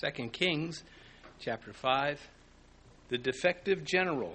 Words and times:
2 0.00 0.28
Kings 0.28 0.82
chapter 1.40 1.72
5. 1.72 2.20
The 3.08 3.18
defective 3.18 3.84
general. 3.84 4.34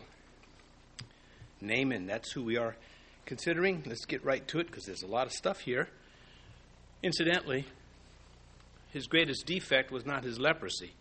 Naaman, 1.59 2.05
that's 2.05 2.31
who 2.33 2.43
we 2.43 2.57
are 2.57 2.75
considering. 3.25 3.81
Let's 3.86 4.05
get 4.05 4.23
right 4.23 4.47
to 4.49 4.59
it 4.59 4.67
because 4.67 4.83
there's 4.83 5.01
a 5.01 5.07
lot 5.07 5.25
of 5.25 5.33
stuff 5.33 5.62
here. 5.62 5.88
Incidentally, 7.01 7.65
his 8.91 9.07
greatest 9.07 9.47
defect 9.47 9.91
was 9.91 10.05
not 10.05 10.23
his 10.23 10.39
leprosy, 10.39 10.91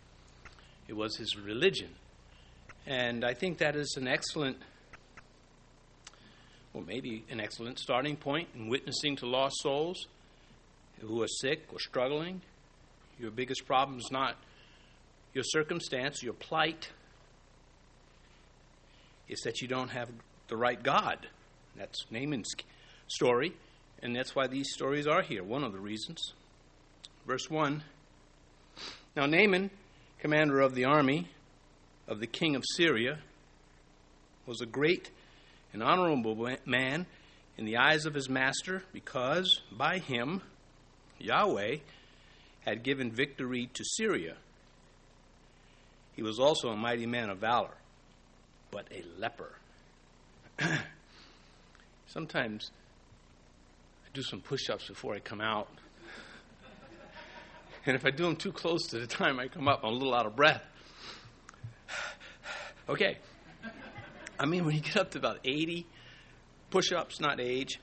it 0.89 0.95
was 0.95 1.17
his 1.17 1.37
religion. 1.37 1.91
And 2.87 3.25
I 3.25 3.35
think 3.35 3.59
that 3.59 3.77
is 3.77 3.95
an 3.99 4.07
excellent, 4.07 4.59
well, 6.73 6.85
maybe 6.87 7.25
an 7.31 7.41
excellent 7.41 7.79
starting 7.79 8.17
point 8.17 8.49
in 8.55 8.69
witnessing 8.69 9.17
to 9.17 9.27
lost 9.27 9.57
souls 9.63 10.07
who 11.01 11.23
are 11.23 11.29
sick 11.29 11.67
or 11.73 11.81
struggling. 11.81 12.43
Your 13.19 13.31
biggest 13.31 13.67
problem 13.67 13.99
is 13.99 14.09
not 14.11 14.37
your 15.35 15.45
circumstance, 15.45 16.23
your 16.23 16.33
plight. 16.33 16.89
is 19.29 19.41
that 19.41 19.61
you 19.61 19.69
don't 19.69 19.91
have 19.91 20.09
the 20.49 20.57
right 20.57 20.83
God. 20.83 21.27
That's 21.77 22.07
Naaman's 22.11 22.53
story, 23.09 23.53
and 24.03 24.15
that's 24.15 24.35
why 24.35 24.47
these 24.47 24.73
stories 24.73 25.07
are 25.07 25.23
here, 25.23 25.43
one 25.43 25.65
of 25.65 25.73
the 25.73 25.81
reasons. 25.81 26.35
Verse 27.27 27.51
1 27.51 27.83
Now 29.17 29.27
Naaman, 29.27 29.71
commander 30.19 30.61
of 30.61 30.75
the 30.75 30.85
army 30.85 31.29
of 32.07 32.21
the 32.21 32.27
king 32.27 32.55
of 32.55 32.63
Syria, 32.77 33.19
was 34.47 34.61
a 34.61 34.67
great 34.67 35.11
and 35.73 35.83
honorable 35.83 36.57
man 36.65 37.07
in 37.57 37.65
the 37.65 37.79
eyes 37.79 38.07
of 38.07 38.15
his 38.15 38.29
master 38.29 38.83
because 38.93 39.63
by 39.73 39.99
him 39.99 40.43
Yahweh 41.19 41.79
had 42.61 42.83
given 42.83 43.11
victory 43.11 43.69
to 43.73 43.85
Syria. 43.85 44.37
He 46.17 46.23
was 46.23 46.39
also 46.39 46.69
a 46.69 46.77
mighty 46.77 47.07
man 47.07 47.31
of 47.31 47.39
valor, 47.39 47.75
but 48.71 48.87
a 48.93 49.03
leper. 49.19 49.53
Sometimes 52.07 52.71
I 54.05 54.09
do 54.13 54.23
some 54.23 54.41
push 54.41 54.71
ups 54.71 54.87
before 54.89 55.15
I 55.15 55.21
come 55.21 55.41
out. 55.41 55.69
And 57.87 57.95
if 57.95 58.07
I 58.07 58.11
do 58.11 58.23
them 58.23 58.37
too 58.37 58.53
close 58.53 58.87
to 58.89 58.99
the 58.99 59.07
time 59.07 59.39
I 59.39 59.49
come 59.49 59.69
up, 59.69 59.81
I'm 59.85 59.93
a 59.93 59.97
little 59.97 60.15
out 60.15 60.27
of 60.27 60.35
breath. 60.37 60.63
Okay. 62.89 63.19
I 64.39 64.47
mean, 64.47 64.65
when 64.65 64.75
you 64.75 64.81
get 64.81 64.97
up 64.97 65.11
to 65.13 65.19
about 65.19 65.39
80 65.45 65.87
push 66.71 66.93
ups, 66.93 67.21
not 67.21 67.41
age, 67.41 67.79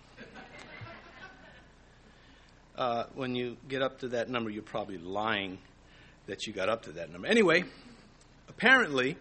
uh, 2.77 3.05
when 3.15 3.35
you 3.35 3.57
get 3.67 3.81
up 3.81 3.99
to 3.99 4.09
that 4.09 4.29
number, 4.29 4.49
you're 4.49 4.63
probably 4.63 4.97
lying 4.97 5.59
that 6.27 6.45
you 6.45 6.53
got 6.53 6.69
up 6.69 6.83
to 6.83 6.91
that 6.93 7.11
number. 7.11 7.27
Anyway, 7.27 7.63
apparently, 8.51 9.15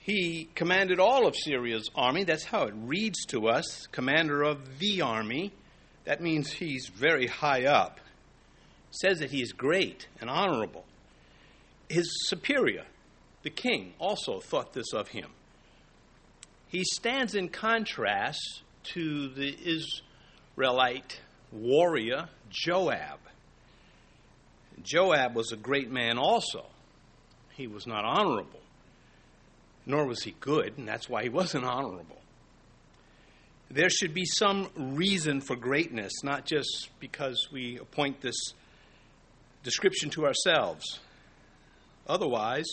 he 0.00 0.48
commanded 0.54 0.98
all 0.98 1.26
of 1.26 1.36
Syria's 1.36 1.88
army. 1.94 2.24
That's 2.24 2.44
how 2.44 2.64
it 2.64 2.74
reads 2.76 3.24
to 3.26 3.48
us 3.48 3.86
commander 3.92 4.42
of 4.42 4.78
the 4.78 5.00
army. 5.00 5.52
That 6.04 6.20
means 6.20 6.50
he's 6.50 6.90
very 6.94 7.26
high 7.26 7.64
up. 7.64 8.00
Says 8.90 9.20
that 9.20 9.30
he 9.30 9.40
is 9.40 9.52
great 9.52 10.08
and 10.20 10.28
honorable. 10.28 10.84
His 11.88 12.06
superior, 12.26 12.84
the 13.42 13.50
king, 13.50 13.94
also 13.98 14.40
thought 14.40 14.72
this 14.72 14.92
of 14.92 15.08
him. 15.08 15.30
He 16.68 16.84
stands 16.84 17.34
in 17.34 17.48
contrast 17.48 18.62
to 18.94 19.28
the 19.28 19.56
Israelite 20.56 21.20
warrior 21.52 22.28
Joab. 22.50 23.20
Joab 24.82 25.34
was 25.34 25.52
a 25.52 25.56
great 25.56 25.90
man 25.90 26.18
also. 26.18 26.66
He 27.56 27.66
was 27.66 27.86
not 27.86 28.04
honorable, 28.04 28.60
nor 29.86 30.06
was 30.06 30.22
he 30.22 30.34
good, 30.40 30.76
and 30.76 30.88
that's 30.88 31.08
why 31.08 31.22
he 31.22 31.28
wasn't 31.28 31.64
honorable. 31.64 32.20
There 33.70 33.90
should 33.90 34.12
be 34.12 34.24
some 34.24 34.68
reason 34.76 35.40
for 35.40 35.56
greatness, 35.56 36.12
not 36.22 36.46
just 36.46 36.90
because 37.00 37.48
we 37.52 37.78
appoint 37.78 38.20
this 38.20 38.36
description 39.62 40.10
to 40.10 40.26
ourselves. 40.26 41.00
Otherwise, 42.06 42.66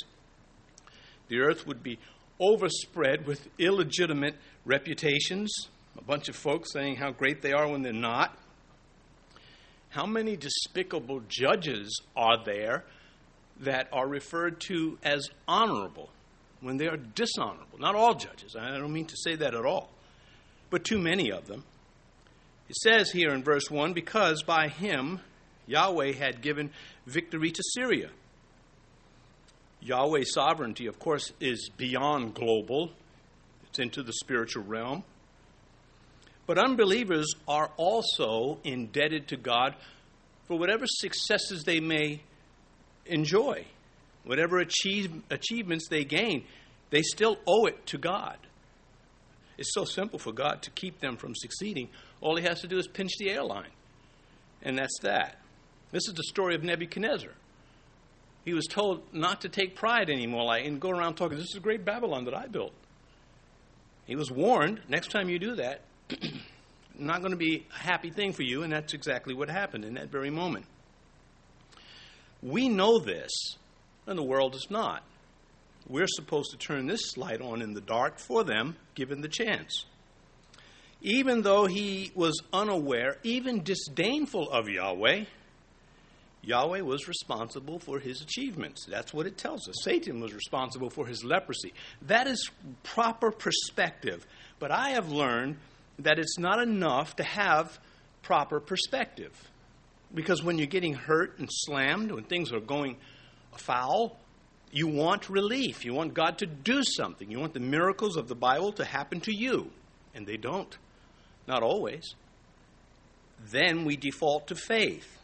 the 1.28 1.40
earth 1.40 1.66
would 1.66 1.81
be 1.81 1.97
overspread 2.40 3.25
with 3.25 3.47
illegitimate 3.58 4.36
reputations, 4.66 5.70
a 5.97 6.03
bunch 6.03 6.28
of 6.28 6.36
folks 6.36 6.74
saying 6.74 6.96
how 6.96 7.12
great 7.12 7.41
they 7.41 7.53
are 7.53 7.68
when 7.68 7.84
they're 7.84 7.94
not, 7.94 8.38
how 9.90 10.06
many 10.06 10.36
despicable 10.36 11.22
judges 11.28 12.02
are 12.16 12.44
there 12.44 12.84
that 13.61 13.88
are 13.91 14.07
referred 14.07 14.59
to 14.61 14.97
as 15.03 15.29
honorable 15.47 16.09
when 16.59 16.77
they 16.77 16.88
are 16.88 16.97
dishonorable? 16.97 17.79
Not 17.79 17.95
all 17.95 18.16
judges, 18.16 18.55
I 18.55 18.77
don't 18.77 18.94
mean 18.94 19.05
to 19.05 19.17
say 19.17 19.35
that 19.35 19.55
at 19.55 19.66
all, 19.66 19.89
but 20.69 20.83
too 20.83 20.99
many 20.99 21.31
of 21.31 21.47
them. 21.47 21.63
It 22.69 22.75
says 22.77 23.11
here 23.11 23.31
in 23.31 23.44
verse 23.44 23.69
1 23.69 23.94
because 23.94 24.44
by 24.44 24.67
him 24.67 25.19
Yahweh 25.67 26.13
had 26.13 26.41
given 26.41 26.72
victory 27.05 27.51
to 27.51 27.63
Syria. 27.75 28.09
Yahweh's 29.81 30.33
sovereignty, 30.33 30.85
of 30.85 30.99
course, 30.99 31.31
is 31.39 31.69
beyond 31.75 32.35
global, 32.35 32.91
it's 33.67 33.79
into 33.79 34.03
the 34.03 34.13
spiritual 34.13 34.63
realm. 34.63 35.03
But 36.45 36.57
unbelievers 36.57 37.33
are 37.47 37.72
also 37.78 38.59
indebted 38.63 39.29
to 39.29 39.38
God 39.38 39.75
for 40.47 40.57
whatever 40.57 40.85
successes 40.85 41.63
they 41.63 41.79
may 41.79 42.22
enjoy, 43.11 43.66
whatever 44.23 44.59
achieve, 44.59 45.11
achievements 45.29 45.88
they 45.89 46.03
gain, 46.03 46.45
they 46.89 47.01
still 47.01 47.38
owe 47.47 47.66
it 47.66 47.85
to 47.88 47.97
God. 47.97 48.38
It's 49.57 49.73
so 49.73 49.85
simple 49.85 50.17
for 50.17 50.31
God 50.31 50.61
to 50.63 50.72
keep 50.72 50.99
them 50.99 51.17
from 51.17 51.35
succeeding. 51.35 51.89
All 52.19 52.35
he 52.35 52.44
has 52.44 52.61
to 52.61 52.67
do 52.67 52.77
is 52.77 52.88
pinch 52.88 53.11
the 53.19 53.29
airline, 53.29 53.69
and 54.63 54.77
that's 54.77 54.99
that. 55.01 55.38
This 55.91 56.07
is 56.07 56.13
the 56.13 56.23
story 56.23 56.55
of 56.55 56.63
Nebuchadnezzar. 56.63 57.31
He 58.44 58.53
was 58.53 58.66
told 58.66 59.03
not 59.13 59.41
to 59.41 59.49
take 59.49 59.75
pride 59.75 60.09
anymore 60.09 60.45
like, 60.45 60.66
and 60.66 60.79
go 60.79 60.89
around 60.89 61.16
talking, 61.16 61.38
This 61.38 61.49
is 61.49 61.57
a 61.57 61.59
great 61.59 61.85
Babylon 61.85 62.25
that 62.25 62.33
I 62.33 62.47
built. 62.47 62.73
He 64.05 64.16
was 64.16 64.31
warned 64.31 64.81
next 64.89 65.11
time 65.11 65.29
you 65.29 65.38
do 65.38 65.55
that, 65.55 65.81
not 66.97 67.19
going 67.19 67.31
to 67.31 67.38
be 67.38 67.66
a 67.73 67.78
happy 67.78 68.09
thing 68.09 68.33
for 68.33 68.43
you, 68.43 68.63
and 68.63 68.73
that's 68.73 68.93
exactly 68.93 69.33
what 69.33 69.49
happened 69.49 69.85
in 69.85 69.93
that 69.93 70.09
very 70.09 70.29
moment. 70.29 70.66
We 72.41 72.69
know 72.69 73.00
this, 73.00 73.31
and 74.07 74.18
the 74.18 74.24
world 74.24 74.53
does 74.53 74.68
not. 74.69 75.03
We're 75.88 76.07
supposed 76.07 76.52
to 76.52 76.57
turn 76.57 76.88
this 76.88 77.18
light 77.18 77.41
on 77.41 77.62
in 77.62 77.74
the 77.74 77.81
dark 77.81 78.19
for 78.19 78.44
them, 78.44 78.78
given 78.96 79.22
the 79.22 79.28
chance. 79.28 79.85
Even 81.02 81.41
though 81.41 81.66
he 81.66 82.12
was 82.16 82.41
unaware, 82.53 83.18
even 83.24 83.63
disdainful 83.63 84.50
of 84.52 84.69
Yahweh, 84.69 85.25
Yahweh 86.44 86.81
was 86.81 87.07
responsible 87.07 87.79
for 87.79 88.00
his 88.00 88.22
achievements. 88.22 88.85
That's 88.88 89.13
what 89.13 89.28
it 89.28 89.38
tells 89.38 89.68
us. 89.68 89.75
Satan 89.84 90.19
was 90.19 90.34
responsible 90.34 90.90
for 90.90 91.06
his 91.06 91.23
leprosy. 91.23 91.73
That 92.03 92.28
is 92.28 92.50
proper 92.84 93.31
perspective. 93.31 94.25
But 94.59 94.72
I 94.72 94.91
have 94.91 95.12
learned 95.12 95.58
that 96.00 96.18
it's 96.18 96.40
not 96.40 96.59
enough 96.59 97.16
to 97.18 97.23
have 97.23 97.79
proper 98.23 98.59
perspective. 98.59 99.34
Because 100.13 100.44
when 100.44 100.57
you're 100.57 100.67
getting 100.67 100.94
hurt 100.94 101.39
and 101.39 101.49
slammed, 101.49 102.11
when 102.11 102.25
things 102.25 102.51
are 102.51 102.59
going 102.59 102.97
foul, 103.55 104.17
you 104.72 104.88
want 104.88 105.29
relief. 105.29 105.85
You 105.85 105.94
want 105.94 106.13
God 106.13 106.38
to 106.39 106.45
do 106.45 106.83
something. 106.83 107.29
You 107.29 107.39
want 107.39 107.53
the 107.53 107.59
miracles 107.59 108.17
of 108.17 108.27
the 108.27 108.35
Bible 108.35 108.72
to 108.73 108.85
happen 108.85 109.19
to 109.22 109.33
you. 109.33 109.72
And 110.13 110.25
they 110.25 110.38
don't. 110.38 110.77
Not 111.47 111.63
always. 111.63 112.16
Then 113.49 113.85
we 113.85 113.97
default 113.97 114.47
to 114.47 114.55
faith. 114.55 115.17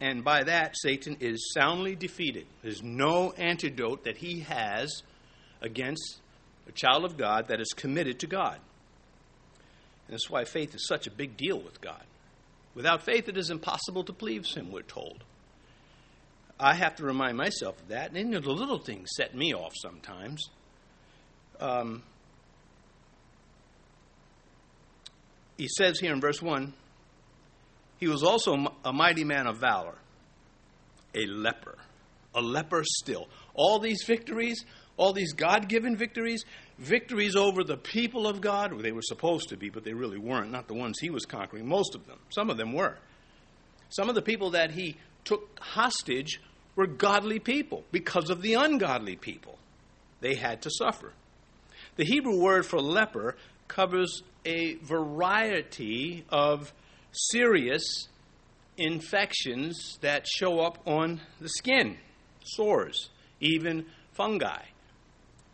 And 0.00 0.24
by 0.24 0.44
that, 0.44 0.74
Satan 0.76 1.16
is 1.20 1.52
soundly 1.54 1.94
defeated. 1.94 2.46
There's 2.62 2.82
no 2.82 3.32
antidote 3.32 4.04
that 4.04 4.18
he 4.18 4.40
has 4.40 5.02
against 5.62 6.18
a 6.68 6.72
child 6.72 7.04
of 7.04 7.16
God 7.16 7.48
that 7.48 7.60
is 7.60 7.72
committed 7.74 8.20
to 8.20 8.26
God. 8.26 8.58
And 10.06 10.14
that's 10.14 10.28
why 10.28 10.44
faith 10.44 10.74
is 10.74 10.86
such 10.86 11.06
a 11.06 11.10
big 11.10 11.36
deal 11.36 11.58
with 11.58 11.80
God. 11.80 12.02
Without 12.74 13.02
faith, 13.02 13.28
it 13.28 13.36
is 13.36 13.50
impossible 13.50 14.04
to 14.04 14.12
please 14.12 14.54
Him, 14.54 14.72
we're 14.72 14.82
told. 14.82 15.24
I 16.58 16.74
have 16.74 16.96
to 16.96 17.04
remind 17.04 17.36
myself 17.36 17.80
of 17.80 17.88
that. 17.88 18.12
And 18.12 18.32
the 18.32 18.40
little 18.40 18.78
things 18.78 19.10
set 19.16 19.34
me 19.34 19.54
off 19.54 19.72
sometimes. 19.76 20.48
Um, 21.60 22.02
he 25.56 25.68
says 25.68 25.98
here 26.00 26.12
in 26.12 26.20
verse 26.20 26.42
1 26.42 26.72
he 27.98 28.08
was 28.08 28.22
also 28.22 28.56
a 28.84 28.92
mighty 28.92 29.24
man 29.24 29.46
of 29.46 29.58
valor, 29.58 29.94
a 31.14 31.26
leper, 31.26 31.78
a 32.34 32.40
leper 32.42 32.82
still. 32.84 33.28
All 33.54 33.78
these 33.78 34.04
victories, 34.04 34.64
all 34.96 35.12
these 35.12 35.32
God 35.32 35.68
given 35.68 35.96
victories, 35.96 36.44
victories 36.78 37.36
over 37.36 37.62
the 37.64 37.76
people 37.76 38.26
of 38.26 38.40
God. 38.40 38.78
They 38.80 38.92
were 38.92 39.02
supposed 39.02 39.48
to 39.50 39.56
be, 39.56 39.70
but 39.70 39.84
they 39.84 39.92
really 39.92 40.18
weren't. 40.18 40.50
Not 40.50 40.68
the 40.68 40.74
ones 40.74 40.98
he 41.00 41.10
was 41.10 41.24
conquering. 41.24 41.66
Most 41.66 41.94
of 41.94 42.06
them. 42.06 42.18
Some 42.30 42.50
of 42.50 42.56
them 42.56 42.72
were. 42.72 42.96
Some 43.90 44.08
of 44.08 44.14
the 44.14 44.22
people 44.22 44.50
that 44.50 44.72
he 44.72 44.96
took 45.24 45.58
hostage 45.60 46.40
were 46.76 46.86
godly 46.86 47.38
people 47.38 47.84
because 47.92 48.30
of 48.30 48.42
the 48.42 48.54
ungodly 48.54 49.16
people. 49.16 49.58
They 50.20 50.34
had 50.34 50.62
to 50.62 50.70
suffer. 50.70 51.12
The 51.96 52.04
Hebrew 52.04 52.40
word 52.40 52.66
for 52.66 52.80
leper 52.80 53.36
covers 53.68 54.22
a 54.44 54.74
variety 54.76 56.24
of 56.28 56.72
serious 57.12 58.08
infections 58.76 59.98
that 60.00 60.26
show 60.26 60.60
up 60.60 60.78
on 60.86 61.20
the 61.40 61.48
skin, 61.48 61.96
sores, 62.42 63.10
even 63.40 63.86
fungi. 64.12 64.62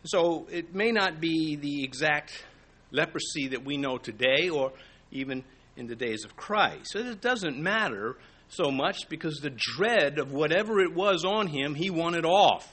So 0.03 0.47
it 0.51 0.73
may 0.73 0.91
not 0.91 1.19
be 1.19 1.55
the 1.55 1.83
exact 1.83 2.43
leprosy 2.91 3.49
that 3.49 3.63
we 3.63 3.77
know 3.77 3.97
today 3.97 4.49
or 4.49 4.73
even 5.11 5.43
in 5.77 5.87
the 5.87 5.95
days 5.95 6.25
of 6.25 6.35
Christ. 6.35 6.95
It 6.95 7.21
doesn't 7.21 7.57
matter 7.57 8.17
so 8.49 8.71
much 8.71 9.07
because 9.09 9.37
the 9.37 9.51
dread 9.51 10.19
of 10.19 10.31
whatever 10.31 10.79
it 10.79 10.93
was 10.93 11.23
on 11.23 11.47
him, 11.47 11.75
he 11.75 11.89
wanted 11.89 12.25
off. 12.25 12.67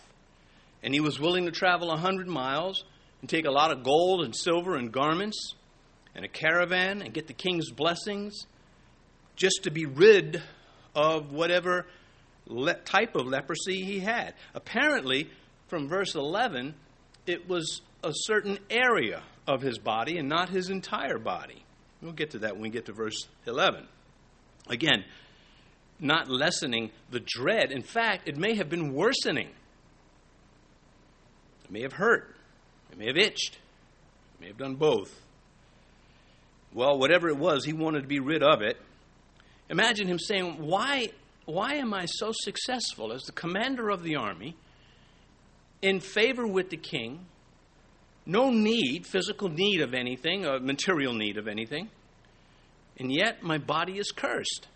And 0.82 0.94
he 0.94 1.00
was 1.00 1.20
willing 1.20 1.44
to 1.46 1.52
travel 1.52 1.90
a 1.90 1.96
hundred 1.96 2.28
miles 2.28 2.84
and 3.20 3.28
take 3.28 3.46
a 3.46 3.50
lot 3.50 3.72
of 3.72 3.82
gold 3.82 4.24
and 4.24 4.34
silver 4.34 4.76
and 4.76 4.92
garments 4.92 5.54
and 6.14 6.24
a 6.24 6.28
caravan 6.28 7.02
and 7.02 7.12
get 7.12 7.26
the 7.26 7.32
king's 7.32 7.70
blessings 7.70 8.46
just 9.36 9.64
to 9.64 9.70
be 9.70 9.86
rid 9.86 10.42
of 10.94 11.32
whatever 11.32 11.86
le- 12.46 12.74
type 12.74 13.14
of 13.14 13.26
leprosy 13.26 13.84
he 13.84 14.00
had. 14.00 14.34
Apparently, 14.54 15.30
from 15.68 15.88
verse 15.88 16.14
11, 16.14 16.74
it 17.28 17.48
was 17.48 17.82
a 18.02 18.12
certain 18.12 18.58
area 18.70 19.22
of 19.46 19.62
his 19.62 19.78
body 19.78 20.18
and 20.18 20.28
not 20.28 20.48
his 20.48 20.70
entire 20.70 21.18
body. 21.18 21.64
We'll 22.00 22.12
get 22.12 22.30
to 22.32 22.40
that 22.40 22.54
when 22.54 22.62
we 22.62 22.70
get 22.70 22.86
to 22.86 22.92
verse 22.92 23.26
11. 23.46 23.86
Again, 24.68 25.04
not 25.98 26.28
lessening 26.28 26.90
the 27.10 27.20
dread. 27.20 27.72
In 27.72 27.82
fact, 27.82 28.28
it 28.28 28.36
may 28.36 28.54
have 28.54 28.68
been 28.68 28.94
worsening. 28.94 29.48
It 31.64 31.70
may 31.70 31.82
have 31.82 31.94
hurt. 31.94 32.36
It 32.92 32.98
may 32.98 33.06
have 33.06 33.16
itched. 33.16 33.58
It 34.34 34.40
may 34.40 34.46
have 34.48 34.58
done 34.58 34.76
both. 34.76 35.20
Well, 36.72 36.98
whatever 36.98 37.28
it 37.28 37.36
was, 37.36 37.64
he 37.64 37.72
wanted 37.72 38.02
to 38.02 38.08
be 38.08 38.20
rid 38.20 38.42
of 38.42 38.62
it. 38.62 38.76
Imagine 39.70 40.06
him 40.06 40.18
saying, 40.18 40.56
Why, 40.58 41.08
why 41.46 41.74
am 41.74 41.92
I 41.92 42.06
so 42.06 42.30
successful 42.32 43.12
as 43.12 43.22
the 43.22 43.32
commander 43.32 43.90
of 43.90 44.02
the 44.02 44.16
army, 44.16 44.54
in 45.82 46.00
favor 46.00 46.46
with 46.46 46.70
the 46.70 46.76
king, 46.76 47.26
no 48.26 48.50
need, 48.50 49.06
physical 49.06 49.48
need 49.48 49.80
of 49.80 49.94
anything, 49.94 50.46
or 50.46 50.58
material 50.60 51.14
need 51.14 51.38
of 51.38 51.48
anything, 51.48 51.88
and 52.98 53.12
yet 53.12 53.42
my 53.42 53.58
body 53.58 53.98
is 53.98 54.10
cursed? 54.10 54.68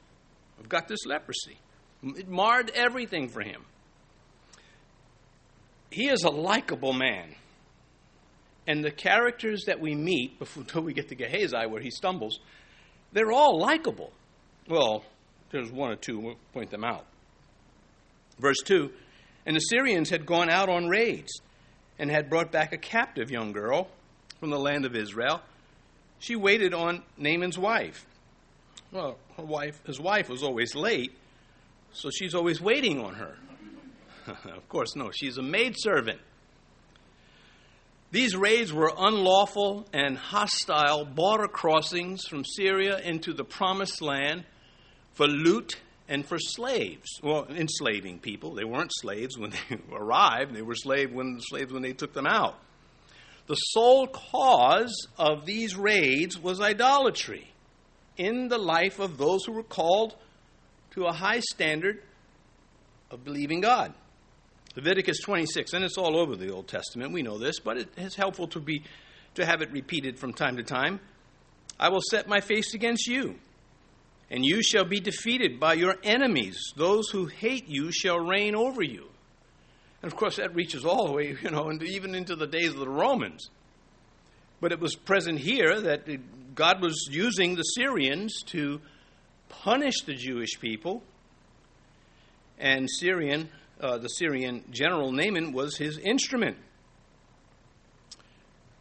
I've 0.58 0.68
got 0.68 0.88
this 0.88 1.04
leprosy. 1.06 1.58
It 2.02 2.28
marred 2.28 2.70
everything 2.74 3.28
for 3.28 3.42
him. 3.42 3.62
He 5.90 6.08
is 6.08 6.24
a 6.24 6.30
likable 6.30 6.92
man. 6.92 7.34
And 8.66 8.84
the 8.84 8.90
characters 8.90 9.64
that 9.66 9.80
we 9.80 9.94
meet 9.94 10.38
before 10.38 10.62
until 10.66 10.82
we 10.82 10.94
get 10.94 11.08
to 11.08 11.14
Gehazi, 11.14 11.66
where 11.66 11.82
he 11.82 11.90
stumbles, 11.90 12.38
they're 13.12 13.32
all 13.32 13.58
likable. 13.58 14.12
Well, 14.68 15.04
there's 15.50 15.70
one 15.70 15.90
or 15.90 15.96
two, 15.96 16.18
we'll 16.18 16.36
point 16.52 16.70
them 16.70 16.84
out. 16.84 17.04
Verse 18.38 18.60
2 18.64 18.90
And 19.44 19.56
the 19.56 19.60
Syrians 19.60 20.10
had 20.10 20.24
gone 20.26 20.48
out 20.48 20.68
on 20.68 20.88
raids 20.88 21.40
and 21.98 22.10
had 22.10 22.30
brought 22.30 22.52
back 22.52 22.72
a 22.72 22.78
captive 22.78 23.30
young 23.30 23.52
girl 23.52 23.88
from 24.40 24.50
the 24.50 24.58
land 24.58 24.84
of 24.84 24.94
Israel. 24.94 25.40
She 26.18 26.36
waited 26.36 26.74
on 26.74 27.02
Naaman's 27.16 27.58
wife. 27.58 28.06
Well, 28.92 29.18
her 29.36 29.44
wife, 29.44 29.80
his 29.86 29.98
wife 29.98 30.28
was 30.28 30.42
always 30.42 30.74
late, 30.74 31.12
so 31.92 32.10
she's 32.10 32.34
always 32.34 32.60
waiting 32.60 33.00
on 33.00 33.14
her. 33.14 33.36
of 34.26 34.68
course, 34.68 34.94
no, 34.94 35.10
she's 35.10 35.38
a 35.38 35.42
maidservant. 35.42 36.20
These 38.10 38.36
raids 38.36 38.72
were 38.72 38.92
unlawful 38.96 39.86
and 39.92 40.18
hostile 40.18 41.06
border 41.06 41.48
crossings 41.48 42.26
from 42.26 42.44
Syria 42.44 42.98
into 42.98 43.32
the 43.32 43.44
promised 43.44 44.02
land 44.02 44.44
for 45.14 45.26
loot 45.26 45.80
and 46.12 46.26
for 46.26 46.38
slaves. 46.38 47.18
Well, 47.22 47.46
enslaving 47.48 48.18
people. 48.18 48.54
They 48.54 48.64
weren't 48.64 48.92
slaves 48.92 49.38
when 49.38 49.50
they 49.50 49.78
arrived, 49.92 50.54
they 50.54 50.60
were 50.60 50.74
slave 50.74 51.10
when, 51.10 51.40
slaves 51.40 51.72
when 51.72 51.82
they 51.82 51.94
took 51.94 52.12
them 52.12 52.26
out. 52.26 52.58
The 53.46 53.54
sole 53.54 54.06
cause 54.06 54.94
of 55.18 55.46
these 55.46 55.74
raids 55.74 56.38
was 56.38 56.60
idolatry 56.60 57.50
in 58.18 58.48
the 58.48 58.58
life 58.58 58.98
of 58.98 59.16
those 59.16 59.46
who 59.46 59.52
were 59.52 59.62
called 59.62 60.14
to 60.90 61.06
a 61.06 61.12
high 61.12 61.40
standard 61.40 62.02
of 63.10 63.24
believing 63.24 63.62
God. 63.62 63.94
Leviticus 64.76 65.18
26, 65.20 65.72
and 65.72 65.82
it's 65.82 65.96
all 65.96 66.18
over 66.18 66.36
the 66.36 66.52
Old 66.52 66.68
Testament. 66.68 67.12
We 67.12 67.22
know 67.22 67.38
this, 67.38 67.58
but 67.58 67.78
it 67.78 67.88
is 67.96 68.14
helpful 68.14 68.48
to 68.48 68.60
be 68.60 68.84
to 69.34 69.46
have 69.46 69.62
it 69.62 69.72
repeated 69.72 70.18
from 70.18 70.34
time 70.34 70.58
to 70.58 70.62
time. 70.62 71.00
I 71.80 71.88
will 71.88 72.02
set 72.10 72.28
my 72.28 72.40
face 72.40 72.74
against 72.74 73.06
you, 73.06 73.36
and 74.32 74.44
you 74.44 74.62
shall 74.62 74.84
be 74.84 74.98
defeated 74.98 75.60
by 75.60 75.74
your 75.74 75.96
enemies. 76.02 76.72
Those 76.74 77.10
who 77.10 77.26
hate 77.26 77.68
you 77.68 77.92
shall 77.92 78.18
reign 78.18 78.56
over 78.56 78.82
you. 78.82 79.10
And 80.02 80.10
of 80.10 80.18
course, 80.18 80.36
that 80.36 80.54
reaches 80.54 80.84
all 80.84 81.06
the 81.06 81.12
way, 81.12 81.36
you 81.42 81.50
know, 81.50 81.68
into, 81.68 81.84
even 81.84 82.16
into 82.16 82.34
the 82.34 82.48
days 82.48 82.70
of 82.70 82.80
the 82.80 82.88
Romans. 82.88 83.50
But 84.60 84.72
it 84.72 84.80
was 84.80 84.96
present 84.96 85.38
here 85.38 85.80
that 85.80 86.54
God 86.54 86.80
was 86.80 87.08
using 87.10 87.54
the 87.54 87.62
Syrians 87.62 88.42
to 88.46 88.80
punish 89.48 90.00
the 90.06 90.14
Jewish 90.14 90.58
people. 90.58 91.02
And 92.58 92.88
Syrian 92.90 93.48
uh, 93.82 93.98
the 93.98 94.08
Syrian 94.08 94.64
general 94.70 95.10
Naaman 95.10 95.52
was 95.52 95.76
his 95.76 95.98
instrument. 95.98 96.56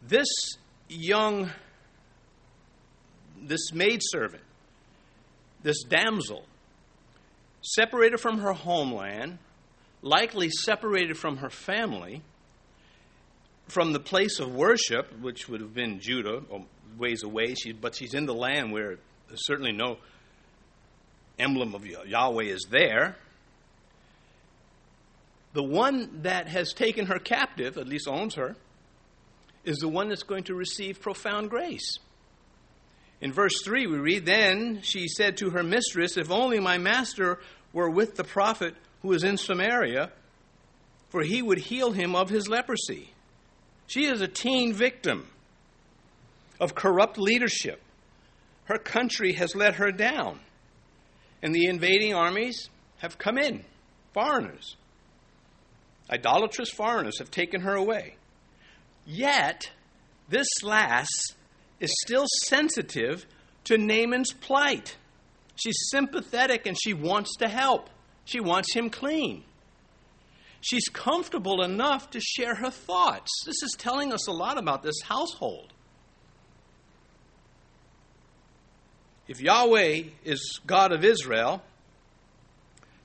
This 0.00 0.28
young, 0.88 1.50
this 3.42 3.72
maidservant, 3.72 4.44
this 5.62 5.82
damsel, 5.84 6.44
separated 7.62 8.18
from 8.18 8.38
her 8.38 8.52
homeland, 8.52 9.38
likely 10.02 10.50
separated 10.50 11.16
from 11.16 11.38
her 11.38 11.50
family, 11.50 12.22
from 13.68 13.92
the 13.92 14.00
place 14.00 14.40
of 14.40 14.54
worship, 14.54 15.12
which 15.20 15.48
would 15.48 15.60
have 15.60 15.74
been 15.74 16.00
Judah, 16.00 16.42
or 16.48 16.64
ways 16.98 17.22
away, 17.22 17.54
she, 17.54 17.72
but 17.72 17.94
she's 17.94 18.14
in 18.14 18.26
the 18.26 18.34
land 18.34 18.72
where 18.72 18.98
there's 19.28 19.46
certainly 19.46 19.72
no 19.72 19.98
emblem 21.38 21.74
of 21.74 21.86
Yahweh 21.86 22.44
is 22.44 22.66
there 22.70 23.16
the 25.52 25.62
one 25.62 26.22
that 26.22 26.48
has 26.48 26.72
taken 26.72 27.06
her 27.06 27.18
captive, 27.18 27.76
at 27.76 27.86
least 27.86 28.08
owns 28.08 28.34
her, 28.34 28.56
is 29.64 29.78
the 29.78 29.88
one 29.88 30.08
that's 30.08 30.22
going 30.22 30.44
to 30.44 30.54
receive 30.54 31.00
profound 31.00 31.50
grace. 31.50 31.98
In 33.22 33.32
verse 33.32 33.62
3, 33.64 33.86
we 33.86 33.98
read, 33.98 34.26
Then 34.26 34.80
she 34.82 35.06
said 35.06 35.36
to 35.36 35.50
her 35.50 35.62
mistress, 35.62 36.16
If 36.16 36.30
only 36.30 36.58
my 36.58 36.76
master 36.76 37.38
were 37.72 37.88
with 37.88 38.16
the 38.16 38.24
prophet 38.24 38.74
who 39.00 39.12
is 39.12 39.22
in 39.22 39.36
Samaria, 39.36 40.10
for 41.08 41.22
he 41.22 41.40
would 41.40 41.58
heal 41.58 41.92
him 41.92 42.16
of 42.16 42.30
his 42.30 42.48
leprosy. 42.48 43.12
She 43.86 44.06
is 44.06 44.20
a 44.20 44.28
teen 44.28 44.74
victim 44.74 45.28
of 46.58 46.74
corrupt 46.74 47.16
leadership. 47.16 47.80
Her 48.64 48.78
country 48.78 49.34
has 49.34 49.54
let 49.54 49.76
her 49.76 49.92
down, 49.92 50.40
and 51.42 51.54
the 51.54 51.66
invading 51.66 52.14
armies 52.14 52.70
have 52.98 53.18
come 53.18 53.38
in, 53.38 53.64
foreigners. 54.12 54.76
Idolatrous 56.10 56.70
foreigners 56.70 57.20
have 57.20 57.30
taken 57.30 57.60
her 57.60 57.74
away. 57.74 58.16
Yet, 59.06 59.70
this 60.28 60.48
lass 60.64 61.08
is 61.82 61.92
still 62.02 62.26
sensitive 62.44 63.26
to 63.64 63.76
Naaman's 63.76 64.32
plight. 64.32 64.96
She's 65.56 65.76
sympathetic 65.90 66.66
and 66.66 66.76
she 66.80 66.94
wants 66.94 67.36
to 67.36 67.48
help. 67.48 67.90
She 68.24 68.40
wants 68.40 68.72
him 68.72 68.88
clean. 68.88 69.44
She's 70.60 70.88
comfortable 70.88 71.62
enough 71.62 72.10
to 72.10 72.20
share 72.20 72.54
her 72.54 72.70
thoughts. 72.70 73.30
This 73.44 73.62
is 73.62 73.74
telling 73.76 74.12
us 74.12 74.28
a 74.28 74.32
lot 74.32 74.58
about 74.58 74.84
this 74.84 75.00
household. 75.02 75.72
If 79.26 79.40
Yahweh 79.40 80.04
is 80.24 80.60
God 80.64 80.92
of 80.92 81.04
Israel, 81.04 81.62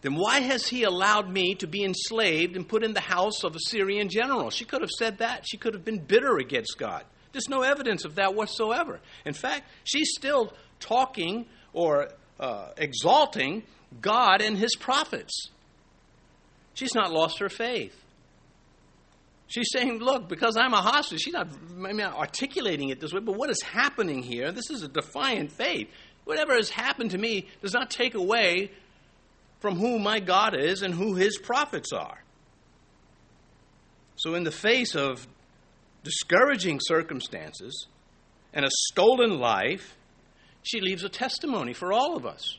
then 0.01 0.15
why 0.15 0.41
has 0.41 0.67
he 0.67 0.83
allowed 0.83 1.31
me 1.31 1.55
to 1.55 1.67
be 1.67 1.83
enslaved 1.83 2.55
and 2.55 2.67
put 2.67 2.83
in 2.83 2.93
the 2.93 2.99
house 2.99 3.43
of 3.43 3.55
a 3.55 3.59
Syrian 3.59 4.09
general? 4.09 4.51
She 4.51 4.65
could 4.65 4.81
have 4.81 4.91
said 4.91 5.17
that. 5.17 5.45
She 5.49 5.57
could 5.57 5.73
have 5.73 5.83
been 5.83 5.99
bitter 5.99 6.37
against 6.37 6.77
God. 6.77 7.03
There's 7.37 7.49
no 7.49 7.61
evidence 7.61 8.03
of 8.03 8.15
that 8.15 8.33
whatsoever. 8.33 8.99
In 9.23 9.35
fact, 9.35 9.69
she's 9.83 10.09
still 10.17 10.53
talking 10.79 11.45
or 11.71 12.09
uh, 12.39 12.69
exalting 12.77 13.61
God 14.01 14.41
and 14.41 14.57
his 14.57 14.75
prophets. 14.75 15.51
She's 16.73 16.95
not 16.95 17.11
lost 17.11 17.37
her 17.37 17.49
faith. 17.49 17.95
She's 19.45 19.67
saying, 19.71 19.99
look, 19.99 20.27
because 20.27 20.57
I'm 20.57 20.73
a 20.73 20.81
hostage, 20.81 21.21
she's 21.21 21.33
not, 21.33 21.47
maybe 21.69 21.99
not 21.99 22.15
articulating 22.15 22.89
it 22.89 22.99
this 22.99 23.13
way, 23.13 23.19
but 23.19 23.35
what 23.35 23.51
is 23.51 23.61
happening 23.61 24.23
here? 24.23 24.51
This 24.51 24.71
is 24.71 24.81
a 24.81 24.87
defiant 24.87 25.51
faith. 25.51 25.89
Whatever 26.23 26.55
has 26.55 26.71
happened 26.71 27.11
to 27.11 27.19
me 27.19 27.45
does 27.61 27.75
not 27.75 27.91
take 27.91 28.15
away 28.15 28.71
from 29.59 29.75
who 29.75 29.99
my 29.99 30.19
God 30.19 30.55
is 30.59 30.81
and 30.81 30.91
who 30.91 31.13
his 31.13 31.37
prophets 31.37 31.93
are. 31.93 32.17
So, 34.15 34.33
in 34.33 34.43
the 34.43 34.51
face 34.51 34.95
of 34.95 35.27
discouraging 36.07 36.79
circumstances 36.81 37.87
and 38.53 38.63
a 38.63 38.69
stolen 38.89 39.39
life, 39.39 39.97
she 40.63 40.79
leaves 40.79 41.03
a 41.03 41.09
testimony 41.09 41.73
for 41.73 41.91
all 41.91 42.15
of 42.15 42.25
us. 42.25 42.57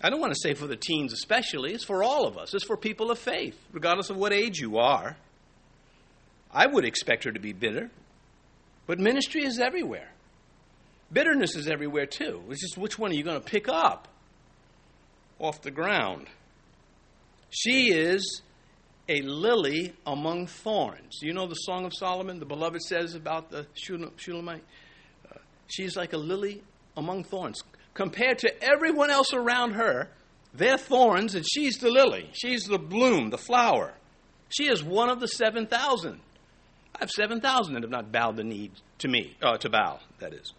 I 0.00 0.08
don't 0.08 0.20
want 0.20 0.32
to 0.32 0.40
say 0.40 0.54
for 0.54 0.66
the 0.66 0.76
teens 0.76 1.12
especially, 1.12 1.74
it's 1.74 1.84
for 1.84 2.02
all 2.02 2.26
of 2.26 2.38
us. 2.38 2.54
It's 2.54 2.64
for 2.64 2.78
people 2.78 3.10
of 3.10 3.18
faith, 3.18 3.58
regardless 3.70 4.08
of 4.08 4.16
what 4.16 4.32
age 4.32 4.58
you 4.58 4.78
are. 4.78 5.16
I 6.50 6.66
would 6.66 6.86
expect 6.86 7.24
her 7.24 7.32
to 7.32 7.40
be 7.40 7.52
bitter, 7.52 7.90
but 8.86 8.98
ministry 8.98 9.44
is 9.44 9.58
everywhere. 9.58 10.08
Bitterness 11.12 11.54
is 11.54 11.68
everywhere 11.68 12.06
too. 12.06 12.42
It's 12.48 12.62
just 12.62 12.78
which 12.78 12.98
one 12.98 13.10
are 13.10 13.14
you 13.14 13.24
going 13.24 13.40
to 13.40 13.46
pick 13.46 13.68
up 13.68 14.08
off 15.38 15.60
the 15.60 15.70
ground? 15.70 16.28
She 17.50 17.92
is 17.92 18.40
a 19.08 19.22
lily 19.22 19.94
among 20.06 20.46
thorns. 20.46 21.20
You 21.22 21.32
know 21.32 21.46
the 21.46 21.54
Song 21.54 21.84
of 21.84 21.92
Solomon, 21.94 22.38
the 22.38 22.46
beloved 22.46 22.82
says 22.82 23.14
about 23.14 23.50
the 23.50 23.66
Shulamite? 23.74 24.64
Uh, 25.30 25.38
she's 25.66 25.96
like 25.96 26.12
a 26.12 26.18
lily 26.18 26.62
among 26.96 27.24
thorns. 27.24 27.62
Compared 27.94 28.38
to 28.40 28.62
everyone 28.62 29.10
else 29.10 29.32
around 29.32 29.72
her, 29.72 30.10
they're 30.52 30.78
thorns 30.78 31.34
and 31.34 31.44
she's 31.46 31.78
the 31.78 31.90
lily. 31.90 32.30
She's 32.32 32.64
the 32.64 32.78
bloom, 32.78 33.30
the 33.30 33.38
flower. 33.38 33.94
She 34.50 34.64
is 34.64 34.82
one 34.82 35.08
of 35.08 35.20
the 35.20 35.28
7,000. 35.28 36.20
I 36.94 36.98
have 37.00 37.10
7,000 37.10 37.74
that 37.74 37.82
have 37.82 37.90
not 37.90 38.10
bowed 38.10 38.36
the 38.36 38.44
knee 38.44 38.70
to 38.98 39.08
me, 39.08 39.36
uh, 39.42 39.56
to 39.58 39.70
bow, 39.70 40.00
that 40.20 40.32
is. 40.32 40.52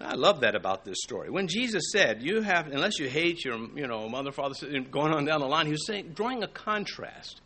I 0.00 0.14
love 0.14 0.40
that 0.40 0.54
about 0.54 0.84
this 0.84 0.96
story. 1.02 1.28
When 1.28 1.46
Jesus 1.46 1.92
said, 1.92 2.22
"You 2.22 2.40
have, 2.40 2.68
unless 2.68 2.98
you 2.98 3.08
hate 3.08 3.44
your, 3.44 3.58
you 3.76 3.86
know, 3.86 4.08
mother, 4.08 4.32
father, 4.32 4.54
going 4.90 5.12
on 5.12 5.26
down 5.26 5.40
the 5.40 5.46
line," 5.46 5.66
he 5.66 5.72
was 5.72 5.86
saying, 5.86 6.12
drawing 6.14 6.42
a 6.42 6.48
contrast. 6.48 7.42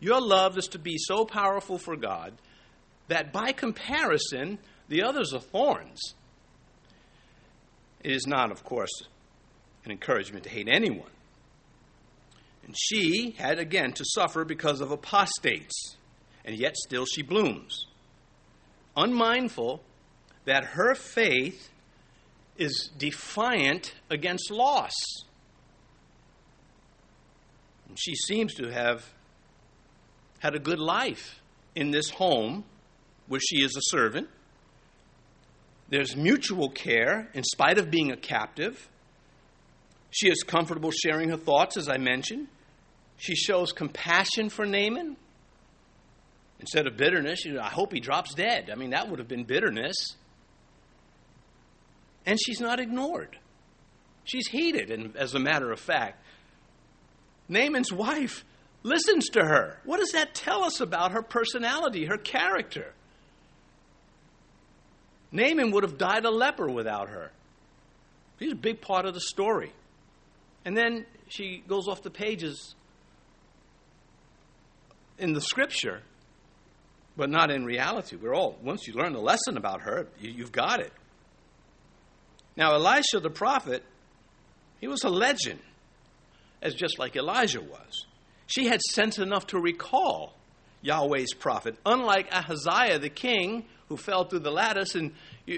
Your 0.00 0.20
love 0.20 0.56
is 0.56 0.68
to 0.68 0.78
be 0.78 0.96
so 0.96 1.24
powerful 1.24 1.76
for 1.76 1.96
God 1.96 2.34
that, 3.08 3.32
by 3.32 3.50
comparison, 3.50 4.58
the 4.88 5.02
others 5.02 5.34
are 5.34 5.40
thorns. 5.40 6.14
It 8.04 8.12
is 8.12 8.28
not, 8.28 8.52
of 8.52 8.62
course, 8.62 8.92
an 9.84 9.90
encouragement 9.90 10.44
to 10.44 10.50
hate 10.50 10.68
anyone. 10.68 11.10
And 12.64 12.76
she 12.78 13.32
had 13.38 13.58
again 13.58 13.92
to 13.94 14.04
suffer 14.04 14.44
because 14.44 14.80
of 14.80 14.92
apostates, 14.92 15.96
and 16.44 16.56
yet 16.56 16.76
still 16.76 17.06
she 17.06 17.22
blooms, 17.22 17.86
unmindful 18.96 19.82
that 20.44 20.64
her 20.64 20.94
faith 20.94 21.70
is 22.58 22.90
defiant 22.98 23.94
against 24.10 24.50
loss. 24.50 24.92
And 27.88 27.98
she 27.98 28.14
seems 28.14 28.54
to 28.54 28.68
have 28.68 29.04
had 30.40 30.54
a 30.54 30.58
good 30.58 30.78
life 30.78 31.40
in 31.74 31.90
this 31.90 32.10
home 32.10 32.64
where 33.28 33.40
she 33.40 33.62
is 33.62 33.76
a 33.76 33.80
servant. 33.82 34.28
There's 35.88 36.14
mutual 36.16 36.68
care 36.68 37.28
in 37.32 37.44
spite 37.44 37.78
of 37.78 37.90
being 37.90 38.10
a 38.12 38.16
captive. 38.16 38.88
She 40.10 40.28
is 40.28 40.42
comfortable 40.42 40.90
sharing 40.90 41.30
her 41.30 41.36
thoughts, 41.36 41.76
as 41.76 41.88
I 41.88 41.96
mentioned. 41.96 42.48
She 43.16 43.34
shows 43.34 43.72
compassion 43.72 44.48
for 44.48 44.66
Naaman. 44.66 45.16
Instead 46.60 46.86
of 46.86 46.96
bitterness, 46.96 47.44
know, 47.44 47.60
I 47.60 47.68
hope 47.68 47.92
he 47.92 48.00
drops 48.00 48.34
dead. 48.34 48.68
I 48.70 48.74
mean, 48.74 48.90
that 48.90 49.08
would 49.08 49.18
have 49.18 49.28
been 49.28 49.44
bitterness 49.44 50.16
and 52.28 52.38
she's 52.38 52.60
not 52.60 52.78
ignored. 52.78 53.38
She's 54.24 54.46
heeded, 54.48 54.90
and 54.90 55.16
as 55.16 55.34
a 55.34 55.38
matter 55.38 55.72
of 55.72 55.80
fact, 55.80 56.22
Naaman's 57.48 57.90
wife 57.90 58.44
listens 58.82 59.30
to 59.30 59.40
her. 59.40 59.80
What 59.86 59.98
does 59.98 60.12
that 60.12 60.34
tell 60.34 60.62
us 60.62 60.82
about 60.82 61.12
her 61.12 61.22
personality, 61.22 62.04
her 62.04 62.18
character? 62.18 62.92
Naaman 65.32 65.70
would 65.70 65.84
have 65.84 65.96
died 65.96 66.26
a 66.26 66.30
leper 66.30 66.70
without 66.70 67.08
her. 67.08 67.32
She's 68.38 68.52
a 68.52 68.56
big 68.56 68.82
part 68.82 69.06
of 69.06 69.14
the 69.14 69.22
story. 69.22 69.72
And 70.66 70.76
then 70.76 71.06
she 71.28 71.64
goes 71.66 71.88
off 71.88 72.02
the 72.02 72.10
pages 72.10 72.74
in 75.18 75.32
the 75.32 75.40
scripture, 75.40 76.02
but 77.16 77.30
not 77.30 77.50
in 77.50 77.64
reality. 77.64 78.16
We're 78.16 78.34
all, 78.34 78.58
once 78.62 78.86
you 78.86 78.92
learn 78.92 79.14
the 79.14 79.18
lesson 79.18 79.56
about 79.56 79.80
her, 79.80 80.08
you, 80.20 80.42
have 80.42 80.52
got 80.52 80.80
it. 80.80 80.92
Now, 82.58 82.74
Elisha 82.74 83.20
the 83.20 83.30
prophet, 83.30 83.84
he 84.80 84.88
was 84.88 85.04
a 85.04 85.08
legend, 85.08 85.60
as 86.60 86.74
just 86.74 86.98
like 86.98 87.14
Elijah 87.14 87.62
was. 87.62 88.06
She 88.48 88.66
had 88.66 88.80
sense 88.82 89.20
enough 89.20 89.46
to 89.48 89.60
recall 89.60 90.34
Yahweh's 90.82 91.34
prophet, 91.34 91.76
unlike 91.86 92.34
Ahaziah 92.34 92.98
the 92.98 93.10
king, 93.10 93.64
who 93.88 93.96
fell 93.96 94.24
through 94.24 94.40
the 94.40 94.50
lattice 94.50 94.96
and 94.96 95.12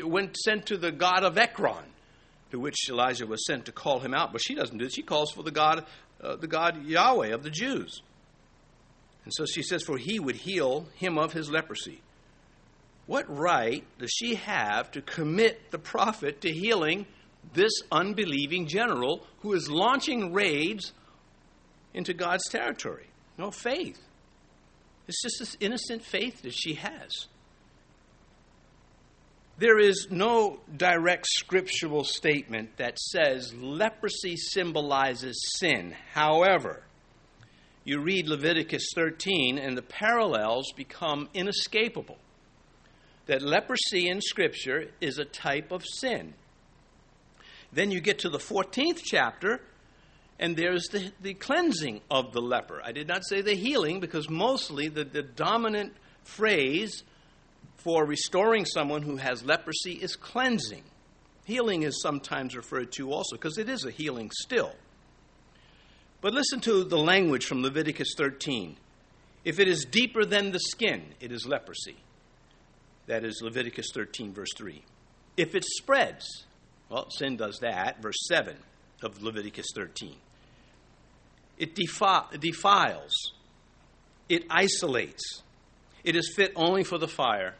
went 0.05 0.37
sent 0.37 0.67
to 0.67 0.77
the 0.77 0.93
god 0.93 1.25
of 1.25 1.39
Ekron, 1.39 1.87
to 2.51 2.61
which 2.61 2.77
Elijah 2.91 3.27
was 3.27 3.47
sent 3.47 3.65
to 3.65 3.73
call 3.73 4.01
him 4.01 4.13
out. 4.13 4.31
But 4.31 4.43
she 4.43 4.55
doesn't 4.55 4.77
do 4.77 4.85
it. 4.85 4.93
She 4.93 5.03
calls 5.03 5.33
for 5.33 5.43
the 5.43 5.51
god, 5.51 5.87
uh, 6.21 6.37
the 6.37 6.47
god 6.47 6.85
Yahweh 6.85 7.29
of 7.29 7.43
the 7.43 7.51
Jews. 7.51 8.03
And 9.25 9.33
so 9.35 9.47
she 9.47 9.63
says, 9.63 9.83
For 9.83 9.97
he 9.97 10.21
would 10.21 10.37
heal 10.37 10.87
him 10.97 11.17
of 11.17 11.33
his 11.33 11.51
leprosy. 11.51 12.03
What 13.07 13.25
right 13.29 13.85
does 13.99 14.11
she 14.11 14.37
have 14.37 14.91
to 14.93 15.03
commit 15.03 15.71
the 15.71 15.79
prophet 15.79 16.41
to 16.43 16.53
healing 16.53 17.07
this 17.55 17.73
unbelieving 17.91 18.67
general 18.67 19.27
who 19.41 19.53
is 19.55 19.69
launching 19.69 20.33
raids 20.33 20.93
into 21.93 22.15
God's 22.15 22.49
territory? 22.49 23.09
No 23.37 23.51
faith. 23.51 23.99
It's 25.09 25.23
just 25.23 25.39
this 25.41 25.57
innocent 25.59 26.03
faith 26.03 26.43
that 26.43 26.55
she 26.55 26.75
has. 26.75 27.27
There 29.59 29.79
is 29.79 30.07
no 30.11 30.61
direct 30.75 31.27
scriptural 31.27 32.05
statement 32.05 32.77
that 32.79 32.99
says 32.99 33.53
leprosy 33.55 34.37
symbolizes 34.37 35.37
sin. 35.59 35.95
However, 36.13 36.85
you 37.85 38.01
read 38.01 38.29
Leviticus 38.29 38.87
13 38.95 39.59
and 39.59 39.77
the 39.77 39.83
parallels 39.83 40.73
become 40.77 41.29
inescapable 41.35 42.17
that 43.31 43.43
leprosy 43.43 44.09
in 44.09 44.21
Scripture 44.21 44.89
is 45.01 45.21
a 45.21 45.25
type 45.25 45.71
of 45.71 45.85
sin. 45.87 46.35
Then 47.73 47.93
you 47.93 48.01
get 48.01 48.19
to 48.21 48.29
the 48.29 48.39
14th 48.39 49.03
chapter, 49.05 49.61
and 50.41 50.57
there's 50.57 50.89
the, 50.89 51.13
the 51.23 51.35
cleansing 51.35 52.01
of 52.11 52.33
the 52.33 52.41
leper. 52.41 52.83
I 52.85 52.91
did 52.91 53.07
not 53.07 53.25
say 53.25 53.41
the 53.41 53.55
healing 53.55 54.01
because 54.01 54.29
mostly 54.29 54.89
the, 54.89 55.05
the 55.05 55.23
dominant 55.23 55.93
phrase 56.25 57.05
for 57.77 58.05
restoring 58.05 58.65
someone 58.65 59.03
who 59.03 59.19
has 59.19 59.45
leprosy 59.45 59.93
is 59.93 60.17
cleansing. 60.17 60.83
Healing 61.45 61.85
is 61.85 62.03
sometimes 62.03 62.57
referred 62.57 62.91
to 62.95 63.13
also 63.13 63.37
because 63.37 63.59
it 63.59 63.69
is 63.69 63.85
a 63.85 63.93
healing 63.93 64.33
still. 64.43 64.75
But 66.21 66.35
listen 66.35 66.59
to 66.63 66.83
the 66.83 66.99
language 66.99 67.47
from 67.47 67.63
Leviticus 67.63 68.13
13. 68.17 68.77
If 69.45 69.61
it 69.61 69.69
is 69.69 69.85
deeper 69.85 70.25
than 70.25 70.51
the 70.51 70.59
skin, 70.59 71.15
it 71.21 71.31
is 71.31 71.47
leprosy. 71.47 71.97
That 73.07 73.25
is 73.25 73.41
Leviticus 73.43 73.89
13, 73.93 74.33
verse 74.33 74.51
3. 74.57 74.83
If 75.37 75.55
it 75.55 75.65
spreads, 75.65 76.45
well, 76.89 77.09
sin 77.11 77.37
does 77.37 77.59
that, 77.61 78.03
verse 78.03 78.19
7 78.29 78.57
of 79.03 79.23
Leviticus 79.23 79.67
13. 79.75 80.17
It 81.59 81.75
defi- 81.75 82.39
defiles, 82.39 83.13
it 84.29 84.45
isolates, 84.49 85.43
it 86.05 86.17
is 86.17 86.33
fit 86.35 86.53
only 86.57 86.85
for 86.85 86.99
the 86.99 87.09
fire. 87.09 87.55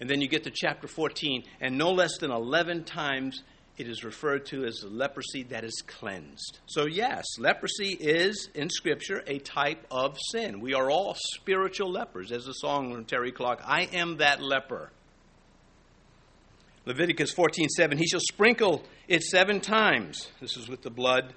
And 0.00 0.08
then 0.08 0.20
you 0.20 0.28
get 0.28 0.44
to 0.44 0.52
chapter 0.54 0.86
14, 0.86 1.42
and 1.60 1.76
no 1.76 1.90
less 1.90 2.18
than 2.18 2.30
11 2.30 2.84
times 2.84 3.42
it 3.78 3.88
is 3.88 4.02
referred 4.02 4.44
to 4.46 4.64
as 4.64 4.84
leprosy 4.84 5.44
that 5.44 5.62
is 5.64 5.82
cleansed. 5.86 6.58
So, 6.66 6.86
yes, 6.86 7.24
leprosy 7.38 7.92
is, 7.92 8.48
in 8.54 8.68
Scripture, 8.70 9.22
a 9.26 9.38
type 9.38 9.86
of 9.88 10.18
sin. 10.32 10.60
We 10.60 10.74
are 10.74 10.90
all 10.90 11.16
spiritual 11.36 11.92
lepers. 11.92 12.32
As 12.32 12.44
the 12.44 12.52
song 12.52 12.92
from 12.92 13.04
Terry 13.04 13.30
Clark, 13.30 13.60
I 13.64 13.84
am 13.92 14.16
that 14.16 14.42
leper. 14.42 14.90
Leviticus 16.86 17.32
14 17.32 17.68
7, 17.68 17.98
he 17.98 18.06
shall 18.06 18.20
sprinkle 18.20 18.82
it 19.06 19.22
seven 19.22 19.60
times. 19.60 20.28
This 20.40 20.56
is 20.56 20.68
with 20.68 20.82
the 20.82 20.90
blood. 20.90 21.32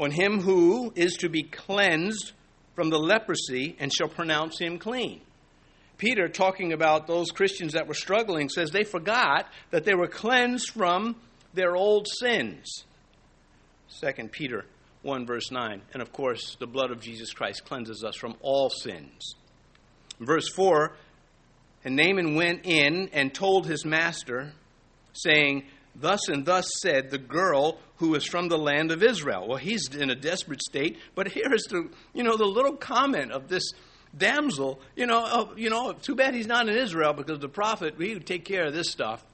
On 0.00 0.10
him 0.10 0.40
who 0.40 0.92
is 0.96 1.14
to 1.18 1.28
be 1.28 1.42
cleansed 1.44 2.32
from 2.74 2.90
the 2.90 2.98
leprosy 2.98 3.76
and 3.78 3.92
shall 3.92 4.08
pronounce 4.08 4.58
him 4.58 4.78
clean. 4.78 5.20
Peter, 5.98 6.28
talking 6.28 6.72
about 6.72 7.06
those 7.06 7.30
Christians 7.30 7.72
that 7.72 7.88
were 7.88 7.94
struggling, 7.94 8.48
says 8.48 8.70
they 8.70 8.84
forgot 8.84 9.46
that 9.70 9.84
they 9.84 9.94
were 9.94 10.06
cleansed 10.06 10.70
from 10.70 11.16
their 11.54 11.76
old 11.76 12.06
sins. 12.20 12.84
2 14.00 14.28
Peter 14.28 14.64
1, 15.02 15.26
verse 15.26 15.50
9. 15.50 15.82
And 15.92 16.02
of 16.02 16.12
course, 16.12 16.56
the 16.60 16.66
blood 16.66 16.90
of 16.90 17.00
Jesus 17.00 17.32
Christ 17.32 17.64
cleanses 17.64 18.04
us 18.04 18.16
from 18.16 18.36
all 18.40 18.70
sins. 18.70 19.34
Verse 20.20 20.48
4 20.54 20.92
And 21.84 21.96
Naaman 21.96 22.34
went 22.34 22.64
in 22.64 23.10
and 23.12 23.32
told 23.32 23.66
his 23.66 23.84
master, 23.84 24.52
saying, 25.12 25.64
Thus 25.94 26.28
and 26.28 26.44
thus 26.44 26.70
said 26.80 27.10
the 27.10 27.18
girl 27.18 27.78
who 27.96 28.14
is 28.14 28.24
from 28.24 28.48
the 28.48 28.58
land 28.58 28.92
of 28.92 29.02
Israel. 29.02 29.48
Well, 29.48 29.58
he's 29.58 29.88
in 29.94 30.10
a 30.10 30.14
desperate 30.14 30.62
state, 30.62 30.98
but 31.14 31.28
here's 31.28 31.64
the, 31.64 31.88
you 32.14 32.22
know, 32.22 32.36
the 32.36 32.44
little 32.44 32.76
comment 32.76 33.32
of 33.32 33.48
this 33.48 33.72
damsel, 34.16 34.80
you 34.96 35.06
know, 35.06 35.24
oh, 35.26 35.52
you 35.56 35.70
know, 35.70 35.92
too 35.92 36.14
bad 36.14 36.34
he's 36.34 36.46
not 36.46 36.68
in 36.68 36.76
Israel 36.76 37.12
because 37.12 37.40
the 37.40 37.48
prophet, 37.48 37.94
he 37.98 38.14
would 38.14 38.26
take 38.26 38.44
care 38.44 38.66
of 38.66 38.74
this 38.74 38.90
stuff. 38.90 39.24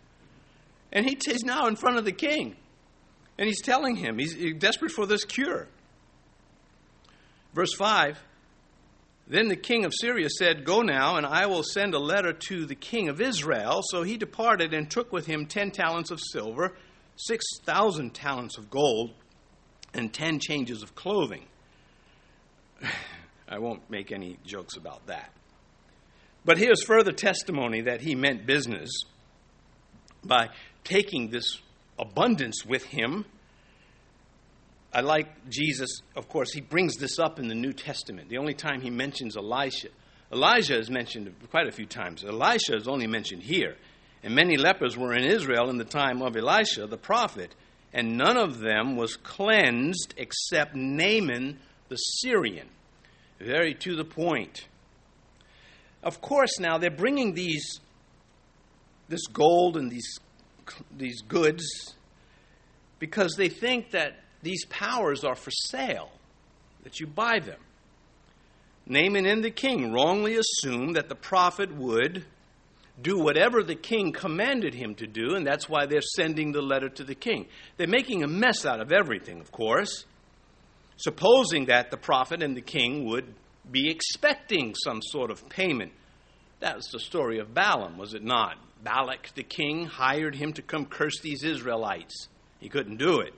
And 0.94 1.04
he, 1.04 1.18
he's 1.26 1.44
now 1.44 1.66
in 1.66 1.76
front 1.76 1.98
of 1.98 2.04
the 2.04 2.12
king. 2.12 2.56
And 3.36 3.48
he's 3.48 3.60
telling 3.60 3.96
him, 3.96 4.18
he's 4.18 4.36
desperate 4.58 4.92
for 4.92 5.06
this 5.06 5.24
cure. 5.24 5.66
Verse 7.52 7.74
5 7.74 8.18
Then 9.26 9.48
the 9.48 9.56
king 9.56 9.84
of 9.84 9.92
Syria 9.92 10.28
said, 10.30 10.64
Go 10.64 10.82
now, 10.82 11.16
and 11.16 11.26
I 11.26 11.46
will 11.46 11.64
send 11.64 11.94
a 11.94 11.98
letter 11.98 12.32
to 12.32 12.64
the 12.64 12.76
king 12.76 13.08
of 13.08 13.20
Israel. 13.20 13.80
So 13.90 14.04
he 14.04 14.16
departed 14.16 14.72
and 14.72 14.88
took 14.88 15.12
with 15.12 15.26
him 15.26 15.46
ten 15.46 15.72
talents 15.72 16.12
of 16.12 16.20
silver, 16.20 16.76
six 17.16 17.44
thousand 17.64 18.14
talents 18.14 18.56
of 18.56 18.70
gold, 18.70 19.14
and 19.92 20.12
ten 20.12 20.38
changes 20.38 20.82
of 20.82 20.94
clothing. 20.94 21.46
I 23.48 23.58
won't 23.58 23.88
make 23.90 24.10
any 24.12 24.38
jokes 24.44 24.76
about 24.76 25.06
that. 25.06 25.30
But 26.44 26.58
here's 26.58 26.82
further 26.84 27.12
testimony 27.12 27.82
that 27.82 28.00
he 28.00 28.14
meant 28.14 28.46
business 28.46 28.90
by 30.22 30.48
taking 30.85 31.31
this 31.31 31.59
abundance 31.99 32.64
with 32.64 32.85
him 32.85 33.25
I 34.95 35.00
like 35.00 35.50
Jesus, 35.50 35.91
of 36.14 36.29
course, 36.29 36.53
he 36.53 36.61
brings 36.61 36.97
this 36.97 37.19
up 37.19 37.41
in 37.41 37.49
the 37.49 37.55
New 37.55 37.73
Testament. 37.73 38.29
The 38.29 38.38
only 38.38 38.55
time 38.55 38.81
he 38.81 38.91
mentions 38.91 39.37
Elisha. 39.37 39.88
Elijah 40.33 40.79
is 40.79 40.88
mentioned 40.88 41.35
quite 41.50 41.67
a 41.67 41.73
few 41.73 41.85
times. 41.85 42.25
Elisha 42.25 42.76
is 42.76 42.87
only 42.87 43.09
mentioned 43.09 43.43
here. 43.43 43.75
And 44.23 44.37
many 44.37 44.57
lepers 44.57 44.97
were 44.97 45.12
in 45.12 45.25
Israel 45.25 45.69
in 45.69 45.79
the 45.79 45.85
time 45.85 46.23
of 46.23 46.37
Elisha, 46.37 46.87
the 46.87 46.97
prophet, 46.97 47.57
and 47.93 48.17
none 48.17 48.37
of 48.37 48.61
them 48.61 48.97
was 48.97 49.17
cleansed 49.17 50.14
except 50.17 50.76
Naaman 50.76 51.59
the 51.88 51.97
Syrian. 51.97 52.69
Very 53.41 53.75
to 53.75 53.97
the 53.97 54.05
point. 54.05 54.69
Of 56.05 56.21
course, 56.21 56.61
now 56.61 56.79
they're 56.79 56.91
bringing 56.91 57.35
these, 57.35 57.81
this 59.09 59.26
gold 59.26 59.76
and 59.76 59.91
these, 59.91 60.21
these 60.97 61.23
goods 61.23 61.94
because 62.99 63.35
they 63.37 63.49
think 63.49 63.90
that 63.90 64.18
these 64.42 64.64
powers 64.66 65.25
are 65.25 65.35
for 65.35 65.50
sale, 65.50 66.11
that 66.83 67.00
you 67.00 67.06
buy 67.06 67.38
them. 67.38 67.61
Naaman 68.87 69.26
and 69.26 69.42
the 69.42 69.50
king 69.50 69.92
wrongly 69.92 70.37
assumed 70.37 70.97
that 70.97 71.09
the 71.09 71.14
prophet 71.14 71.75
would 71.75 72.25
do 73.00 73.18
whatever 73.18 73.62
the 73.62 73.75
king 73.75 74.12
commanded 74.12 74.75
him 74.75 74.94
to 74.97 75.06
do, 75.06 75.35
and 75.35 75.47
that's 75.47 75.68
why 75.68 75.87
they're 75.87 76.00
sending 76.00 76.52
the 76.52 76.62
letter 76.62 76.88
to 76.88 77.04
the 77.04 77.14
king. 77.14 77.47
They're 77.76 77.88
making 77.88 78.23
a 78.23 78.28
mess 78.28 78.64
out 78.64 78.80
of 78.80 78.92
everything, 78.92 79.40
of 79.40 79.50
course, 79.50 80.04
supposing 80.97 81.66
that 81.66 81.90
the 81.90 81.97
prophet 81.97 82.42
and 82.42 82.56
the 82.56 82.61
king 82.61 83.06
would 83.06 83.35
be 83.71 83.90
expecting 83.90 84.75
some 84.75 85.00
sort 85.02 85.30
of 85.30 85.49
payment. 85.49 85.92
That 86.64 86.76
was 86.76 86.87
the 86.87 86.99
story 86.99 87.40
of 87.40 87.52
Balaam, 87.52 87.99
was 87.99 88.14
it 88.14 88.25
not? 88.25 88.56
Balak, 88.83 89.35
the 89.35 89.42
king, 89.42 89.85
hired 89.85 90.35
him 90.35 90.54
to 90.54 90.62
come 90.62 90.87
curse 90.87 91.21
these 91.21 91.44
Israelites. 91.44 92.28
He 92.59 92.71
couldn't 92.71 92.97
do 92.97 93.21
it. 93.21 93.35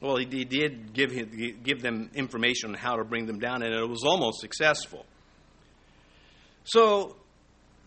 Well, 0.00 0.16
he, 0.16 0.26
he 0.26 0.44
did 0.44 0.92
give, 0.92 1.10
him, 1.10 1.58
give 1.64 1.82
them 1.82 2.10
information 2.14 2.70
on 2.70 2.74
how 2.76 2.94
to 2.98 3.04
bring 3.04 3.26
them 3.26 3.40
down, 3.40 3.64
and 3.64 3.74
it 3.74 3.88
was 3.88 4.04
almost 4.04 4.40
successful. 4.40 5.04
So 6.62 7.16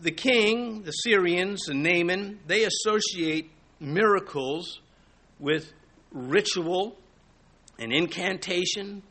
the 0.02 0.10
king, 0.10 0.82
the 0.82 0.90
Syrians, 0.90 1.70
and 1.70 1.82
Naaman, 1.82 2.40
they 2.46 2.64
associate 2.64 3.50
miracles 3.80 4.82
with 5.40 5.72
ritual 6.12 6.98
and 7.78 7.94
incantation 7.94 9.02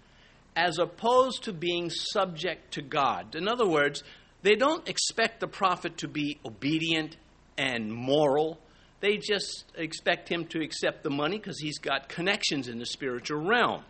as 0.55 0.77
opposed 0.77 1.45
to 1.45 1.53
being 1.53 1.89
subject 1.89 2.75
to 2.75 2.83
God. 2.83 3.33
In 3.33 3.47
other 3.47 3.67
words, 3.67 4.03
they 4.45 4.55
don't 4.55 4.87
expect 4.87 5.39
the 5.39 5.47
prophet 5.47 5.97
to 5.97 6.07
be 6.07 6.39
obedient 6.45 7.17
and 7.57 7.91
moral 7.91 8.59
they 9.05 9.17
just 9.17 9.65
expect 9.75 10.29
him 10.29 10.45
to 10.45 10.63
accept 10.63 11.03
the 11.03 11.11
money 11.11 11.37
because 11.37 11.59
he's 11.59 11.77
got 11.77 12.09
connections 12.09 12.67
in 12.67 12.79
the 12.79 12.87
spiritual 12.87 13.39
realm. 13.39 13.83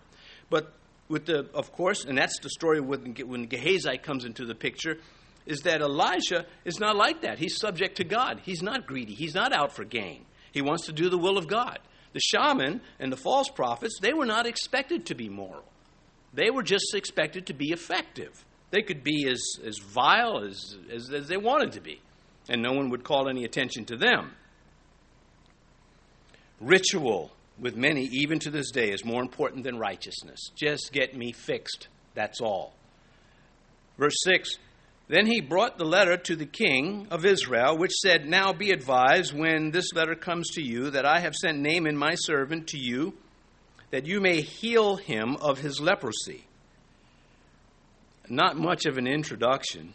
But 0.50 0.74
with 1.08 1.26
the, 1.26 1.48
of 1.54 1.72
course, 1.72 2.04
and 2.04 2.18
that's 2.18 2.40
the 2.40 2.50
story 2.50 2.82
when, 2.82 3.16
when 3.26 3.46
Gehazi 3.46 3.98
comes 3.98 4.26
into 4.26 4.46
the 4.46 4.56
picture, 4.56 4.98
is 5.46 5.62
that 5.62 5.82
Elijah 5.82 6.46
is 6.66 6.80
not 6.80 6.98
like 6.98 7.22
that. 7.22 7.38
He's 7.40 7.58
subject 7.58 7.98
to 7.98 8.04
God. 8.04 8.42
He's 8.44 8.62
not 8.64 8.88
greedy. 8.88 9.14
He's 9.14 9.36
not 9.36 9.54
out 9.54 9.74
for 9.74 9.86
gain. 9.86 10.26
He 10.52 10.62
wants 10.62 10.88
to 10.88 10.92
do 10.92 11.10
the 11.10 11.18
will 11.18 11.38
of 11.38 11.48
God. 11.48 11.80
The 12.12 12.20
shaman 12.20 12.82
and 13.00 13.10
the 13.10 13.18
false 13.18 13.50
prophets, 13.50 14.00
they 14.02 14.14
were 14.14 14.26
not 14.26 14.46
expected 14.46 15.06
to 15.06 15.16
be 15.16 15.30
moral. 15.30 15.64
They 16.34 16.50
were 16.50 16.64
just 16.64 16.94
expected 16.94 17.46
to 17.46 17.54
be 17.54 17.72
effective. 17.72 18.44
They 18.76 18.82
could 18.82 19.06
be 19.06 19.26
as, 19.30 19.42
as 19.66 19.78
vile 19.78 20.44
as, 20.44 20.76
as, 20.94 21.10
as 21.10 21.30
they 21.30 21.38
wanted 21.38 21.72
to 21.74 21.80
be, 21.80 22.02
and 22.50 22.62
no 22.62 22.74
one 22.74 22.90
would 22.90 23.06
call 23.06 23.30
any 23.30 23.46
attention 23.46 23.86
to 23.86 23.96
them. 23.96 24.34
Ritual 26.60 27.32
with 27.58 27.78
many, 27.78 28.10
even 28.12 28.38
to 28.40 28.52
this 28.52 28.72
day, 28.72 28.90
is 28.90 29.06
more 29.06 29.22
important 29.22 29.64
than 29.64 29.80
righteousness. 29.80 30.50
Just 30.58 30.92
get 30.92 31.16
me 31.16 31.32
fixed, 31.32 31.88
that's 32.16 32.42
all. 32.42 32.74
Verse 33.98 34.18
6 34.26 34.58
Then 35.08 35.26
he 35.26 35.40
brought 35.40 35.78
the 35.78 35.86
letter 35.86 36.18
to 36.18 36.36
the 36.36 36.46
king 36.46 37.08
of 37.12 37.24
Israel, 37.24 37.78
which 37.78 37.94
said, 37.94 38.28
Now 38.28 38.52
be 38.52 38.72
advised 38.72 39.34
when 39.34 39.72
this 39.72 39.94
letter 39.94 40.16
comes 40.16 40.50
to 40.56 40.62
you, 40.62 40.90
that 40.90 41.06
I 41.06 41.22
have 41.22 41.34
sent 41.34 41.60
Naaman 41.60 41.96
my 41.96 42.16
servant 42.16 42.68
to 42.68 42.78
you, 42.78 43.14
that 43.92 44.06
you 44.06 44.20
may 44.20 44.42
heal 44.42 44.98
him 44.98 45.38
of 45.38 45.60
his 45.60 45.80
leprosy. 45.80 46.46
Not 48.30 48.58
much 48.58 48.86
of 48.86 48.98
an 48.98 49.08
introduction. 49.08 49.94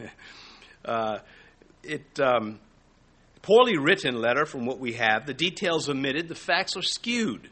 uh, 0.84 1.18
it. 1.82 2.20
Um, 2.20 2.60
poorly 3.48 3.78
written 3.78 4.20
letter 4.20 4.44
from 4.44 4.66
what 4.66 4.78
we 4.78 4.92
have. 4.92 5.24
The 5.24 5.32
details 5.32 5.88
omitted, 5.88 6.28
the 6.28 6.34
facts 6.34 6.76
are 6.76 6.82
skewed. 6.82 7.48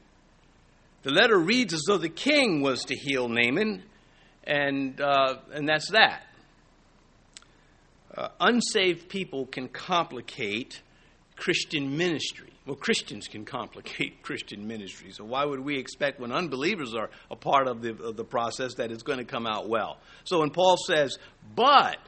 The 1.04 1.10
letter 1.10 1.38
reads 1.38 1.72
as 1.72 1.82
though 1.86 1.96
the 1.96 2.10
king 2.10 2.60
was 2.60 2.84
to 2.84 2.94
heal 2.94 3.28
Naaman, 3.28 3.82
and, 4.44 5.00
uh, 5.00 5.36
and 5.52 5.66
that's 5.66 5.90
that. 5.92 6.22
Uh, 8.14 8.28
unsaved 8.40 9.08
people 9.08 9.46
can 9.46 9.68
complicate 9.68 10.82
Christian 11.36 11.96
ministry. 11.96 12.52
Well, 12.66 12.76
Christians 12.76 13.28
can 13.28 13.44
complicate 13.44 14.22
Christian 14.22 14.66
ministry. 14.66 15.12
So 15.12 15.24
why 15.24 15.44
would 15.44 15.60
we 15.60 15.78
expect 15.78 16.18
when 16.18 16.32
unbelievers 16.32 16.94
are 16.94 17.10
a 17.30 17.36
part 17.36 17.68
of 17.68 17.82
the, 17.82 17.90
of 18.02 18.16
the 18.16 18.24
process 18.24 18.74
that 18.74 18.90
it's 18.90 19.02
going 19.02 19.18
to 19.18 19.24
come 19.24 19.46
out 19.46 19.68
well? 19.68 19.98
So 20.24 20.40
when 20.40 20.50
Paul 20.50 20.76
says, 20.76 21.18
but, 21.54 21.98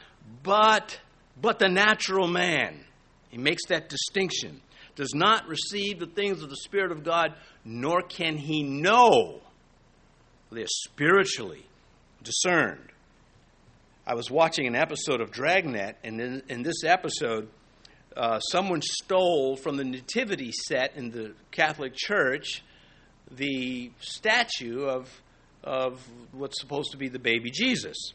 but, 0.43 0.99
but 1.41 1.59
the 1.59 1.69
natural 1.69 2.27
man, 2.27 2.85
he 3.29 3.39
makes 3.39 3.67
that 3.69 3.89
distinction. 3.89 4.61
Does 4.97 5.15
not 5.15 5.47
receive 5.47 6.01
the 6.01 6.07
things 6.07 6.43
of 6.43 6.51
the 6.51 6.57
Spirit 6.57 6.91
of 6.91 7.05
God, 7.05 7.35
nor 7.65 8.03
can 8.03 8.37
he 8.37 8.65
know. 8.65 9.41
They 10.51 10.63
are 10.63 10.67
spiritually 10.67 11.65
discerned. 12.25 12.89
I 14.05 14.15
was 14.15 14.31
watching 14.31 14.67
an 14.67 14.75
episode 14.75 15.21
of 15.21 15.31
Dragnet, 15.31 15.99
and 16.03 16.21
in, 16.21 16.43
in 16.49 16.63
this 16.63 16.83
episode, 16.83 17.49
uh, 18.17 18.41
someone 18.41 18.83
stole 18.83 19.57
from 19.57 19.77
the 19.77 19.85
nativity 19.85 20.53
set 20.53 20.97
in 20.97 21.11
the 21.11 21.35
Catholic 21.51 21.95
Church 21.95 22.63
the 23.31 23.91
statue 24.01 24.85
of, 24.85 25.09
of 25.63 26.01
what's 26.33 26.61
supposed 26.61 26.93
to 26.93 26.97
be 26.97 27.09
the 27.09 27.19
baby 27.19 27.51
Jesus. 27.51 28.13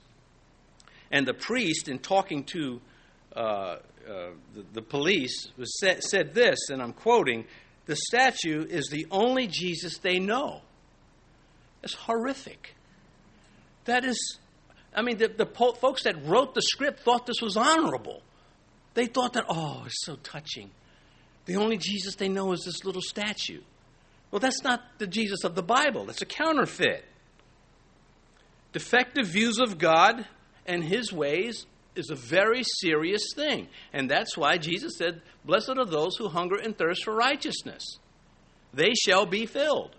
And 1.11 1.27
the 1.27 1.33
priest, 1.33 1.87
in 1.87 1.99
talking 1.99 2.43
to 2.45 2.81
uh, 3.35 3.39
uh, 3.39 3.77
the, 4.53 4.65
the, 4.73 4.81
police 4.81 5.47
was 5.57 5.79
said, 5.79 6.03
said 6.03 6.33
this, 6.33 6.69
and 6.69 6.81
I'm 6.81 6.93
quoting 6.93 7.45
the 7.85 7.95
statue 7.95 8.65
is 8.67 8.89
the 8.91 9.07
only 9.11 9.47
Jesus 9.47 9.97
they 9.99 10.19
know. 10.19 10.61
It's 11.83 11.93
horrific. 11.93 12.75
That 13.85 14.05
is, 14.05 14.39
I 14.95 15.01
mean, 15.01 15.17
the, 15.17 15.27
the 15.29 15.45
po- 15.45 15.73
folks 15.73 16.03
that 16.03 16.25
wrote 16.25 16.53
the 16.53 16.61
script 16.61 17.01
thought 17.01 17.25
this 17.25 17.41
was 17.41 17.57
honorable. 17.57 18.21
They 18.93 19.07
thought 19.07 19.33
that, 19.33 19.45
oh, 19.49 19.83
it's 19.85 20.05
so 20.05 20.15
touching. 20.17 20.71
The 21.45 21.55
only 21.55 21.77
Jesus 21.77 22.15
they 22.15 22.29
know 22.29 22.51
is 22.53 22.63
this 22.63 22.85
little 22.85 23.01
statue. 23.01 23.61
Well, 24.31 24.39
that's 24.39 24.63
not 24.63 24.81
the 24.97 25.07
Jesus 25.07 25.43
of 25.43 25.55
the 25.55 25.63
Bible, 25.63 26.05
that's 26.05 26.21
a 26.21 26.25
counterfeit. 26.25 27.05
Defective 28.71 29.27
views 29.27 29.59
of 29.59 29.77
God 29.77 30.25
and 30.65 30.83
his 30.83 31.13
ways 31.13 31.65
is 31.95 32.09
a 32.09 32.15
very 32.15 32.63
serious 32.81 33.21
thing. 33.35 33.67
And 33.91 34.09
that's 34.09 34.35
why 34.35 34.57
Jesus 34.57 34.93
said, 34.97 35.21
Blessed 35.45 35.77
are 35.77 35.85
those 35.85 36.15
who 36.17 36.29
hunger 36.29 36.55
and 36.55 36.75
thirst 36.75 37.03
for 37.03 37.13
righteousness. 37.13 37.83
They 38.73 38.93
shall 38.95 39.27
be 39.27 39.45
filled. 39.45 39.95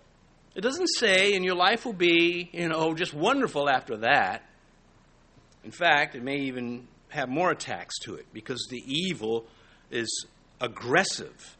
It 0.55 0.61
doesn't 0.61 0.87
say, 0.87 1.35
and 1.35 1.45
your 1.45 1.55
life 1.55 1.85
will 1.85 1.93
be, 1.93 2.49
you 2.51 2.67
know, 2.67 2.93
just 2.93 3.13
wonderful 3.13 3.69
after 3.69 3.97
that. 3.97 4.43
In 5.63 5.71
fact, 5.71 6.15
it 6.15 6.23
may 6.23 6.37
even 6.37 6.87
have 7.15 7.29
more 7.29 7.51
attacks 7.51 7.97
to 7.99 8.15
it 8.15 8.25
because 8.33 8.67
the 8.69 8.83
evil 8.85 9.45
is 9.91 10.25
aggressive. 10.61 11.57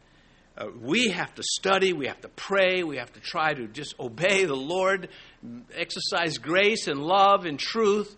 uh, 0.58 0.68
we 0.82 1.10
have 1.10 1.34
to 1.36 1.44
study, 1.44 1.94
we 1.94 2.08
have 2.08 2.22
to 2.22 2.30
pray, 2.30 2.84
we 2.84 2.98
have 2.98 3.12
to 3.14 3.20
try 3.20 3.54
to 3.54 3.68
just 3.68 3.94
obey 4.00 4.46
the 4.46 4.56
Lord, 4.56 5.10
exercise 5.74 6.38
grace 6.38 6.88
and 6.88 7.02
love 7.02 7.46
and 7.46 7.60
truth. 7.60 8.16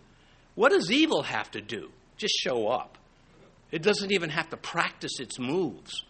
What 0.56 0.72
does 0.72 0.92
evil 0.92 1.24
have 1.24 1.50
to 1.52 1.62
do? 1.62 1.90
Just 2.18 2.36
show 2.40 2.68
up. 2.68 2.98
It 3.72 3.82
doesn't 3.82 4.12
even 4.12 4.30
have 4.30 4.50
to 4.50 4.58
practice 4.58 5.20
its 5.20 5.40
moves. 5.40 6.04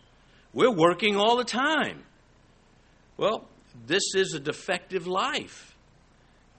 We're 0.54 0.72
working 0.72 1.16
all 1.16 1.38
the 1.38 1.44
time. 1.44 2.04
Well, 3.18 3.48
this 3.86 4.04
is 4.16 4.34
a 4.34 4.40
defective 4.40 5.08
life. 5.08 5.76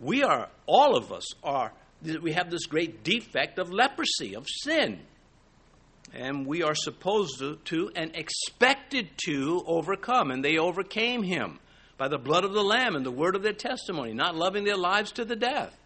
We 0.01 0.23
are, 0.23 0.49
all 0.67 0.97
of 0.97 1.13
us 1.13 1.25
are, 1.43 1.73
we 2.03 2.33
have 2.33 2.51
this 2.51 2.67
great 2.67 3.03
defect 3.03 3.59
of 3.59 3.73
leprosy, 3.73 4.35
of 4.35 4.47
sin. 4.49 5.01
And 6.15 6.47
we 6.47 6.63
are 6.63 6.75
supposed 6.75 7.39
to, 7.41 7.57
to 7.57 7.91
and 7.95 8.15
expected 8.15 9.11
to 9.27 9.63
overcome. 9.67 10.31
And 10.31 10.45
they 10.45 10.57
overcame 10.57 11.23
him 11.23 11.59
by 11.99 12.09
the 12.09 12.19
blood 12.19 12.45
of 12.45 12.55
the 12.55 12.63
Lamb 12.63 12.95
and 12.95 13.05
the 13.05 13.11
word 13.11 13.35
of 13.35 13.43
their 13.43 13.53
testimony, 13.53 14.15
not 14.15 14.37
loving 14.37 14.65
their 14.65 14.77
lives 14.77 15.13
to 15.13 15.25
the 15.25 15.37
death. 15.37 15.77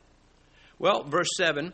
Well, 0.79 1.05
verse 1.05 1.31
7 1.37 1.73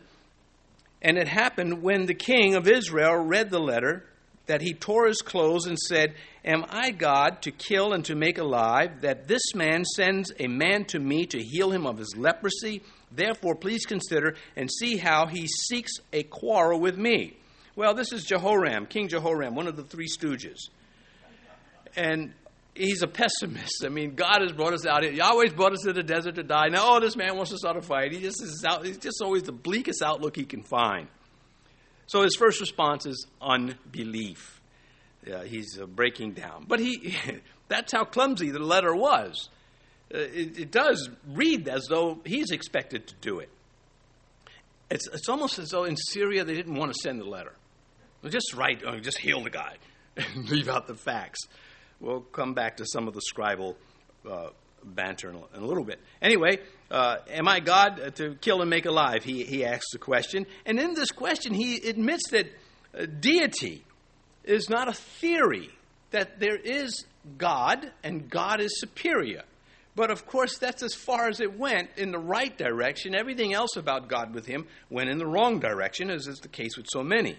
And 1.01 1.17
it 1.17 1.27
happened 1.27 1.83
when 1.83 2.05
the 2.05 2.13
king 2.13 2.55
of 2.55 2.67
Israel 2.67 3.15
read 3.15 3.49
the 3.49 3.59
letter 3.59 4.05
that 4.47 4.61
he 4.61 4.73
tore 4.73 5.07
his 5.07 5.21
clothes 5.21 5.67
and 5.67 5.77
said, 5.77 6.15
Am 6.43 6.65
I 6.69 6.89
God 6.89 7.43
to 7.43 7.51
kill 7.51 7.93
and 7.93 8.03
to 8.05 8.15
make 8.15 8.39
alive, 8.39 9.01
that 9.01 9.27
this 9.27 9.53
man 9.53 9.85
sends 9.85 10.31
a 10.39 10.47
man 10.47 10.85
to 10.85 10.99
me 10.99 11.25
to 11.27 11.39
heal 11.39 11.71
him 11.71 11.85
of 11.85 11.99
his 11.99 12.15
leprosy? 12.17 12.81
Therefore, 13.11 13.55
please 13.55 13.85
consider 13.85 14.35
and 14.55 14.69
see 14.71 14.97
how 14.97 15.25
he 15.25 15.47
seeks 15.47 15.93
a 16.13 16.23
quarrel 16.23 16.79
with 16.79 16.97
me. 16.97 17.37
Well, 17.75 17.93
this 17.93 18.11
is 18.11 18.23
Jehoram, 18.23 18.85
King 18.85 19.07
Jehoram, 19.07 19.55
one 19.55 19.67
of 19.67 19.75
the 19.75 19.83
three 19.83 20.07
stooges. 20.07 20.57
And 21.95 22.33
he's 22.75 23.01
a 23.01 23.07
pessimist. 23.07 23.83
I 23.85 23.89
mean, 23.89 24.15
God 24.15 24.41
has 24.41 24.51
brought 24.51 24.73
us 24.73 24.85
out 24.85 25.03
here. 25.03 25.11
Yahweh's 25.11 25.53
brought 25.53 25.73
us 25.73 25.81
to 25.83 25.93
the 25.93 26.03
desert 26.03 26.35
to 26.35 26.43
die. 26.43 26.67
Now, 26.67 26.95
oh, 26.95 26.99
this 26.99 27.15
man 27.15 27.35
wants 27.35 27.51
to 27.51 27.57
start 27.57 27.77
a 27.77 27.81
fight. 27.81 28.11
He 28.11 28.21
just 28.21 28.41
is 28.43 28.63
out, 28.67 28.85
he's 28.85 28.97
just 28.97 29.21
always 29.21 29.43
the 29.43 29.51
bleakest 29.51 30.01
outlook 30.01 30.35
he 30.35 30.45
can 30.45 30.63
find. 30.63 31.07
So 32.07 32.23
his 32.23 32.35
first 32.35 32.59
response 32.59 33.05
is 33.05 33.27
unbelief. 33.41 34.61
Yeah, 35.25 35.43
he's 35.43 35.77
uh, 35.79 35.85
breaking 35.85 36.33
down. 36.33 36.65
But 36.67 36.79
he, 36.79 37.15
that's 37.67 37.91
how 37.91 38.03
clumsy 38.03 38.51
the 38.51 38.59
letter 38.59 38.95
was. 38.95 39.49
Uh, 40.13 40.17
it, 40.17 40.59
it, 40.59 40.71
does 40.71 41.09
read 41.27 41.67
as 41.67 41.85
though 41.87 42.19
he's 42.25 42.49
expected 42.49 43.07
to 43.07 43.15
do 43.21 43.39
it. 43.39 43.49
It's, 44.89 45.07
it's 45.07 45.29
almost 45.29 45.59
as 45.59 45.69
though 45.69 45.83
in 45.83 45.95
Syria 45.95 46.43
they 46.43 46.55
didn't 46.55 46.75
want 46.75 46.91
to 46.91 46.99
send 46.99 47.21
the 47.21 47.25
letter. 47.25 47.53
just 48.27 48.55
write, 48.55 48.83
uh, 48.83 48.97
just 48.97 49.19
heal 49.19 49.43
the 49.43 49.51
guy, 49.51 49.75
and 50.17 50.49
leave 50.49 50.67
out 50.67 50.87
the 50.87 50.95
facts. 50.95 51.41
We'll 51.99 52.21
come 52.21 52.55
back 52.55 52.77
to 52.77 52.85
some 52.85 53.07
of 53.07 53.13
the 53.13 53.21
scribal 53.21 53.75
uh, 54.27 54.49
banter 54.83 55.29
in 55.29 55.35
a, 55.35 55.57
in 55.57 55.63
a, 55.63 55.65
little 55.65 55.83
bit. 55.83 55.99
Anyway, 56.21 56.59
uh, 56.89 57.17
am 57.29 57.47
I 57.47 57.59
God 57.59 58.15
to 58.15 58.35
kill 58.35 58.61
and 58.61 58.69
make 58.69 58.85
alive? 58.85 59.23
He, 59.23 59.43
he 59.43 59.65
asks 59.65 59.91
the 59.91 59.99
question. 59.99 60.47
And 60.65 60.79
in 60.79 60.95
this 60.95 61.11
question, 61.11 61.53
he 61.53 61.77
admits 61.87 62.29
that 62.31 62.47
uh, 62.97 63.05
deity 63.05 63.83
is 64.43 64.69
not 64.69 64.87
a 64.87 64.93
theory, 64.93 65.69
that 66.11 66.39
there 66.39 66.55
is 66.55 67.05
God 67.37 67.91
and 68.03 68.29
God 68.29 68.61
is 68.61 68.79
superior. 68.79 69.43
But 69.99 70.11
of 70.11 70.25
course, 70.25 70.57
that's 70.57 70.81
as 70.81 70.93
far 70.93 71.27
as 71.27 71.41
it 71.41 71.59
went 71.59 71.89
in 71.97 72.11
the 72.11 72.19
right 72.19 72.57
direction. 72.57 73.13
Everything 73.13 73.53
else 73.53 73.75
about 73.75 74.07
God 74.07 74.33
with 74.33 74.45
him 74.45 74.65
went 74.89 75.09
in 75.09 75.17
the 75.17 75.27
wrong 75.27 75.59
direction, 75.59 76.09
as 76.09 76.25
is 76.25 76.39
the 76.39 76.47
case 76.47 76.77
with 76.77 76.85
so 76.89 77.03
many. 77.03 77.37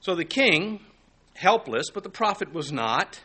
So 0.00 0.16
the 0.16 0.24
king, 0.24 0.80
helpless, 1.34 1.90
but 1.94 2.02
the 2.02 2.10
prophet 2.10 2.52
was 2.52 2.72
not 2.72 3.20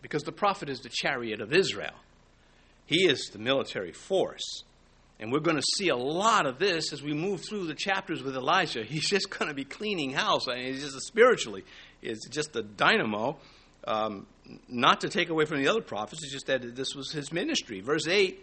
because 0.00 0.22
the 0.22 0.32
prophet 0.32 0.70
is 0.70 0.80
the 0.80 0.88
chariot 0.88 1.42
of 1.42 1.52
Israel. 1.52 1.92
He 2.86 3.04
is 3.06 3.28
the 3.30 3.38
military 3.38 3.92
force. 3.92 4.62
And 5.20 5.30
we're 5.30 5.40
going 5.40 5.58
to 5.58 5.66
see 5.76 5.90
a 5.90 5.96
lot 5.96 6.46
of 6.46 6.58
this 6.58 6.94
as 6.94 7.02
we 7.02 7.12
move 7.12 7.42
through 7.46 7.66
the 7.66 7.74
chapters 7.74 8.22
with 8.22 8.36
Elijah. 8.36 8.84
He's 8.88 9.06
just 9.06 9.28
going 9.28 9.50
to 9.50 9.54
be 9.54 9.64
cleaning 9.64 10.12
house. 10.14 10.48
I 10.48 10.54
mean, 10.54 10.72
he's 10.72 10.82
just 10.82 10.98
spiritually, 11.02 11.64
it's 12.00 12.26
just 12.26 12.56
a 12.56 12.62
dynamo. 12.62 13.36
Um, 13.86 14.26
not 14.68 15.00
to 15.02 15.08
take 15.08 15.28
away 15.28 15.44
from 15.44 15.62
the 15.62 15.68
other 15.68 15.82
prophets, 15.82 16.22
it's 16.22 16.32
just 16.32 16.46
that 16.46 16.74
this 16.74 16.94
was 16.94 17.12
his 17.12 17.32
ministry. 17.32 17.80
Verse 17.80 18.06
8 18.06 18.38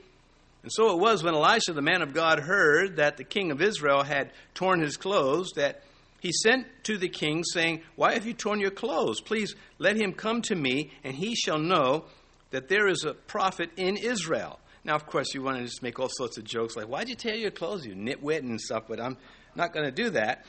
And 0.63 0.71
so 0.71 0.91
it 0.91 0.99
was 0.99 1.23
when 1.23 1.33
Elisha, 1.33 1.73
the 1.73 1.81
man 1.81 2.01
of 2.01 2.13
God, 2.13 2.39
heard 2.39 2.97
that 2.97 3.17
the 3.17 3.23
king 3.23 3.51
of 3.51 3.61
Israel 3.61 4.03
had 4.03 4.31
torn 4.53 4.81
his 4.81 4.97
clothes, 4.97 5.51
that 5.55 5.83
he 6.19 6.31
sent 6.31 6.67
to 6.83 6.97
the 6.97 7.09
king, 7.09 7.43
saying, 7.43 7.81
Why 7.95 8.13
have 8.13 8.25
you 8.25 8.33
torn 8.33 8.59
your 8.59 8.71
clothes? 8.71 9.21
Please 9.21 9.55
let 9.77 9.95
him 9.95 10.13
come 10.13 10.41
to 10.43 10.55
me, 10.55 10.91
and 11.03 11.15
he 11.15 11.35
shall 11.35 11.59
know 11.59 12.05
that 12.51 12.67
there 12.67 12.87
is 12.87 13.05
a 13.05 13.13
prophet 13.13 13.69
in 13.77 13.95
Israel. 13.95 14.59
Now, 14.83 14.95
of 14.95 15.05
course, 15.05 15.33
you 15.33 15.41
want 15.41 15.57
to 15.57 15.63
just 15.63 15.83
make 15.83 15.99
all 15.99 16.09
sorts 16.09 16.37
of 16.37 16.43
jokes 16.43 16.75
like, 16.75 16.87
Why'd 16.87 17.09
you 17.09 17.15
tear 17.15 17.35
your 17.35 17.51
clothes, 17.51 17.85
you 17.85 17.93
nitwit 17.93 18.39
and 18.39 18.59
stuff? 18.59 18.83
But 18.87 18.99
I'm 18.99 19.17
not 19.55 19.73
going 19.73 19.85
to 19.85 19.91
do 19.91 20.09
that 20.11 20.45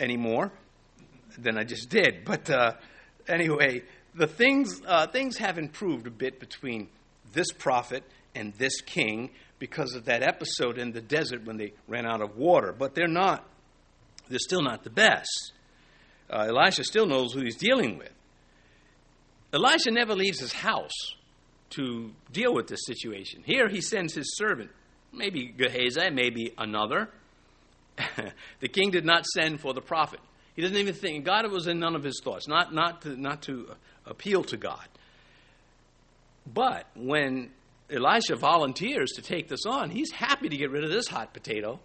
anymore 0.00 0.52
than 1.38 1.58
I 1.58 1.64
just 1.64 1.88
did. 1.88 2.24
But 2.24 2.48
uh, 2.50 2.72
anyway, 3.28 3.82
the 4.14 4.26
things, 4.26 4.80
uh, 4.86 5.06
things 5.06 5.38
have 5.38 5.58
improved 5.58 6.06
a 6.06 6.10
bit 6.10 6.40
between 6.40 6.88
this 7.32 7.50
prophet 7.52 8.04
and 8.34 8.54
this 8.54 8.80
king 8.80 9.30
because 9.58 9.94
of 9.94 10.04
that 10.06 10.22
episode 10.22 10.78
in 10.78 10.92
the 10.92 11.00
desert 11.00 11.44
when 11.44 11.56
they 11.56 11.72
ran 11.88 12.06
out 12.06 12.20
of 12.20 12.36
water. 12.36 12.74
But 12.76 12.94
they're 12.94 13.08
not 13.08 13.44
they're 14.28 14.38
still 14.38 14.62
not 14.62 14.84
the 14.84 14.90
best. 14.90 15.52
Uh, 16.30 16.46
Elisha 16.48 16.84
still 16.84 17.06
knows 17.06 17.32
who 17.32 17.42
he's 17.42 17.56
dealing 17.56 17.98
with. 17.98 18.12
Elisha 19.52 19.90
never 19.90 20.14
leaves 20.14 20.40
his 20.40 20.52
house 20.52 21.14
to 21.70 22.10
deal 22.32 22.54
with 22.54 22.66
this 22.66 22.84
situation. 22.86 23.42
Here 23.44 23.68
he 23.68 23.80
sends 23.80 24.14
his 24.14 24.36
servant, 24.36 24.70
maybe 25.12 25.46
Gehazi, 25.46 26.10
maybe 26.10 26.52
another. 26.56 27.10
the 28.60 28.68
king 28.68 28.90
did 28.90 29.04
not 29.04 29.26
send 29.26 29.60
for 29.60 29.74
the 29.74 29.80
prophet. 29.80 30.20
He 30.56 30.62
doesn't 30.62 30.76
even 30.76 30.94
think, 30.94 31.24
God 31.24 31.50
was 31.50 31.66
in 31.66 31.78
none 31.78 31.94
of 31.94 32.02
his 32.02 32.20
thoughts, 32.22 32.48
not, 32.48 32.72
not, 32.72 33.02
to, 33.02 33.20
not 33.20 33.42
to 33.42 33.74
appeal 34.06 34.44
to 34.44 34.56
God. 34.56 34.86
But 36.52 36.86
when 36.94 37.50
Elisha 37.90 38.36
volunteers 38.36 39.12
to 39.12 39.22
take 39.22 39.48
this 39.48 39.66
on, 39.66 39.90
he's 39.90 40.10
happy 40.10 40.48
to 40.48 40.56
get 40.56 40.70
rid 40.70 40.84
of 40.84 40.90
this 40.90 41.08
hot 41.08 41.32
potato 41.32 41.80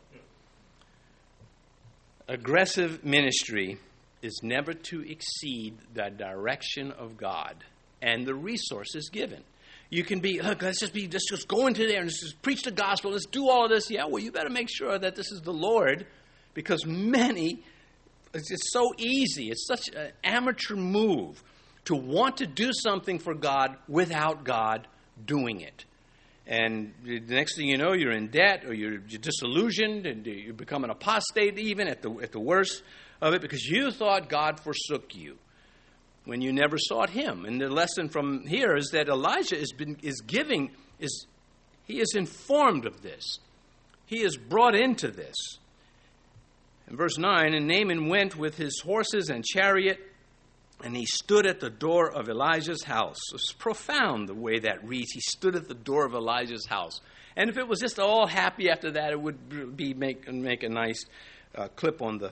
Aggressive 2.29 3.03
ministry 3.03 3.79
is 4.21 4.41
never 4.43 4.71
to 4.71 5.01
exceed 5.01 5.75
the 5.95 6.11
direction 6.11 6.91
of 6.91 7.17
God 7.17 7.55
and 8.03 8.23
the 8.23 8.35
resources 8.35 9.09
given. 9.09 9.43
You 9.89 10.03
can 10.03 10.19
be, 10.19 10.39
look, 10.39 10.61
let's 10.61 10.79
just 10.79 10.93
be, 10.93 11.07
let's 11.07 11.27
just 11.27 11.47
go 11.47 11.65
into 11.65 11.87
there 11.87 12.01
and 12.01 12.07
just 12.07 12.39
preach 12.43 12.61
the 12.61 12.71
gospel. 12.71 13.13
Let's 13.13 13.25
do 13.25 13.49
all 13.49 13.65
of 13.65 13.71
this. 13.71 13.89
Yeah, 13.89 14.05
well, 14.05 14.19
you 14.19 14.31
better 14.31 14.51
make 14.51 14.69
sure 14.69 14.99
that 14.99 15.15
this 15.15 15.31
is 15.31 15.41
the 15.41 15.51
Lord 15.51 16.05
because 16.53 16.85
many, 16.85 17.63
it's 18.31 18.49
just 18.49 18.71
so 18.71 18.93
easy. 18.99 19.49
It's 19.49 19.65
such 19.65 19.87
an 19.95 20.11
amateur 20.23 20.75
move 20.75 21.41
to 21.89 21.95
want 21.95 22.37
to 22.37 22.45
do 22.45 22.69
something 22.71 23.17
for 23.17 23.33
God 23.33 23.75
without 23.87 24.43
God 24.43 24.87
doing 25.25 25.61
it. 25.61 25.85
And 26.45 26.93
the 27.03 27.19
next 27.19 27.57
thing 27.57 27.67
you 27.67 27.79
know, 27.79 27.93
you're 27.93 28.11
in 28.11 28.27
debt 28.27 28.63
or 28.63 28.75
you're, 28.75 29.01
you're 29.07 29.19
disillusioned 29.19 30.05
and 30.05 30.23
you 30.25 30.53
become 30.53 30.83
an 30.83 30.91
apostate, 30.91 31.57
even 31.57 31.87
at 31.87 32.03
the, 32.03 32.11
at 32.21 32.31
the 32.31 32.39
worst 32.39 32.83
of 33.21 33.33
it, 33.33 33.41
because 33.41 33.65
you 33.65 33.89
thought 33.89 34.29
God 34.29 34.59
forsook 34.59 35.15
you 35.15 35.39
when 36.25 36.41
you 36.41 36.53
never 36.53 36.77
sought 36.77 37.09
Him. 37.09 37.45
And 37.45 37.59
the 37.59 37.69
lesson 37.69 38.07
from 38.07 38.45
here 38.45 38.75
is 38.75 38.91
that 38.91 39.09
Elijah 39.09 39.57
is, 39.59 39.73
been, 39.73 39.97
is 40.03 40.21
giving, 40.21 40.69
is, 40.99 41.25
he 41.85 41.99
is 41.99 42.13
informed 42.15 42.85
of 42.85 43.01
this, 43.01 43.39
he 44.05 44.21
is 44.21 44.37
brought 44.37 44.75
into 44.75 45.07
this. 45.09 45.35
In 46.87 46.97
verse 46.97 47.17
9, 47.17 47.55
and 47.55 47.67
Naaman 47.67 48.09
went 48.09 48.35
with 48.35 48.57
his 48.57 48.79
horses 48.83 49.29
and 49.29 49.43
chariot 49.43 49.99
and 50.83 50.95
he 50.95 51.05
stood 51.05 51.45
at 51.45 51.59
the 51.59 51.69
door 51.69 52.11
of 52.11 52.29
Elijah's 52.29 52.83
house. 52.83 53.17
It's 53.33 53.51
profound 53.51 54.29
the 54.29 54.33
way 54.33 54.59
that 54.59 54.87
reads. 54.87 55.11
He 55.11 55.19
stood 55.21 55.55
at 55.55 55.67
the 55.67 55.73
door 55.73 56.05
of 56.05 56.13
Elijah's 56.13 56.65
house. 56.65 57.01
And 57.35 57.49
if 57.49 57.57
it 57.57 57.67
was 57.67 57.79
just 57.79 57.99
all 57.99 58.27
happy 58.27 58.69
after 58.69 58.91
that, 58.91 59.11
it 59.11 59.21
would 59.21 59.75
be 59.75 59.93
make, 59.93 60.31
make 60.31 60.63
a 60.63 60.69
nice 60.69 61.03
uh, 61.55 61.67
clip 61.75 62.01
on 62.01 62.17
the 62.17 62.31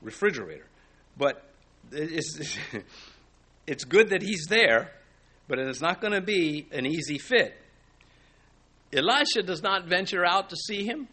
refrigerator. 0.00 0.66
But 1.16 1.44
it's, 1.90 2.56
it's 3.66 3.84
good 3.84 4.10
that 4.10 4.22
he's 4.22 4.46
there, 4.48 4.92
but 5.46 5.58
it 5.58 5.68
is 5.68 5.80
not 5.80 6.00
going 6.00 6.14
to 6.14 6.22
be 6.22 6.66
an 6.72 6.86
easy 6.86 7.18
fit. 7.18 7.54
Elisha 8.92 9.42
does 9.42 9.62
not 9.62 9.86
venture 9.86 10.24
out 10.24 10.50
to 10.50 10.56
see 10.56 10.84
him. 10.84 11.08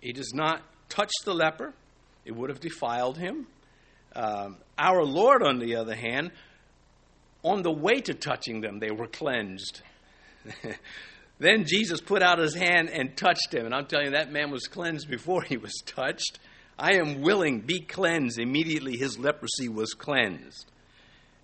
He 0.00 0.12
does 0.12 0.32
not 0.34 0.62
touch 0.88 1.12
the 1.24 1.34
leper. 1.34 1.74
It 2.24 2.36
would 2.36 2.50
have 2.50 2.60
defiled 2.60 3.18
him. 3.18 3.46
Um, 4.18 4.56
our 4.76 5.04
Lord, 5.04 5.44
on 5.44 5.60
the 5.60 5.76
other 5.76 5.94
hand, 5.94 6.32
on 7.44 7.62
the 7.62 7.70
way 7.70 8.00
to 8.00 8.14
touching 8.14 8.60
them, 8.60 8.80
they 8.80 8.90
were 8.90 9.06
cleansed. 9.06 9.80
then 11.38 11.66
Jesus 11.66 12.00
put 12.00 12.20
out 12.20 12.40
his 12.40 12.52
hand 12.52 12.90
and 12.90 13.16
touched 13.16 13.54
him. 13.54 13.64
And 13.64 13.72
I'm 13.72 13.86
telling 13.86 14.06
you, 14.06 14.12
that 14.12 14.32
man 14.32 14.50
was 14.50 14.66
cleansed 14.66 15.08
before 15.08 15.42
he 15.42 15.56
was 15.56 15.72
touched. 15.86 16.40
I 16.76 16.94
am 16.94 17.20
willing, 17.20 17.60
be 17.60 17.78
cleansed. 17.78 18.40
Immediately 18.40 18.96
his 18.96 19.20
leprosy 19.20 19.68
was 19.68 19.94
cleansed. 19.94 20.66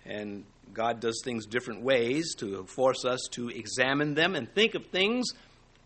And 0.05 0.43
God 0.73 0.99
does 0.99 1.21
things 1.23 1.45
different 1.45 1.81
ways 1.81 2.35
to 2.39 2.65
force 2.65 3.05
us 3.05 3.21
to 3.31 3.47
examine 3.47 4.15
them 4.15 4.35
and 4.35 4.53
think 4.53 4.75
of 4.75 4.87
things 4.87 5.27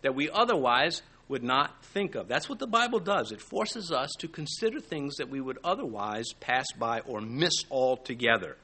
that 0.01 0.15
we 0.15 0.27
otherwise 0.31 1.03
would 1.29 1.43
not 1.43 1.81
think 1.85 2.15
of. 2.15 2.27
That's 2.27 2.49
what 2.49 2.59
the 2.59 2.67
Bible 2.67 2.99
does. 2.99 3.31
It 3.31 3.39
forces 3.39 3.91
us 3.91 4.09
to 4.19 4.27
consider 4.27 4.81
things 4.81 5.15
that 5.17 5.29
we 5.29 5.39
would 5.39 5.59
otherwise 5.63 6.25
pass 6.39 6.65
by 6.77 6.99
or 7.01 7.21
miss 7.21 7.53
altogether. 7.71 8.57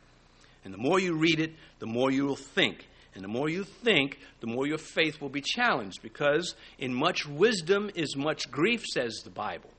And 0.65 0.73
the 0.73 0.79
more 0.79 0.99
you 0.99 1.15
read 1.15 1.39
it, 1.39 1.53
the 1.79 1.85
more 1.85 2.11
you 2.11 2.25
will 2.25 2.35
think. 2.35 2.87
And 3.13 3.23
the 3.23 3.29
more 3.29 3.47
you 3.47 3.63
think, 3.63 4.19
the 4.41 4.47
more 4.47 4.67
your 4.67 4.79
faith 4.79 5.21
will 5.21 5.29
be 5.29 5.41
challenged 5.41 6.01
because 6.01 6.55
in 6.79 6.93
much 6.93 7.25
wisdom 7.25 7.89
is 7.95 8.17
much 8.17 8.51
grief, 8.51 8.83
says 8.83 9.21
the 9.23 9.29
Bible. 9.29 9.69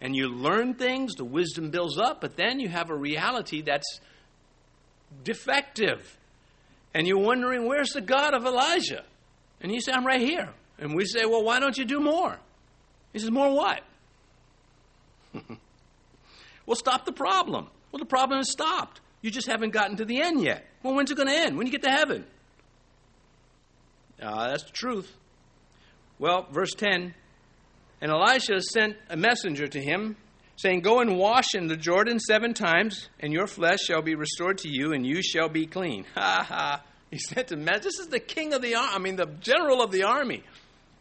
And 0.00 0.16
you 0.16 0.28
learn 0.28 0.74
things, 0.74 1.14
the 1.14 1.24
wisdom 1.24 1.70
builds 1.70 1.98
up, 1.98 2.22
but 2.22 2.36
then 2.36 2.58
you 2.58 2.70
have 2.70 2.88
a 2.88 2.96
reality 2.96 3.60
that's 3.60 4.00
defective. 5.22 6.16
And 6.94 7.06
you're 7.06 7.18
wondering, 7.18 7.68
where's 7.68 7.90
the 7.90 8.00
God 8.00 8.34
of 8.34 8.46
Elijah? 8.46 9.04
And 9.60 9.70
he 9.70 9.80
said, 9.80 9.94
I'm 9.94 10.06
right 10.06 10.22
here. 10.22 10.48
And 10.80 10.94
we 10.94 11.04
say, 11.04 11.26
well, 11.26 11.44
why 11.44 11.60
don't 11.60 11.76
you 11.76 11.84
do 11.84 12.00
more? 12.00 12.38
He 13.12 13.18
says, 13.18 13.30
more 13.30 13.54
what? 13.54 13.82
well, 16.66 16.76
stop 16.76 17.04
the 17.04 17.12
problem. 17.12 17.68
Well, 17.92 17.98
the 17.98 18.06
problem 18.06 18.40
is 18.40 18.50
stopped. 18.50 19.00
You 19.20 19.30
just 19.30 19.46
haven't 19.46 19.70
gotten 19.70 19.98
to 19.98 20.04
the 20.06 20.22
end 20.22 20.42
yet. 20.42 20.64
Well, 20.82 20.94
when's 20.94 21.10
it 21.10 21.16
going 21.16 21.28
to 21.28 21.34
end? 21.34 21.58
When 21.58 21.66
you 21.66 21.72
get 21.72 21.82
to 21.82 21.90
heaven? 21.90 22.24
Uh, 24.20 24.48
that's 24.48 24.64
the 24.64 24.72
truth. 24.72 25.12
Well, 26.18 26.46
verse 26.50 26.72
10 26.74 27.14
And 28.00 28.10
Elisha 28.10 28.60
sent 28.60 28.96
a 29.10 29.16
messenger 29.16 29.66
to 29.66 29.80
him, 29.80 30.16
saying, 30.56 30.80
Go 30.80 31.00
and 31.00 31.18
wash 31.18 31.54
in 31.54 31.66
the 31.66 31.76
Jordan 31.76 32.18
seven 32.18 32.54
times, 32.54 33.10
and 33.20 33.32
your 33.32 33.46
flesh 33.46 33.80
shall 33.80 34.02
be 34.02 34.14
restored 34.14 34.58
to 34.58 34.68
you, 34.68 34.94
and 34.94 35.06
you 35.06 35.22
shall 35.22 35.48
be 35.50 35.66
clean. 35.66 36.06
Ha 36.14 36.44
ha. 36.48 36.82
He 37.10 37.18
sent 37.18 37.50
a 37.50 37.56
message. 37.56 37.82
This 37.82 37.98
is 37.98 38.06
the 38.06 38.20
king 38.20 38.54
of 38.54 38.62
the 38.62 38.76
army, 38.76 38.92
I 38.94 38.98
mean, 38.98 39.16
the 39.16 39.26
general 39.26 39.82
of 39.82 39.90
the 39.90 40.04
army. 40.04 40.44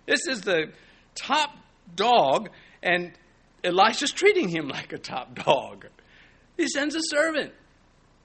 This 0.09 0.25
is 0.25 0.41
the 0.41 0.71
top 1.13 1.55
dog, 1.95 2.49
and 2.81 3.11
Elisha's 3.63 4.11
treating 4.11 4.49
him 4.49 4.67
like 4.67 4.91
a 4.91 4.97
top 4.97 5.35
dog. 5.45 5.85
He 6.57 6.67
sends 6.67 6.95
a 6.95 7.01
servant. 7.01 7.53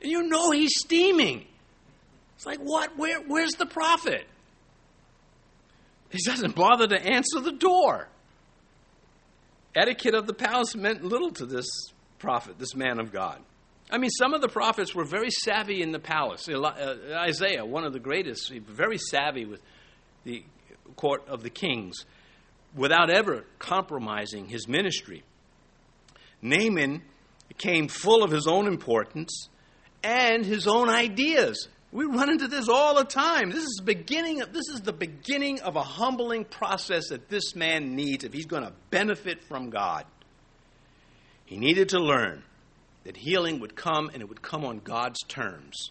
And 0.00 0.10
you 0.10 0.22
know 0.22 0.50
he's 0.50 0.72
steaming. 0.78 1.44
It's 2.36 2.46
like, 2.46 2.60
what? 2.60 2.96
Where, 2.96 3.20
where's 3.20 3.52
the 3.52 3.66
prophet? 3.66 4.26
He 6.08 6.18
doesn't 6.24 6.54
bother 6.54 6.86
to 6.86 6.98
answer 6.98 7.40
the 7.40 7.52
door. 7.52 8.08
Etiquette 9.74 10.14
of 10.14 10.26
the 10.26 10.34
palace 10.34 10.74
meant 10.74 11.04
little 11.04 11.32
to 11.32 11.44
this 11.44 11.66
prophet, 12.18 12.58
this 12.58 12.74
man 12.74 12.98
of 12.98 13.12
God. 13.12 13.40
I 13.90 13.98
mean, 13.98 14.10
some 14.10 14.32
of 14.32 14.40
the 14.40 14.48
prophets 14.48 14.94
were 14.94 15.04
very 15.04 15.30
savvy 15.30 15.82
in 15.82 15.92
the 15.92 15.98
palace. 15.98 16.48
Uh, 16.48 17.14
Isaiah, 17.14 17.66
one 17.66 17.84
of 17.84 17.92
the 17.92 18.00
greatest, 18.00 18.50
very 18.50 18.96
savvy 18.96 19.44
with 19.44 19.60
the 20.24 20.44
court 20.96 21.28
of 21.28 21.42
the 21.42 21.50
kings 21.50 22.04
without 22.74 23.10
ever 23.10 23.44
compromising 23.58 24.46
his 24.46 24.66
ministry. 24.68 25.22
Naaman 26.42 27.02
came 27.58 27.88
full 27.88 28.22
of 28.22 28.30
his 28.30 28.46
own 28.46 28.66
importance 28.66 29.48
and 30.02 30.44
his 30.44 30.66
own 30.66 30.88
ideas. 30.88 31.68
We 31.92 32.06
run 32.06 32.28
into 32.28 32.48
this 32.48 32.68
all 32.68 32.96
the 32.96 33.04
time. 33.04 33.50
This 33.50 33.62
is 33.62 33.80
beginning 33.84 34.40
of, 34.40 34.52
this 34.52 34.68
is 34.68 34.80
the 34.80 34.92
beginning 34.92 35.60
of 35.60 35.76
a 35.76 35.82
humbling 35.82 36.44
process 36.44 37.08
that 37.10 37.28
this 37.28 37.54
man 37.54 37.94
needs 37.94 38.24
if 38.24 38.32
he's 38.32 38.46
going 38.46 38.64
to 38.64 38.72
benefit 38.90 39.44
from 39.44 39.70
God. 39.70 40.04
He 41.44 41.56
needed 41.56 41.90
to 41.90 42.00
learn 42.00 42.42
that 43.04 43.16
healing 43.16 43.60
would 43.60 43.76
come 43.76 44.10
and 44.12 44.22
it 44.22 44.28
would 44.28 44.42
come 44.42 44.64
on 44.64 44.78
God's 44.78 45.20
terms. 45.28 45.90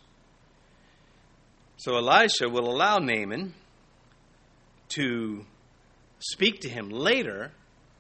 So 1.78 1.96
Elisha 1.96 2.50
will 2.50 2.70
allow 2.70 2.98
Naaman 2.98 3.54
to 4.96 5.46
speak 6.20 6.62
to 6.62 6.70
him 6.70 6.90
later 6.90 7.52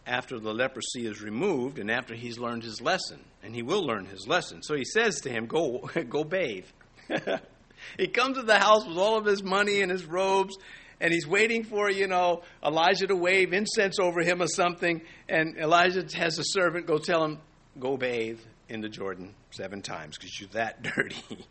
after 0.05 0.39
the 0.39 0.53
leprosy 0.53 1.05
is 1.05 1.21
removed 1.21 1.79
and 1.79 1.89
after 1.89 2.13
he's 2.13 2.37
learned 2.37 2.63
his 2.63 2.81
lesson. 2.81 3.19
And 3.41 3.55
he 3.55 3.61
will 3.61 3.85
learn 3.85 4.05
his 4.05 4.27
lesson. 4.27 4.61
So 4.63 4.75
he 4.75 4.85
says 4.85 5.21
to 5.21 5.29
him, 5.29 5.45
Go, 5.47 5.89
go 6.09 6.23
bathe. 6.23 6.65
he 7.97 8.07
comes 8.07 8.37
to 8.37 8.43
the 8.43 8.59
house 8.59 8.85
with 8.85 8.97
all 8.97 9.17
of 9.17 9.25
his 9.25 9.43
money 9.43 9.81
and 9.81 9.91
his 9.91 10.05
robes, 10.05 10.57
and 11.01 11.11
he's 11.11 11.27
waiting 11.27 11.63
for, 11.65 11.89
you 11.89 12.07
know, 12.07 12.43
Elijah 12.63 13.07
to 13.07 13.15
wave 13.15 13.51
incense 13.51 13.99
over 13.99 14.21
him 14.21 14.41
or 14.41 14.47
something. 14.47 15.01
And 15.27 15.57
Elijah 15.57 16.05
has 16.15 16.39
a 16.39 16.43
servant 16.45 16.87
go 16.87 16.97
tell 16.97 17.23
him, 17.23 17.39
Go 17.79 17.97
bathe 17.97 18.39
in 18.69 18.81
the 18.81 18.89
Jordan 18.89 19.33
seven 19.51 19.81
times 19.81 20.17
because 20.17 20.39
you're 20.39 20.49
that 20.49 20.81
dirty. 20.95 21.45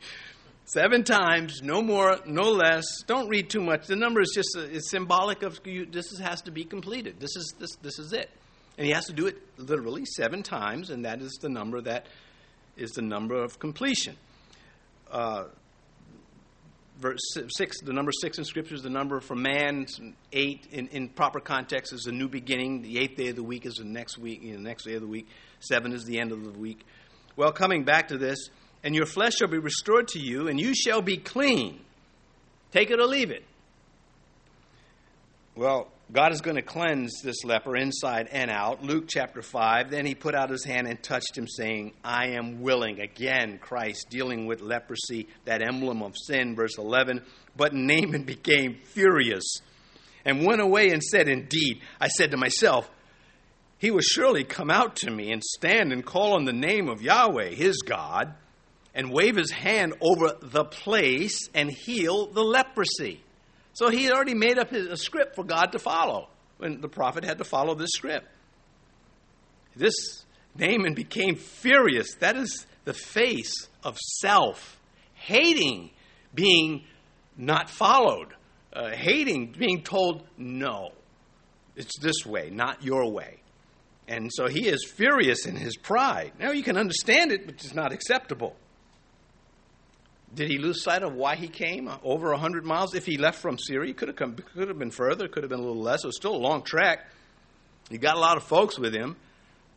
Seven 0.73 1.05
times, 1.05 1.61
no 1.63 1.83
more, 1.83 2.17
no 2.25 2.51
less. 2.51 2.85
Don't 3.07 3.29
read 3.29 3.51
too 3.51 3.61
much. 3.61 3.87
The 3.89 3.97
number 3.97 4.23
is 4.23 4.33
just 4.35 4.57
a, 4.57 4.75
it's 4.75 4.89
symbolic 4.89 5.43
of 5.43 5.61
you, 5.67 5.85
this 5.85 6.19
has 6.19 6.41
to 6.43 6.51
be 6.51 6.65
completed. 6.65 7.21
This 7.21 7.37
is 7.37 7.55
this 7.59 7.77
this 7.83 7.99
is 7.99 8.15
it, 8.15 8.31
and 8.79 8.87
he 8.87 8.93
has 8.95 9.05
to 9.05 9.13
do 9.13 9.27
it 9.27 9.37
literally 9.59 10.07
seven 10.07 10.43
times, 10.43 10.89
and 10.89 11.05
that 11.05 11.21
is 11.21 11.39
the 11.43 11.51
number 11.51 11.83
that 11.83 12.07
is 12.79 12.93
the 12.93 13.03
number 13.03 13.35
of 13.35 13.59
completion. 13.59 14.17
Uh, 15.11 15.45
verse 16.97 17.21
six, 17.49 17.83
the 17.83 17.93
number 17.93 18.11
six 18.11 18.39
in 18.39 18.45
Scripture 18.45 18.75
is 18.75 18.83
the 18.83 18.89
number 18.89 19.21
for 19.21 19.35
man. 19.35 19.85
Eight 20.33 20.69
in, 20.73 20.89
in 20.89 21.11
proper 21.11 21.41
context 21.41 21.93
is 21.93 22.07
a 22.07 22.13
new 22.13 22.29
beginning. 22.29 22.81
The 22.81 22.99
eighth 22.99 23.17
day 23.19 23.29
of 23.29 23.37
the 23.37 23.43
week 23.43 23.67
is 23.67 23.75
the 23.75 23.85
next 23.85 24.17
week. 24.17 24.43
You 24.43 24.53
know, 24.53 24.57
the 24.57 24.63
next 24.63 24.85
day 24.85 24.95
of 24.95 25.03
the 25.03 25.07
week. 25.07 25.29
Seven 25.61 25.93
is 25.93 26.07
the 26.07 26.19
end 26.19 26.33
of 26.33 26.43
the 26.43 26.59
week. 26.59 26.87
Well, 27.37 27.53
coming 27.53 27.85
back 27.85 28.09
to 28.09 28.17
this 28.17 28.49
and 28.83 28.95
your 28.95 29.07
flesh 29.07 29.35
shall 29.37 29.49
be 29.49 29.59
restored 29.59 30.09
to 30.09 30.19
you, 30.19 30.49
and 30.49 30.61
you 30.61 30.75
shall 30.75 31.03
be 31.03 31.17
clean. 31.17 31.81
Take 32.73 32.91
it 32.91 32.99
or 32.99 33.07
leave 33.07 33.31
it. 33.31 33.45
Well, 35.55 35.89
God 36.11 36.33
is 36.33 36.41
going 36.41 36.57
to 36.57 36.63
cleanse 36.63 37.21
this 37.23 37.45
leper 37.45 37.77
inside 37.77 38.29
and 38.33 38.51
out. 38.51 38.83
Luke 38.83 39.05
chapter 39.07 39.41
5. 39.41 39.91
Then 39.91 40.05
he 40.05 40.15
put 40.15 40.35
out 40.35 40.51
his 40.51 40.65
hand 40.65 40.87
and 40.87 41.03
touched 41.03 41.37
him, 41.37 41.47
saying, 41.47 41.93
I 42.03 42.31
am 42.31 42.61
willing. 42.63 43.01
Again, 43.01 43.59
Christ 43.59 44.09
dealing 44.11 44.47
with 44.47 44.61
leprosy, 44.61 45.29
that 45.45 45.63
emblem 45.63 46.03
of 46.03 46.15
sin, 46.17 46.55
verse 46.55 46.77
11. 46.77 47.23
But 47.57 47.75
Naaman 47.75 48.23
became 48.27 48.81
furious 48.83 49.59
and 50.25 50.47
went 50.47 50.61
away 50.61 50.91
and 50.91 51.03
said, 51.03 51.29
Indeed, 51.29 51.81
I 52.01 52.09
said 52.09 52.33
to 52.33 52.37
myself, 52.37 52.91
He 53.79 53.91
will 53.91 54.01
surely 54.01 54.45
come 54.45 54.71
out 54.71 54.97
to 54.97 55.11
me 55.11 55.33
and 55.33 55.43
stand 55.43 55.93
and 55.93 56.05
call 56.05 56.35
on 56.35 56.45
the 56.45 56.53
name 56.53 56.89
of 56.89 57.03
Yahweh, 57.03 57.51
his 57.51 57.79
God 57.83 58.35
and 58.95 59.13
wave 59.13 59.37
his 59.37 59.51
hand 59.51 59.95
over 60.01 60.37
the 60.41 60.65
place 60.65 61.49
and 61.55 61.71
heal 61.71 62.27
the 62.27 62.43
leprosy. 62.43 63.23
So 63.73 63.89
he 63.89 64.05
had 64.05 64.13
already 64.13 64.35
made 64.35 64.59
up 64.59 64.71
his, 64.71 64.87
a 64.87 64.97
script 64.97 65.35
for 65.35 65.45
God 65.45 65.73
to 65.73 65.79
follow, 65.79 66.29
and 66.61 66.83
the 66.83 66.89
prophet 66.89 67.25
had 67.25 67.39
to 67.39 67.45
follow 67.45 67.75
this 67.75 67.91
script. 67.95 68.27
This 69.75 70.25
Naaman 70.55 70.95
became 70.95 71.37
furious. 71.37 72.15
That 72.17 72.37
is 72.37 72.67
the 72.85 72.93
face 72.93 73.69
of 73.83 73.99
self, 73.99 74.79
hating 75.15 75.91
being 76.35 76.85
not 77.37 77.71
followed, 77.71 78.35
uh, 78.73 78.91
hating 78.91 79.55
being 79.59 79.83
told 79.83 80.25
no. 80.37 80.91
It's 81.75 81.99
this 82.01 82.27
way, 82.27 82.51
not 82.51 82.83
your 82.83 83.11
way. 83.11 83.39
And 84.07 84.31
so 84.35 84.47
he 84.47 84.69
is 84.69 84.85
furious 84.85 85.47
in 85.47 85.57
his 85.57 85.77
pride. 85.77 86.33
Now 86.39 86.51
you 86.51 86.63
can 86.63 86.77
understand 86.77 87.33
it, 87.33 87.47
but 87.47 87.55
it's 87.55 87.75
not 87.75 87.93
acceptable. 87.93 88.57
Did 90.35 90.49
he 90.49 90.59
lose 90.59 90.83
sight 90.83 91.03
of 91.03 91.15
why 91.15 91.37
he 91.37 91.49
came 91.49 91.91
over 92.03 92.31
100 92.31 92.65
miles? 92.65 92.95
If 92.95 93.05
he 93.05 93.19
left 93.19 93.39
from 93.39 93.59
Syria, 93.59 93.89
he 93.89 93.93
could 93.93 94.09
have, 94.09 94.17
come, 94.17 94.35
could 94.35 94.69
have 94.69 94.79
been 94.79 94.91
further, 94.91 95.29
could 95.29 95.43
have 95.43 95.51
been 95.51 95.61
a 95.61 95.63
little 95.63 95.83
less. 95.83 96.05
It 96.05 96.07
was 96.07 96.17
still 96.17 96.35
a 96.35 96.39
long 96.39 96.63
trek. 96.63 97.07
He 97.91 97.99
got 97.99 98.17
a 98.17 98.21
lot 98.21 98.39
of 98.39 98.43
folks 98.45 98.79
with 98.79 98.95
him. 98.95 99.17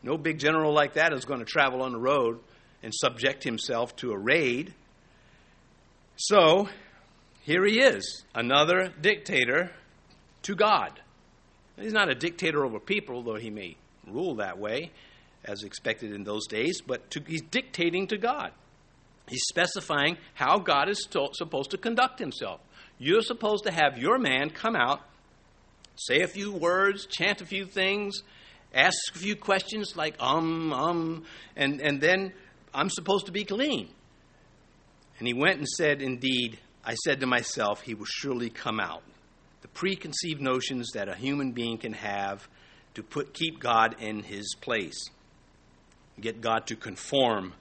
No 0.02 0.16
big 0.16 0.38
general 0.38 0.72
like 0.72 0.94
that 0.94 1.12
is 1.12 1.24
going 1.24 1.40
to 1.40 1.46
travel 1.46 1.82
on 1.82 1.92
the 1.92 1.98
road 1.98 2.38
and 2.82 2.94
subject 2.94 3.44
himself 3.44 3.94
to 3.96 4.12
a 4.12 4.18
raid. 4.18 4.72
So, 6.16 6.68
here 7.42 7.64
he 7.66 7.80
is, 7.80 8.24
another 8.34 8.92
dictator 9.00 9.70
to 10.42 10.54
God. 10.54 10.98
He's 11.78 11.92
not 11.92 12.08
a 12.08 12.14
dictator 12.14 12.64
over 12.64 12.80
people, 12.80 13.22
though 13.22 13.34
he 13.34 13.50
may 13.50 13.76
rule 14.06 14.36
that 14.36 14.58
way, 14.58 14.92
as 15.44 15.62
expected 15.62 16.12
in 16.12 16.24
those 16.24 16.46
days, 16.46 16.80
but 16.80 17.10
to, 17.10 17.22
he's 17.26 17.42
dictating 17.42 18.06
to 18.06 18.16
God. 18.16 18.52
He's 19.28 19.44
specifying 19.48 20.18
how 20.34 20.58
God 20.58 20.88
is 20.88 21.00
to, 21.10 21.28
supposed 21.32 21.70
to 21.72 21.78
conduct 21.78 22.18
himself. 22.18 22.60
You're 22.98 23.22
supposed 23.22 23.64
to 23.64 23.72
have 23.72 23.98
your 23.98 24.18
man 24.18 24.50
come 24.50 24.76
out, 24.76 25.00
say 25.96 26.20
a 26.20 26.28
few 26.28 26.52
words, 26.52 27.06
chant 27.06 27.40
a 27.40 27.46
few 27.46 27.66
things, 27.66 28.22
ask 28.72 28.96
a 29.14 29.18
few 29.18 29.36
questions 29.36 29.96
like 29.96 30.14
um, 30.20 30.72
um, 30.72 31.24
and, 31.56 31.80
and 31.80 32.00
then 32.00 32.32
I'm 32.72 32.88
supposed 32.88 33.26
to 33.26 33.32
be 33.32 33.44
clean. 33.44 33.88
And 35.18 35.26
he 35.26 35.34
went 35.34 35.58
and 35.58 35.68
said, 35.68 36.02
Indeed, 36.02 36.58
I 36.84 36.94
said 36.94 37.20
to 37.20 37.26
myself, 37.26 37.82
he 37.82 37.94
will 37.94 38.06
surely 38.06 38.50
come 38.50 38.78
out. 38.78 39.02
The 39.62 39.68
preconceived 39.68 40.40
notions 40.40 40.92
that 40.92 41.08
a 41.08 41.14
human 41.14 41.52
being 41.52 41.78
can 41.78 41.94
have 41.94 42.48
to 42.94 43.02
put, 43.02 43.34
keep 43.34 43.58
God 43.58 43.96
in 43.98 44.22
his 44.22 44.54
place, 44.60 45.10
get 46.20 46.40
God 46.40 46.66
to 46.68 46.76
conform 46.76 47.54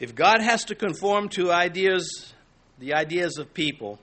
if 0.00 0.14
God 0.14 0.40
has 0.40 0.64
to 0.66 0.74
conform 0.74 1.28
to 1.30 1.50
ideas 1.52 2.32
the 2.78 2.94
ideas 2.94 3.38
of 3.38 3.52
people, 3.52 3.98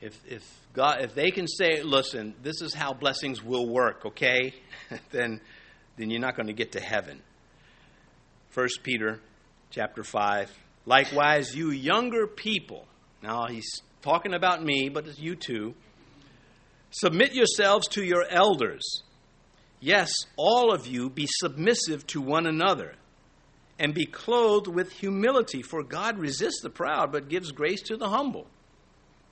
if, 0.00 0.18
if, 0.26 0.42
God, 0.72 1.02
if 1.02 1.14
they 1.14 1.30
can 1.30 1.46
say, 1.46 1.82
listen, 1.82 2.34
this 2.42 2.62
is 2.62 2.74
how 2.74 2.92
blessings 2.92 3.42
will 3.42 3.68
work, 3.68 4.04
okay, 4.06 4.54
then, 5.10 5.40
then 5.96 6.10
you're 6.10 6.20
not 6.20 6.36
going 6.36 6.46
to 6.46 6.52
get 6.52 6.72
to 6.72 6.80
heaven. 6.80 7.22
1 8.54 8.68
Peter 8.82 9.20
chapter 9.70 10.02
5. 10.02 10.50
Likewise, 10.86 11.54
you 11.54 11.70
younger 11.70 12.26
people, 12.26 12.86
now 13.22 13.46
he's 13.46 13.82
talking 14.02 14.34
about 14.34 14.62
me, 14.62 14.88
but 14.88 15.06
it's 15.06 15.18
you 15.18 15.34
too, 15.34 15.74
submit 16.90 17.34
yourselves 17.34 17.88
to 17.88 18.04
your 18.04 18.24
elders. 18.30 19.02
Yes, 19.80 20.12
all 20.36 20.72
of 20.72 20.86
you 20.86 21.10
be 21.10 21.26
submissive 21.28 22.06
to 22.08 22.20
one 22.20 22.46
another 22.46 22.94
and 23.78 23.92
be 23.92 24.06
clothed 24.06 24.68
with 24.68 24.92
humility, 24.92 25.62
for 25.62 25.82
God 25.82 26.18
resists 26.18 26.60
the 26.62 26.70
proud 26.70 27.12
but 27.12 27.28
gives 27.28 27.52
grace 27.52 27.82
to 27.82 27.96
the 27.96 28.08
humble. 28.08 28.46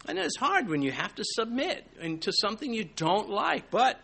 And 0.06 0.18
it's 0.18 0.36
hard 0.36 0.68
when 0.68 0.82
you 0.82 0.92
have 0.92 1.14
to 1.14 1.24
submit 1.24 1.86
to 2.20 2.32
something 2.32 2.74
you 2.74 2.84
don't 2.84 3.30
like, 3.30 3.70
but 3.70 3.98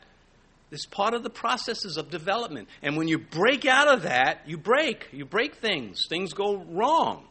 it's 0.71 0.87
part 0.87 1.15
of 1.15 1.23
the 1.23 1.31
processes 1.31 1.97
of 1.97 2.11
development. 2.11 2.69
And 2.81 2.97
when 2.97 3.09
you 3.09 3.19
break 3.19 3.67
out 3.67 3.89
of 3.89 4.03
that, 4.03 4.43
you 4.47 4.57
break. 4.57 5.09
You 5.13 5.25
break 5.25 5.57
things. 5.57 6.05
Things 6.09 6.33
go 6.33 6.57
wrong. 6.57 7.25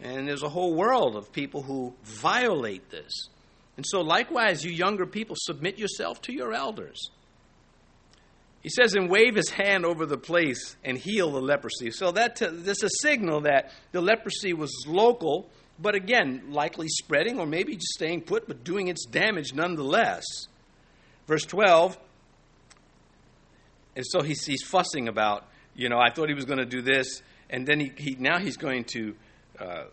And 0.00 0.28
there's 0.28 0.42
a 0.42 0.48
whole 0.48 0.74
world 0.74 1.16
of 1.16 1.32
people 1.32 1.62
who 1.62 1.94
violate 2.04 2.90
this. 2.90 3.28
And 3.76 3.84
so, 3.86 4.00
likewise, 4.00 4.64
you 4.64 4.70
younger 4.70 5.06
people, 5.06 5.36
submit 5.38 5.78
yourself 5.78 6.20
to 6.22 6.32
your 6.32 6.52
elders. 6.52 7.10
He 8.66 8.70
says, 8.70 8.96
and 8.96 9.08
wave 9.08 9.36
his 9.36 9.48
hand 9.48 9.86
over 9.86 10.06
the 10.06 10.18
place 10.18 10.74
and 10.82 10.98
heal 10.98 11.30
the 11.30 11.40
leprosy. 11.40 11.92
So 11.92 12.10
that 12.10 12.34
t- 12.34 12.48
that's 12.50 12.82
a 12.82 12.88
signal 13.00 13.42
that 13.42 13.70
the 13.92 14.00
leprosy 14.00 14.54
was 14.54 14.72
local, 14.88 15.48
but 15.78 15.94
again, 15.94 16.46
likely 16.50 16.88
spreading 16.88 17.38
or 17.38 17.46
maybe 17.46 17.74
just 17.76 17.92
staying 17.94 18.22
put, 18.22 18.48
but 18.48 18.64
doing 18.64 18.88
its 18.88 19.06
damage 19.06 19.54
nonetheless. 19.54 20.24
Verse 21.28 21.44
12, 21.44 21.96
and 23.94 24.04
so 24.04 24.22
he's, 24.22 24.44
he's 24.44 24.64
fussing 24.64 25.06
about, 25.06 25.46
you 25.76 25.88
know, 25.88 26.00
I 26.00 26.10
thought 26.12 26.28
he 26.28 26.34
was 26.34 26.44
going 26.44 26.58
to 26.58 26.66
do 26.66 26.82
this, 26.82 27.22
and 27.48 27.68
then 27.68 27.78
he, 27.78 27.92
he 27.96 28.16
now 28.18 28.40
he's 28.40 28.56
going 28.56 28.82
to 28.94 29.14
uh, 29.60 29.84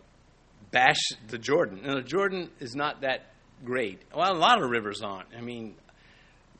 bash 0.72 0.98
the 1.28 1.38
Jordan. 1.38 1.82
Now, 1.84 1.94
the 1.94 2.02
Jordan 2.02 2.50
is 2.58 2.74
not 2.74 3.02
that 3.02 3.34
great. 3.64 4.02
Well, 4.12 4.32
a 4.32 4.34
lot 4.36 4.60
of 4.60 4.68
rivers 4.68 5.00
aren't. 5.00 5.28
I 5.32 5.42
mean, 5.42 5.76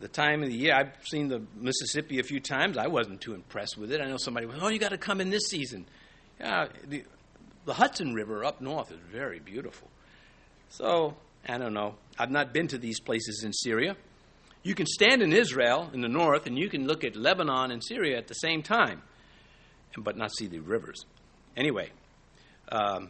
the 0.05 0.09
time 0.09 0.43
of 0.43 0.51
the 0.51 0.55
year. 0.55 0.75
I've 0.75 0.93
seen 1.07 1.29
the 1.29 1.41
Mississippi 1.57 2.19
a 2.19 2.23
few 2.23 2.39
times. 2.39 2.77
I 2.77 2.89
wasn't 2.89 3.23
too 3.23 3.33
impressed 3.33 3.79
with 3.79 3.91
it. 3.91 4.03
I 4.03 4.05
know 4.05 4.19
somebody 4.19 4.45
went, 4.45 4.63
"Oh, 4.63 4.69
you 4.69 4.79
got 4.79 4.91
to 4.91 4.99
come 4.99 5.19
in 5.19 5.31
this 5.31 5.47
season." 5.49 5.87
Yeah, 6.39 6.69
the, 6.87 7.05
the 7.65 7.73
Hudson 7.73 8.13
River 8.13 8.45
up 8.45 8.61
north 8.61 8.93
is 8.93 8.99
very 9.11 9.39
beautiful. 9.39 9.89
So 10.69 11.17
I 11.49 11.57
don't 11.57 11.73
know. 11.73 11.95
I've 12.19 12.31
not 12.31 12.53
been 12.53 12.69
to 12.69 12.77
these 12.77 13.01
places 13.01 13.45
in 13.45 13.55
Syria. 13.55 13.97
You 14.63 14.75
can 14.75 14.85
stand 14.85 15.23
in 15.23 15.33
Israel 15.33 15.89
in 15.95 16.03
the 16.03 16.09
north, 16.09 16.47
and 16.47 16.59
you 16.59 16.69
can 16.69 16.87
look 16.87 17.03
at 17.03 17.17
Lebanon 17.17 17.71
and 17.71 17.83
Syria 17.83 18.19
at 18.19 18.29
the 18.29 18.35
same 18.35 18.63
time, 18.63 19.01
but 19.97 20.19
not 20.19 20.35
see 20.37 20.49
the 20.49 20.59
rivers. 20.59 21.07
Anyway, 21.57 21.89
um, 22.71 23.09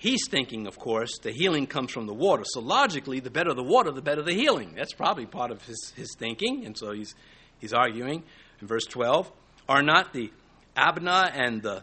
He's 0.00 0.26
thinking, 0.30 0.66
of 0.66 0.78
course, 0.78 1.18
the 1.18 1.30
healing 1.30 1.66
comes 1.66 1.92
from 1.92 2.06
the 2.06 2.14
water. 2.14 2.42
So 2.46 2.60
logically, 2.60 3.20
the 3.20 3.28
better 3.28 3.52
the 3.52 3.62
water, 3.62 3.90
the 3.90 4.00
better 4.00 4.22
the 4.22 4.32
healing. 4.32 4.72
That's 4.74 4.94
probably 4.94 5.26
part 5.26 5.50
of 5.50 5.62
his, 5.66 5.92
his 5.94 6.16
thinking. 6.18 6.64
And 6.64 6.74
so 6.76 6.92
he's, 6.92 7.14
he's 7.58 7.74
arguing 7.74 8.22
in 8.62 8.66
verse 8.66 8.86
12 8.86 9.30
Are 9.68 9.82
not 9.82 10.14
the 10.14 10.32
Abana 10.74 11.30
and 11.34 11.60
the 11.60 11.82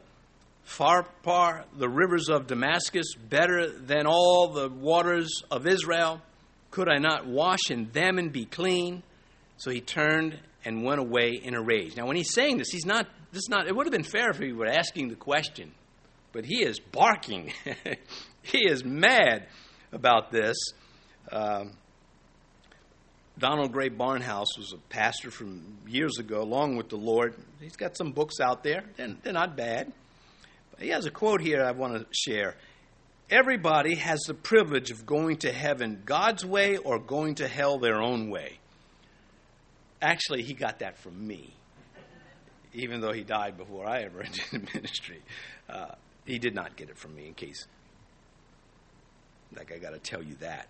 Pharpar, 0.65 1.65
the 1.77 1.87
rivers 1.87 2.27
of 2.27 2.47
Damascus, 2.47 3.13
better 3.13 3.69
than 3.69 4.07
all 4.07 4.47
the 4.47 4.67
waters 4.67 5.43
of 5.51 5.67
Israel? 5.67 6.19
Could 6.71 6.89
I 6.89 6.97
not 6.97 7.27
wash 7.27 7.69
in 7.69 7.91
them 7.91 8.17
and 8.17 8.33
be 8.33 8.45
clean? 8.45 9.03
So 9.57 9.69
he 9.69 9.79
turned 9.79 10.39
and 10.65 10.83
went 10.83 10.99
away 10.99 11.33
in 11.33 11.53
a 11.53 11.61
rage. 11.61 11.95
Now, 11.95 12.07
when 12.07 12.15
he's 12.15 12.33
saying 12.33 12.57
this, 12.57 12.71
he's 12.71 12.87
not, 12.87 13.05
this 13.31 13.43
is 13.43 13.49
not, 13.49 13.67
it 13.67 13.75
would 13.75 13.85
have 13.85 13.93
been 13.93 14.01
fair 14.01 14.31
if 14.31 14.39
he 14.39 14.53
were 14.53 14.65
asking 14.65 15.09
the 15.09 15.15
question 15.15 15.71
but 16.33 16.45
he 16.45 16.63
is 16.63 16.79
barking. 16.79 17.53
he 18.41 18.67
is 18.67 18.83
mad 18.83 19.47
about 19.91 20.31
this. 20.31 20.57
Um, 21.31 21.73
Donald 23.37 23.71
Grey 23.71 23.89
Barnhouse 23.89 24.57
was 24.57 24.73
a 24.73 24.77
pastor 24.89 25.29
from 25.29 25.61
years 25.87 26.17
ago, 26.17 26.41
along 26.41 26.75
with 26.75 26.89
the 26.89 26.97
Lord. 26.97 27.35
He's 27.61 27.75
got 27.75 27.95
some 27.95 28.11
books 28.11 28.39
out 28.39 28.63
there, 28.63 28.83
and 28.97 29.17
they're 29.21 29.33
not 29.33 29.55
bad. 29.55 29.91
But 30.71 30.81
he 30.81 30.89
has 30.89 31.05
a 31.05 31.11
quote 31.11 31.41
here 31.41 31.63
I 31.63 31.71
want 31.71 31.99
to 31.99 32.05
share. 32.11 32.55
Everybody 33.29 33.95
has 33.95 34.21
the 34.21 34.33
privilege 34.33 34.89
of 34.89 35.05
going 35.05 35.37
to 35.37 35.51
heaven 35.51 36.01
God's 36.05 36.45
way 36.45 36.77
or 36.77 36.97
going 36.97 37.35
to 37.35 37.47
hell 37.47 37.77
their 37.77 38.01
own 38.01 38.29
way. 38.29 38.57
Actually, 40.01 40.43
he 40.43 40.53
got 40.53 40.79
that 40.79 40.97
from 40.97 41.27
me, 41.27 41.53
even 42.73 43.01
though 43.01 43.11
he 43.11 43.23
died 43.23 43.57
before 43.57 43.87
I 43.87 44.03
ever 44.03 44.21
entered 44.23 44.73
ministry. 44.73 45.21
Uh, 45.69 45.91
he 46.27 46.39
did 46.39 46.53
not 46.53 46.75
get 46.75 46.89
it 46.89 46.97
from 46.97 47.15
me, 47.15 47.27
in 47.27 47.33
case. 47.33 47.65
Like, 49.55 49.71
I 49.73 49.77
got 49.77 49.91
to 49.91 49.99
tell 49.99 50.21
you 50.21 50.35
that. 50.35 50.67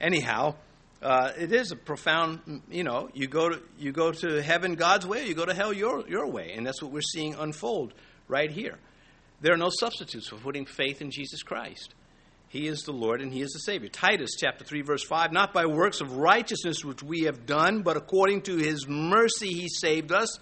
Anyhow, 0.00 0.54
uh, 1.02 1.32
it 1.36 1.52
is 1.52 1.72
a 1.72 1.76
profound, 1.76 2.62
you 2.70 2.84
know, 2.84 3.08
you 3.14 3.26
go, 3.26 3.48
to, 3.48 3.62
you 3.78 3.90
go 3.90 4.12
to 4.12 4.42
heaven 4.42 4.74
God's 4.74 5.06
way, 5.06 5.26
you 5.26 5.34
go 5.34 5.46
to 5.46 5.54
hell 5.54 5.72
your, 5.72 6.06
your 6.08 6.30
way. 6.30 6.52
And 6.54 6.66
that's 6.66 6.82
what 6.82 6.92
we're 6.92 7.00
seeing 7.00 7.34
unfold 7.34 7.94
right 8.28 8.50
here. 8.50 8.78
There 9.40 9.54
are 9.54 9.58
no 9.58 9.70
substitutes 9.70 10.28
for 10.28 10.36
putting 10.36 10.66
faith 10.66 11.00
in 11.00 11.10
Jesus 11.10 11.42
Christ. 11.42 11.94
He 12.48 12.66
is 12.66 12.82
the 12.82 12.92
Lord 12.92 13.20
and 13.20 13.32
He 13.32 13.42
is 13.42 13.50
the 13.52 13.60
Savior. 13.60 13.88
Titus 13.88 14.30
chapter 14.38 14.64
3, 14.64 14.82
verse 14.82 15.04
5 15.04 15.32
Not 15.32 15.52
by 15.52 15.66
works 15.66 16.00
of 16.00 16.16
righteousness 16.16 16.84
which 16.84 17.02
we 17.02 17.22
have 17.22 17.46
done, 17.46 17.82
but 17.82 17.96
according 17.96 18.42
to 18.42 18.56
His 18.56 18.88
mercy 18.88 19.48
He 19.48 19.68
saved 19.68 20.12
us 20.12 20.38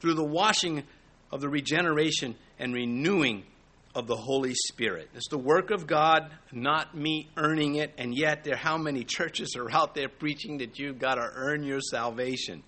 through 0.00 0.14
the 0.14 0.24
washing 0.24 0.82
of 1.30 1.40
the 1.40 1.48
regeneration 1.48 2.36
and 2.58 2.74
renewing 2.74 3.44
of 3.94 4.06
the 4.06 4.16
Holy 4.16 4.54
Spirit. 4.54 5.10
It's 5.14 5.28
the 5.28 5.38
work 5.38 5.70
of 5.70 5.86
God, 5.86 6.30
not 6.50 6.96
me 6.96 7.28
earning 7.36 7.76
it. 7.76 7.92
And 7.98 8.14
yet, 8.14 8.44
there 8.44 8.56
how 8.56 8.78
many 8.78 9.04
churches 9.04 9.54
are 9.56 9.70
out 9.70 9.94
there 9.94 10.08
preaching 10.08 10.58
that 10.58 10.78
you've 10.78 10.98
got 10.98 11.16
to 11.16 11.30
earn 11.34 11.62
your 11.62 11.80
salvation. 11.80 12.62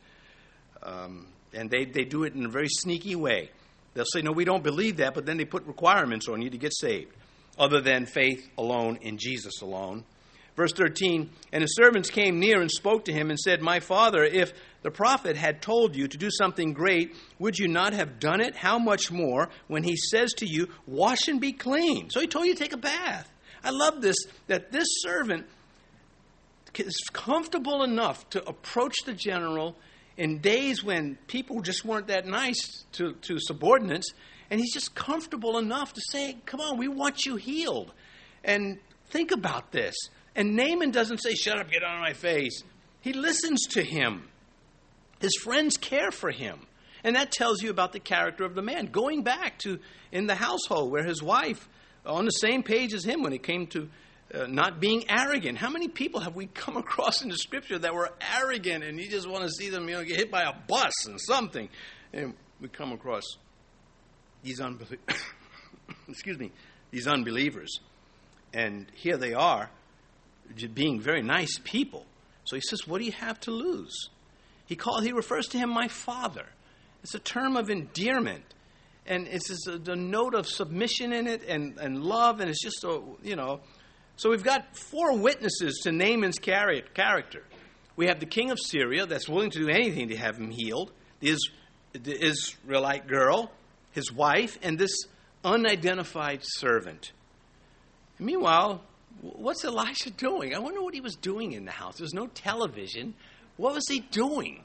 Um, 0.82 1.28
and 1.54 1.70
they, 1.70 1.84
they 1.84 2.04
do 2.04 2.24
it 2.24 2.34
in 2.34 2.44
a 2.44 2.48
very 2.48 2.68
sneaky 2.68 3.16
way. 3.16 3.50
They'll 3.94 4.04
say, 4.04 4.22
No, 4.22 4.32
we 4.32 4.44
don't 4.44 4.62
believe 4.62 4.98
that, 4.98 5.14
but 5.14 5.24
then 5.24 5.36
they 5.36 5.44
put 5.44 5.64
requirements 5.66 6.28
on 6.28 6.42
you 6.42 6.50
to 6.50 6.58
get 6.58 6.74
saved, 6.74 7.12
other 7.58 7.80
than 7.80 8.06
faith 8.06 8.46
alone 8.58 8.98
in 9.00 9.16
Jesus 9.16 9.62
alone. 9.62 10.04
Verse 10.56 10.72
13, 10.72 11.30
and 11.52 11.62
his 11.62 11.74
servants 11.74 12.10
came 12.10 12.38
near 12.38 12.60
and 12.60 12.70
spoke 12.70 13.06
to 13.06 13.12
him 13.12 13.28
and 13.28 13.38
said, 13.38 13.60
My 13.60 13.80
father, 13.80 14.22
if 14.22 14.52
the 14.82 14.90
prophet 14.90 15.36
had 15.36 15.60
told 15.60 15.96
you 15.96 16.06
to 16.06 16.16
do 16.16 16.30
something 16.30 16.72
great, 16.72 17.16
would 17.40 17.58
you 17.58 17.66
not 17.66 17.92
have 17.92 18.20
done 18.20 18.40
it? 18.40 18.54
How 18.54 18.78
much 18.78 19.10
more 19.10 19.48
when 19.66 19.82
he 19.82 19.96
says 19.96 20.32
to 20.34 20.46
you, 20.46 20.68
Wash 20.86 21.26
and 21.26 21.40
be 21.40 21.52
clean? 21.52 22.08
So 22.10 22.20
he 22.20 22.28
told 22.28 22.46
you 22.46 22.54
to 22.54 22.62
take 22.62 22.72
a 22.72 22.78
bath. 22.78 23.28
I 23.64 23.70
love 23.70 24.00
this, 24.00 24.16
that 24.46 24.70
this 24.70 24.86
servant 25.00 25.46
is 26.78 27.00
comfortable 27.12 27.82
enough 27.82 28.28
to 28.30 28.46
approach 28.46 28.94
the 29.06 29.14
general 29.14 29.76
in 30.16 30.38
days 30.38 30.84
when 30.84 31.16
people 31.26 31.62
just 31.62 31.84
weren't 31.84 32.06
that 32.08 32.26
nice 32.26 32.84
to, 32.92 33.14
to 33.22 33.38
subordinates, 33.40 34.12
and 34.50 34.60
he's 34.60 34.72
just 34.72 34.94
comfortable 34.94 35.58
enough 35.58 35.94
to 35.94 36.00
say, 36.10 36.36
Come 36.46 36.60
on, 36.60 36.78
we 36.78 36.86
want 36.86 37.26
you 37.26 37.36
healed. 37.36 37.92
And 38.44 38.78
think 39.08 39.32
about 39.32 39.72
this. 39.72 39.96
And 40.36 40.56
Naaman 40.56 40.90
doesn't 40.90 41.22
say, 41.22 41.34
Shut 41.34 41.58
up, 41.58 41.70
get 41.70 41.82
out 41.82 41.96
of 41.96 42.00
my 42.00 42.12
face. 42.12 42.62
He 43.00 43.12
listens 43.12 43.66
to 43.70 43.82
him. 43.82 44.28
His 45.20 45.36
friends 45.42 45.76
care 45.76 46.10
for 46.10 46.30
him. 46.30 46.60
And 47.04 47.16
that 47.16 47.30
tells 47.30 47.62
you 47.62 47.70
about 47.70 47.92
the 47.92 48.00
character 48.00 48.44
of 48.44 48.54
the 48.54 48.62
man. 48.62 48.86
Going 48.86 49.22
back 49.22 49.58
to 49.60 49.78
in 50.10 50.26
the 50.26 50.34
household 50.34 50.90
where 50.90 51.04
his 51.04 51.22
wife, 51.22 51.68
on 52.06 52.24
the 52.24 52.30
same 52.30 52.62
page 52.62 52.94
as 52.94 53.04
him 53.04 53.22
when 53.22 53.32
it 53.32 53.42
came 53.42 53.66
to 53.68 53.88
uh, 54.34 54.46
not 54.46 54.80
being 54.80 55.04
arrogant. 55.08 55.58
How 55.58 55.70
many 55.70 55.88
people 55.88 56.20
have 56.20 56.34
we 56.34 56.46
come 56.46 56.76
across 56.78 57.22
in 57.22 57.28
the 57.28 57.36
scripture 57.36 57.78
that 57.78 57.94
were 57.94 58.10
arrogant 58.36 58.82
and 58.82 58.98
you 58.98 59.08
just 59.08 59.28
want 59.28 59.44
to 59.44 59.50
see 59.50 59.70
them, 59.70 59.88
you 59.88 59.94
know, 59.94 60.04
get 60.04 60.16
hit 60.16 60.30
by 60.30 60.42
a 60.42 60.52
bus 60.66 61.06
and 61.06 61.20
something? 61.20 61.68
And 62.12 62.34
we 62.60 62.68
come 62.68 62.92
across 62.92 63.24
these 64.42 64.60
unbelievers. 64.60 64.98
excuse 66.08 66.38
me, 66.38 66.52
these 66.90 67.06
unbelievers. 67.06 67.80
And 68.52 68.86
here 68.94 69.16
they 69.16 69.34
are 69.34 69.70
being 70.72 71.00
very 71.00 71.22
nice 71.22 71.58
people. 71.62 72.06
So 72.44 72.56
he 72.56 72.62
says, 72.62 72.86
What 72.86 72.98
do 72.98 73.04
you 73.04 73.12
have 73.12 73.40
to 73.40 73.50
lose? 73.50 74.10
He 74.66 74.76
called, 74.76 75.04
he 75.04 75.12
refers 75.12 75.46
to 75.48 75.58
him 75.58 75.70
my 75.70 75.88
father. 75.88 76.46
It's 77.02 77.14
a 77.14 77.18
term 77.18 77.56
of 77.56 77.70
endearment. 77.70 78.44
And 79.06 79.26
it's 79.26 79.48
just 79.48 79.66
a, 79.66 79.92
a 79.92 79.96
note 79.96 80.34
of 80.34 80.46
submission 80.46 81.12
in 81.12 81.26
it 81.26 81.42
and, 81.46 81.78
and 81.78 82.02
love, 82.02 82.40
and 82.40 82.48
it's 82.48 82.62
just 82.62 82.82
a, 82.84 83.02
you 83.22 83.36
know. 83.36 83.60
So 84.16 84.30
we've 84.30 84.44
got 84.44 84.76
four 84.76 85.16
witnesses 85.18 85.80
to 85.82 85.92
Naaman's 85.92 86.38
character. 86.38 87.42
We 87.96 88.06
have 88.06 88.20
the 88.20 88.26
king 88.26 88.50
of 88.50 88.58
Syria 88.58 89.06
that's 89.06 89.28
willing 89.28 89.50
to 89.50 89.58
do 89.58 89.68
anything 89.68 90.08
to 90.08 90.16
have 90.16 90.36
him 90.38 90.50
healed, 90.50 90.92
the, 91.20 91.36
the 91.92 92.24
Israelite 92.24 93.06
girl, 93.06 93.52
his 93.92 94.10
wife, 94.10 94.58
and 94.62 94.78
this 94.78 95.04
unidentified 95.44 96.40
servant. 96.42 97.12
Meanwhile, 98.18 98.82
what's 99.20 99.64
Elisha 99.64 100.10
doing? 100.10 100.54
I 100.54 100.58
wonder 100.58 100.82
what 100.82 100.94
he 100.94 101.00
was 101.00 101.16
doing 101.16 101.52
in 101.52 101.64
the 101.64 101.70
house. 101.70 101.98
There's 101.98 102.14
no 102.14 102.26
television. 102.26 103.14
What 103.56 103.74
was 103.74 103.84
he 103.88 104.00
doing? 104.00 104.62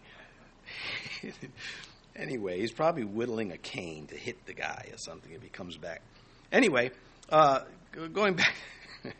anyway, 2.15 2.59
he's 2.59 2.71
probably 2.71 3.03
whittling 3.03 3.51
a 3.51 3.57
cane 3.57 4.07
to 4.07 4.15
hit 4.15 4.45
the 4.45 4.53
guy 4.53 4.89
or 4.91 4.97
something 4.97 5.31
if 5.31 5.41
he 5.41 5.49
comes 5.49 5.77
back. 5.77 6.01
Anyway, 6.51 6.91
uh, 7.29 7.61
going 8.13 8.35
back 8.35 8.55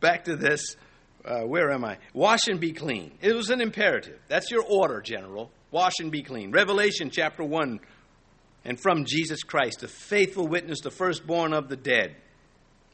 back 0.00 0.24
to 0.24 0.36
this. 0.36 0.76
Uh, 1.24 1.42
where 1.42 1.70
am 1.70 1.84
I? 1.84 1.98
Wash 2.12 2.48
and 2.48 2.58
be 2.58 2.72
clean. 2.72 3.12
It 3.20 3.32
was 3.32 3.50
an 3.50 3.60
imperative. 3.60 4.18
That's 4.26 4.50
your 4.50 4.64
order, 4.64 5.00
General. 5.00 5.52
Wash 5.70 6.00
and 6.00 6.10
be 6.10 6.22
clean. 6.22 6.50
Revelation 6.50 7.10
chapter 7.10 7.44
1. 7.44 7.78
And 8.64 8.80
from 8.80 9.04
Jesus 9.04 9.44
Christ, 9.44 9.80
the 9.80 9.88
faithful 9.88 10.48
witness, 10.48 10.80
the 10.80 10.90
firstborn 10.90 11.52
of 11.52 11.68
the 11.68 11.76
dead, 11.76 12.16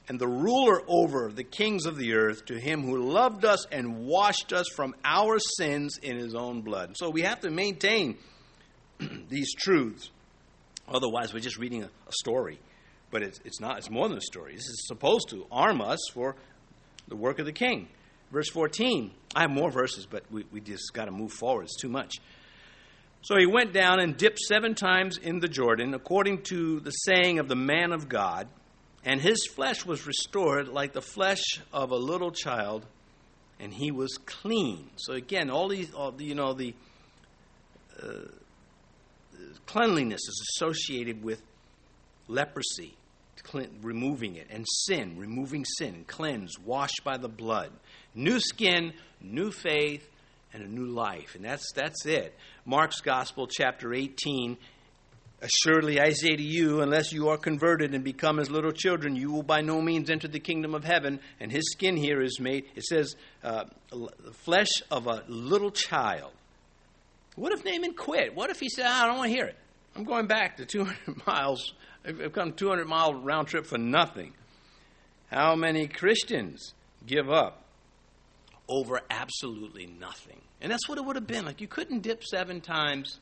and 0.09 0.19
the 0.19 0.29
ruler 0.29 0.83
over 0.89 1.31
the 1.31 1.45
kings 1.45 1.85
of 1.85 1.97
the 1.97 2.15
earth, 2.15 2.47
to 2.47 2.59
him 2.59 2.83
who 2.83 2.97
loved 2.97 3.45
us 3.45 3.67
and 3.71 4.07
washed 4.07 4.53
us 4.53 4.67
from 4.75 4.95
our 5.05 5.39
sins 5.39 5.99
in 6.03 6.17
his 6.17 6.35
own 6.35 6.63
blood. 6.63 6.97
So 6.97 7.11
we 7.11 7.23
have 7.23 7.41
to 7.41 7.51
maintain 7.51 8.17
these 9.29 9.55
truths. 9.55 10.11
Otherwise, 10.89 11.35
we're 11.35 11.41
just 11.41 11.59
reading 11.59 11.83
a, 11.83 11.87
a 11.87 12.13
story. 12.13 12.59
But 13.11 13.23
it's, 13.23 13.41
it's 13.45 13.61
not, 13.61 13.79
it's 13.79 13.91
more 13.91 14.09
than 14.09 14.19
a 14.19 14.23
story. 14.23 14.55
This 14.55 14.67
is 14.67 14.87
supposed 14.87 15.29
to 15.31 15.47
arm 15.51 15.81
us 15.81 15.99
for 16.13 16.37
the 17.09 17.17
work 17.17 17.39
of 17.39 17.47
the 17.47 17.53
king. 17.53 17.89
Verse 18.31 18.51
14. 18.51 19.11
I 19.35 19.43
have 19.43 19.51
more 19.51 19.71
verses, 19.71 20.07
but 20.07 20.25
we, 20.31 20.45
we 20.53 20.61
just 20.61 20.93
got 20.93 21.07
to 21.07 21.11
move 21.11 21.33
forward. 21.33 21.65
It's 21.65 21.81
too 21.81 21.89
much. 21.89 22.17
So 23.23 23.37
he 23.37 23.47
went 23.47 23.73
down 23.73 24.01
and 24.01 24.17
dipped 24.17 24.39
seven 24.39 24.75
times 24.75 25.19
in 25.19 25.41
the 25.41 25.49
Jordan, 25.49 25.93
according 25.93 26.43
to 26.45 26.81
the 26.81 26.91
saying 26.91 27.39
of 27.39 27.49
the 27.49 27.57
man 27.57 27.93
of 27.93 28.09
God, 28.09 28.49
and 29.09 29.23
his 29.23 29.47
flesh 29.47 29.87
was 29.87 30.07
restored 30.07 30.69
like 30.69 30.93
the 30.93 31.01
flesh 31.01 31.43
of 31.73 31.93
a 31.93 31.97
little 31.97 32.31
child, 32.31 32.85
and 33.59 33.73
he 33.73 33.91
was 33.91 34.19
clean. 34.27 34.91
So 34.97 35.15
again, 35.15 35.49
all 35.49 35.69
these, 35.69 35.95
all, 35.95 36.15
you 36.21 36.35
know, 36.35 36.53
the 36.53 36.75
uh, 38.03 38.29
cleanliness 39.65 40.21
is 40.21 40.51
associated 40.53 41.25
with 41.25 41.41
leprosy, 42.29 42.99
removing 43.81 44.37
it, 44.37 44.49
and 44.51 44.67
sin, 44.85 45.17
removing 45.17 45.65
sin, 45.65 46.05
cleansed, 46.07 46.59
washed 46.63 47.01
by 47.03 47.17
the 47.17 47.31
blood. 47.31 47.71
New 48.15 48.39
skin, 48.39 48.93
new 49.23 49.51
faith, 49.51 50.07
and 50.53 50.63
a 50.63 50.69
new 50.69 50.85
life. 50.85 51.35
And 51.35 51.43
that's, 51.43 51.73
that's 51.75 52.05
it. 52.05 52.37
Mark's 52.67 53.01
Gospel, 53.01 53.47
chapter 53.47 53.95
18. 53.95 54.59
Assuredly, 55.41 56.01
I 56.01 56.11
say 56.13 56.35
to 56.35 56.43
you, 56.43 56.81
unless 56.81 57.13
you 57.13 57.29
are 57.29 57.39
converted 57.39 57.95
and 57.95 58.03
become 58.03 58.41
as 58.41 58.51
little 58.51 58.73
children, 58.73 59.15
you 59.15 59.31
will 59.31 59.45
by 59.45 59.61
no 59.61 59.81
means 59.81 60.11
enter 60.11 60.27
the 60.27 60.41
kingdom 60.41 60.75
of 60.75 60.85
heaven. 60.85 61.21
And 61.39 61.53
his 61.53 61.71
skin 61.71 61.97
here 61.97 62.21
is 62.21 62.41
made, 62.41 62.65
it 62.75 62.83
says, 62.85 63.15
uh, 63.45 63.65
the 63.91 64.33
flesh 64.33 64.83
of 64.91 65.07
a 65.07 65.23
little 65.29 65.71
child. 65.71 66.33
What 67.37 67.53
if 67.53 67.65
Naaman 67.65 67.95
quit? 67.95 68.35
What 68.35 68.51
if 68.51 68.59
he 68.59 68.69
said, 68.69 68.87
I 68.87 69.07
don't 69.07 69.19
want 69.19 69.31
to 69.31 69.37
hear 69.37 69.47
it? 69.47 69.57
I'm 69.95 70.05
going 70.05 70.27
back 70.27 70.57
to 70.57 70.67
200 70.67 70.97
miles. 71.27 71.73
I've 72.05 72.33
come 72.33 72.53
200 72.53 72.87
mile 72.87 73.15
round 73.15 73.47
trip 73.47 73.67
for 73.67 73.79
nothing. 73.79 74.33
How 75.31 75.55
many 75.55 75.87
Christians 75.87 76.75
give 77.07 77.31
up 77.31 77.65
over 78.69 79.01
absolutely 79.11 79.87
nothing. 79.87 80.41
And 80.61 80.71
that's 80.71 80.89
what 80.89 80.99
it 80.99 81.05
would 81.05 81.17
have 81.17 81.27
been. 81.27 81.45
Like 81.45 81.61
you 81.61 81.69
couldn't 81.69 82.01
dip 82.01 82.23
seven 82.25 82.61
times. 82.61 83.21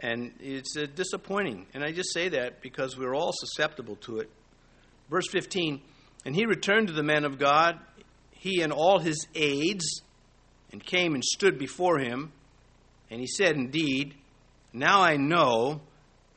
And 0.00 0.32
it's 0.40 0.76
uh, 0.76 0.86
disappointing. 0.94 1.66
And 1.74 1.84
I 1.84 1.92
just 1.92 2.12
say 2.12 2.30
that 2.30 2.62
because 2.62 2.96
we're 2.96 3.14
all 3.14 3.32
susceptible 3.32 3.96
to 3.96 4.18
it. 4.18 4.30
Verse 5.10 5.28
15 5.30 5.80
And 6.24 6.34
he 6.34 6.46
returned 6.46 6.88
to 6.88 6.94
the 6.94 7.02
man 7.02 7.24
of 7.24 7.38
God, 7.38 7.78
he 8.32 8.62
and 8.62 8.72
all 8.72 8.98
his 8.98 9.26
aides, 9.34 10.02
and 10.72 10.84
came 10.84 11.14
and 11.14 11.22
stood 11.22 11.58
before 11.58 11.98
him. 11.98 12.32
And 13.10 13.20
he 13.20 13.26
said, 13.26 13.56
Indeed, 13.56 14.14
now 14.72 15.02
I 15.02 15.16
know 15.16 15.82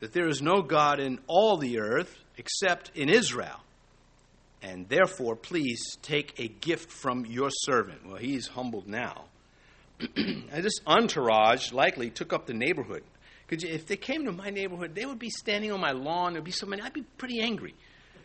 that 0.01 0.11
there 0.11 0.27
is 0.27 0.41
no 0.41 0.61
God 0.61 0.99
in 0.99 1.19
all 1.27 1.57
the 1.57 1.79
earth 1.79 2.13
except 2.37 2.91
in 2.95 3.09
Israel 3.09 3.63
and 4.63 4.87
therefore 4.87 5.35
please 5.35 5.97
take 6.01 6.39
a 6.39 6.47
gift 6.47 6.89
from 6.89 7.25
your 7.25 7.49
servant. 7.51 8.07
Well, 8.07 8.15
he's 8.15 8.47
humbled 8.47 8.87
now. 8.87 9.25
this 10.15 10.79
entourage 10.87 11.71
likely 11.73 12.09
took 12.09 12.33
up 12.33 12.47
the 12.47 12.53
neighborhood. 12.53 13.03
Because 13.47 13.63
if 13.63 13.87
they 13.87 13.97
came 13.97 14.25
to 14.25 14.31
my 14.31 14.49
neighborhood, 14.49 14.95
they 14.95 15.05
would 15.05 15.19
be 15.19 15.29
standing 15.29 15.71
on 15.71 15.79
my 15.79 15.91
lawn. 15.91 16.33
There'd 16.33 16.45
be 16.45 16.51
so 16.51 16.65
many. 16.65 16.81
I'd 16.81 16.93
be 16.93 17.03
pretty 17.17 17.41
angry. 17.41 17.75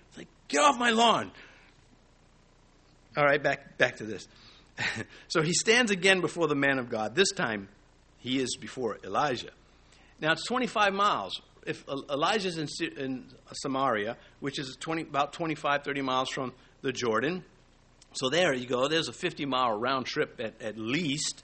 It's 0.08 0.18
like, 0.18 0.28
get 0.48 0.62
off 0.62 0.78
my 0.78 0.90
lawn. 0.90 1.30
All 3.16 3.24
right, 3.24 3.42
back, 3.42 3.78
back 3.78 3.96
to 3.96 4.04
this. 4.04 4.28
so 5.28 5.42
he 5.42 5.52
stands 5.52 5.90
again 5.90 6.20
before 6.20 6.46
the 6.46 6.54
man 6.54 6.78
of 6.78 6.88
God. 6.88 7.14
This 7.14 7.32
time, 7.32 7.68
he 8.18 8.38
is 8.38 8.56
before 8.56 8.98
Elijah. 9.04 9.50
Now, 10.20 10.32
it's 10.32 10.44
25 10.44 10.92
miles 10.92 11.40
if 11.66 11.84
Elijah's 11.88 12.56
in, 12.56 12.66
in 12.96 13.26
Samaria, 13.52 14.16
which 14.40 14.58
is 14.58 14.76
20, 14.80 15.02
about 15.02 15.34
25, 15.34 15.84
30 15.84 16.02
miles 16.02 16.30
from 16.30 16.52
the 16.80 16.92
Jordan, 16.92 17.44
so 18.12 18.30
there 18.30 18.54
you 18.54 18.66
go. 18.66 18.88
There's 18.88 19.08
a 19.08 19.12
50 19.12 19.44
mile 19.44 19.78
round 19.78 20.06
trip 20.06 20.40
at, 20.40 20.60
at 20.62 20.78
least 20.78 21.42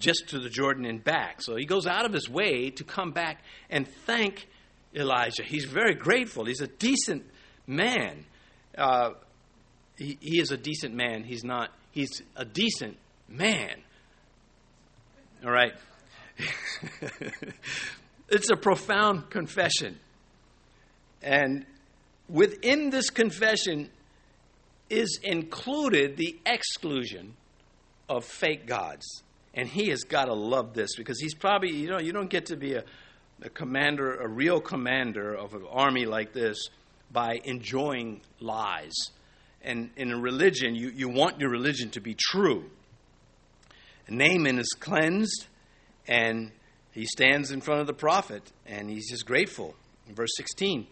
just 0.00 0.30
to 0.30 0.40
the 0.40 0.48
Jordan 0.48 0.84
and 0.84 1.02
back. 1.02 1.42
So 1.42 1.54
he 1.54 1.64
goes 1.64 1.86
out 1.86 2.04
of 2.04 2.12
his 2.12 2.28
way 2.28 2.70
to 2.70 2.82
come 2.84 3.12
back 3.12 3.44
and 3.68 3.86
thank 3.86 4.48
Elijah. 4.94 5.44
He's 5.44 5.66
very 5.66 5.94
grateful. 5.94 6.46
He's 6.46 6.60
a 6.60 6.66
decent 6.66 7.24
man. 7.66 8.24
Uh, 8.76 9.10
he, 9.96 10.18
he 10.20 10.40
is 10.40 10.50
a 10.50 10.56
decent 10.56 10.94
man. 10.94 11.22
He's 11.22 11.44
not, 11.44 11.70
he's 11.92 12.22
a 12.34 12.44
decent 12.44 12.96
man. 13.28 13.82
All 15.44 15.52
right. 15.52 15.74
It's 18.30 18.48
a 18.48 18.56
profound 18.56 19.28
confession. 19.28 19.98
And 21.20 21.66
within 22.28 22.90
this 22.90 23.10
confession 23.10 23.90
is 24.88 25.18
included 25.22 26.16
the 26.16 26.38
exclusion 26.46 27.34
of 28.08 28.24
fake 28.24 28.66
gods. 28.66 29.24
And 29.54 29.68
he 29.68 29.88
has 29.88 30.04
got 30.04 30.26
to 30.26 30.34
love 30.34 30.74
this 30.74 30.94
because 30.96 31.20
he's 31.20 31.34
probably, 31.34 31.72
you 31.72 31.88
know, 31.88 31.98
you 31.98 32.12
don't 32.12 32.30
get 32.30 32.46
to 32.46 32.56
be 32.56 32.74
a, 32.74 32.84
a 33.42 33.50
commander, 33.50 34.14
a 34.14 34.28
real 34.28 34.60
commander 34.60 35.34
of 35.34 35.54
an 35.54 35.64
army 35.68 36.06
like 36.06 36.32
this 36.32 36.68
by 37.10 37.40
enjoying 37.44 38.20
lies. 38.38 38.94
And 39.62 39.90
in 39.96 40.12
a 40.12 40.18
religion, 40.18 40.74
you, 40.74 40.90
you 40.90 41.08
want 41.08 41.40
your 41.40 41.50
religion 41.50 41.90
to 41.90 42.00
be 42.00 42.14
true. 42.14 42.64
Naaman 44.08 44.58
is 44.58 44.74
cleansed 44.78 45.46
and 46.08 46.50
he 46.92 47.06
stands 47.06 47.50
in 47.50 47.60
front 47.60 47.80
of 47.80 47.86
the 47.86 47.92
prophet 47.92 48.42
and 48.66 48.90
he's 48.90 49.08
just 49.10 49.26
grateful. 49.26 49.74
In 50.08 50.14
verse 50.14 50.32
16, 50.36 50.86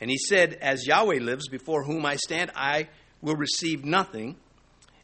and 0.00 0.10
he 0.10 0.16
said, 0.16 0.54
As 0.54 0.86
Yahweh 0.86 1.20
lives, 1.20 1.48
before 1.48 1.84
whom 1.84 2.06
I 2.06 2.16
stand, 2.16 2.50
I 2.54 2.88
will 3.20 3.36
receive 3.36 3.84
nothing. 3.84 4.36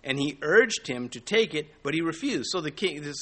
And 0.02 0.18
he 0.18 0.38
urged 0.40 0.86
him 0.86 1.08
to 1.10 1.20
take 1.20 1.54
it, 1.54 1.68
but 1.82 1.92
he 1.92 2.00
refused. 2.00 2.48
So 2.50 2.60
the 2.60 2.70
king, 2.70 3.02
this, 3.02 3.16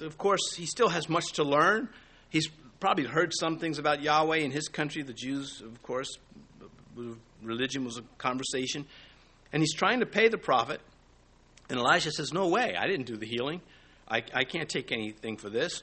of 0.00 0.18
course, 0.18 0.54
he 0.54 0.66
still 0.66 0.88
has 0.88 1.08
much 1.08 1.32
to 1.34 1.44
learn. 1.44 1.88
He's 2.28 2.48
probably 2.78 3.04
heard 3.04 3.32
some 3.34 3.58
things 3.58 3.78
about 3.78 4.02
Yahweh 4.02 4.38
in 4.38 4.50
his 4.50 4.68
country. 4.68 5.02
The 5.02 5.14
Jews, 5.14 5.62
of 5.64 5.82
course, 5.82 6.08
religion 7.42 7.84
was 7.84 7.96
a 7.96 8.02
conversation. 8.18 8.86
And 9.52 9.62
he's 9.62 9.74
trying 9.74 10.00
to 10.00 10.06
pay 10.06 10.28
the 10.28 10.38
prophet. 10.38 10.80
And 11.68 11.78
Elisha 11.78 12.12
says, 12.12 12.32
No 12.32 12.48
way, 12.48 12.74
I 12.78 12.86
didn't 12.86 13.06
do 13.06 13.16
the 13.16 13.26
healing. 13.26 13.60
I, 14.08 14.22
I 14.34 14.44
can't 14.44 14.68
take 14.68 14.92
anything 14.92 15.36
for 15.36 15.48
this. 15.48 15.82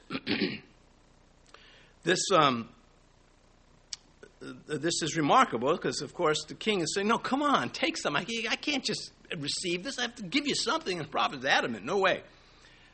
this 2.04 2.20
um, 2.30 2.68
this 4.40 5.02
is 5.02 5.16
remarkable 5.16 5.72
because, 5.72 6.00
of 6.00 6.14
course, 6.14 6.44
the 6.44 6.54
king 6.54 6.80
is 6.80 6.94
saying, 6.94 7.08
"No, 7.08 7.18
come 7.18 7.42
on, 7.42 7.70
take 7.70 7.96
some. 7.96 8.16
I, 8.16 8.24
I 8.48 8.56
can't 8.56 8.84
just 8.84 9.12
receive 9.36 9.84
this. 9.84 9.98
I 9.98 10.02
have 10.02 10.14
to 10.16 10.22
give 10.22 10.46
you 10.46 10.54
something." 10.54 10.98
And 10.98 11.06
the 11.06 11.10
prophet's 11.10 11.44
adamant, 11.44 11.84
"No 11.84 11.98
way." 11.98 12.22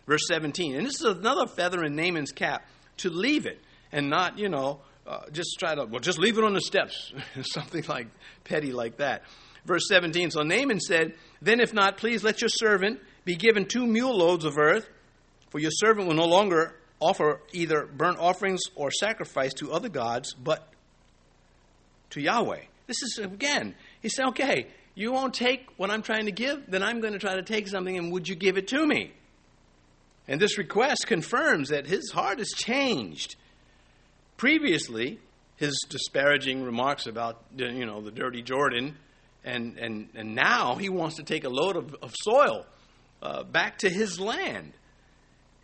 Verse 0.07 0.27
17, 0.29 0.77
and 0.77 0.87
this 0.87 1.01
is 1.01 1.05
another 1.05 1.47
feather 1.47 1.83
in 1.83 1.97
Naaman's 1.97 2.31
cap 2.31 2.67
to 2.99 3.09
leave 3.09 3.47
it 3.47 3.59
and 3.91 4.11
not, 4.11 4.39
you 4.39 4.51
know, 4.51 4.81
uh, 5.07 5.21
just 5.33 5.57
try 5.59 5.75
to 5.75 5.87
well, 5.87 6.01
just 6.01 6.19
leave 6.19 6.37
it 6.37 6.45
on 6.45 6.53
the 6.53 6.61
steps, 6.61 7.13
something 7.43 7.85
like 7.89 8.09
petty 8.45 8.73
like 8.73 8.99
that. 8.99 9.23
Verse 9.65 9.89
17. 9.89 10.31
So 10.31 10.43
Naaman 10.43 10.81
said, 10.81 11.15
"Then, 11.41 11.61
if 11.61 11.73
not, 11.73 11.97
please 11.97 12.23
let 12.23 12.41
your 12.41 12.51
servant 12.51 13.01
be 13.25 13.37
given 13.37 13.67
two 13.67 13.87
mule 13.87 14.17
loads 14.17 14.45
of 14.45 14.59
earth." 14.59 14.89
For 15.51 15.61
your 15.61 15.71
servant 15.71 16.09
will 16.09 16.17
no 16.17 16.27
longer 16.27 16.75
offer 17.01 17.41
either 17.53 17.87
burnt 17.87 18.19
offerings 18.19 18.63
or 18.75 18.91
sacrifice 18.91 19.55
to 19.55 19.73
other 19.73 19.89
gods, 19.89 20.35
but 20.35 20.69
to 22.15 22.21
Yahweh. 22.21 22.63
This 22.87 23.03
is, 23.03 23.19
again, 23.23 23.75
he 24.03 24.09
said, 24.09 24.27
okay, 24.29 24.67
you 24.95 25.13
won't 25.13 25.35
take 25.35 25.69
what 25.77 25.91
I'm 25.91 26.03
trying 26.03 26.27
to 26.27 26.33
give, 26.33 26.69
then 26.69 26.83
I'm 26.83 27.01
going 27.01 27.13
to 27.13 27.19
try 27.19 27.37
to 27.37 27.43
take 27.43 27.69
something, 27.69 27.97
and 27.97 28.13
would 28.13 28.29
you 28.29 28.35
give 28.35 28.57
it 28.57 28.69
to 28.69 28.87
me? 28.87 29.13
And 30.27 30.41
this 30.41 30.59
request 30.59 31.07
confirms 31.07 31.69
that 31.69 31.87
his 31.87 32.11
heart 32.11 32.39
has 32.39 32.49
changed. 32.51 33.37
Previously, 34.37 35.21
his 35.57 35.79
disparaging 35.89 36.65
remarks 36.65 37.07
about 37.07 37.43
you 37.57 37.87
know 37.87 38.01
the 38.01 38.11
dirty 38.11 38.43
Jordan 38.43 38.97
And, 39.45 39.79
and, 39.79 40.09
and 40.15 40.35
now 40.35 40.77
he 40.77 40.89
wants 40.89 41.17
to 41.17 41.23
take 41.23 41.45
a 41.45 41.51
load 41.51 41.77
of, 41.77 41.95
of 42.03 42.15
soil 42.23 42.65
uh, 43.23 43.43
back 43.45 43.79
to 43.79 43.91
his 43.91 44.19
land. 44.19 44.73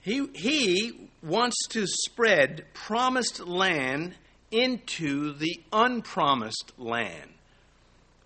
He, 0.02 0.26
he 0.34 1.08
wants 1.22 1.56
to 1.70 1.86
spread 1.86 2.66
promised 2.74 3.40
land 3.40 4.14
into 4.50 5.32
the 5.34 5.60
unpromised 5.72 6.72
land. 6.78 7.30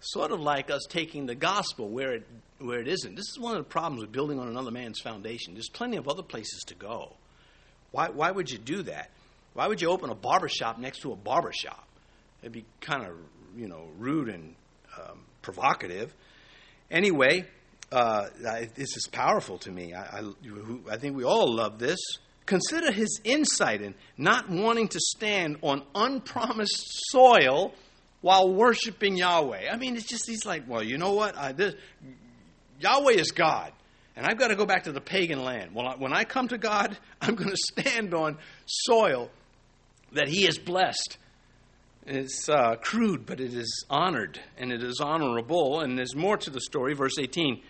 Sort 0.00 0.32
of 0.32 0.40
like 0.40 0.70
us 0.70 0.82
taking 0.88 1.26
the 1.26 1.34
gospel 1.34 1.88
where 1.88 2.14
it, 2.14 2.26
where 2.58 2.80
it 2.80 2.88
isn't. 2.88 3.14
This 3.14 3.28
is 3.28 3.38
one 3.38 3.52
of 3.52 3.58
the 3.58 3.68
problems 3.68 4.02
with 4.02 4.12
building 4.12 4.38
on 4.38 4.48
another 4.48 4.70
man's 4.70 5.00
foundation. 5.00 5.54
There's 5.54 5.70
plenty 5.70 5.96
of 5.96 6.08
other 6.08 6.22
places 6.22 6.62
to 6.66 6.74
go. 6.74 7.16
Why, 7.90 8.08
why 8.10 8.30
would 8.30 8.50
you 8.50 8.58
do 8.58 8.82
that? 8.82 9.10
Why 9.54 9.68
would 9.68 9.80
you 9.80 9.88
open 9.88 10.10
a 10.10 10.14
barber 10.14 10.48
shop 10.48 10.78
next 10.78 11.00
to 11.02 11.12
a 11.12 11.16
barber 11.16 11.52
shop? 11.52 11.86
It'd 12.42 12.52
be 12.52 12.64
kind 12.80 13.06
of, 13.06 13.16
you 13.56 13.68
know, 13.68 13.88
rude 13.98 14.28
and 14.28 14.54
um, 14.98 15.20
provocative. 15.42 16.12
Anyway, 16.90 17.46
uh, 17.92 18.26
this 18.74 18.96
is 18.96 19.08
powerful 19.10 19.58
to 19.58 19.70
me. 19.70 19.94
I, 19.94 20.18
I, 20.18 20.22
I 20.90 20.96
think 20.96 21.16
we 21.16 21.24
all 21.24 21.54
love 21.54 21.78
this. 21.78 22.00
Consider 22.46 22.92
his 22.92 23.20
insight 23.24 23.80
in 23.80 23.94
not 24.18 24.50
wanting 24.50 24.88
to 24.88 25.00
stand 25.00 25.56
on 25.62 25.82
unpromised 25.94 26.84
soil 27.08 27.74
while 28.20 28.52
worshiping 28.52 29.16
Yahweh. 29.16 29.70
I 29.70 29.76
mean, 29.76 29.96
it's 29.96 30.06
just, 30.06 30.26
he's 30.26 30.44
like, 30.44 30.68
well, 30.68 30.82
you 30.82 30.98
know 30.98 31.12
what? 31.12 31.36
I, 31.36 31.52
this, 31.52 31.74
Yahweh 32.80 33.12
is 33.12 33.30
God, 33.30 33.72
and 34.16 34.26
I've 34.26 34.38
got 34.38 34.48
to 34.48 34.56
go 34.56 34.66
back 34.66 34.84
to 34.84 34.92
the 34.92 35.00
pagan 35.00 35.42
land. 35.42 35.74
Well, 35.74 35.94
when 35.98 36.12
I 36.12 36.24
come 36.24 36.48
to 36.48 36.58
God, 36.58 36.96
I'm 37.20 37.34
going 37.34 37.50
to 37.50 37.56
stand 37.56 38.14
on 38.14 38.38
soil 38.66 39.30
that 40.12 40.28
he 40.28 40.44
has 40.44 40.58
blessed. 40.58 41.18
It's 42.06 42.48
uh, 42.50 42.76
crude, 42.76 43.24
but 43.24 43.40
it 43.40 43.54
is 43.54 43.86
honored 43.88 44.38
and 44.58 44.70
it 44.70 44.82
is 44.82 45.00
honorable. 45.00 45.80
And 45.80 45.96
there's 45.96 46.14
more 46.14 46.36
to 46.36 46.50
the 46.50 46.60
story. 46.60 46.94
Verse 46.94 47.18
18. 47.18 47.62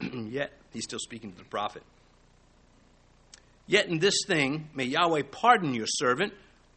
Yet, 0.30 0.52
he's 0.72 0.84
still 0.84 0.98
speaking 0.98 1.32
to 1.32 1.38
the 1.38 1.44
prophet. 1.44 1.82
Yet 3.66 3.86
in 3.86 3.98
this 3.98 4.24
thing 4.26 4.68
may 4.74 4.84
Yahweh 4.84 5.22
pardon 5.30 5.74
your 5.74 5.86
servant 5.86 6.32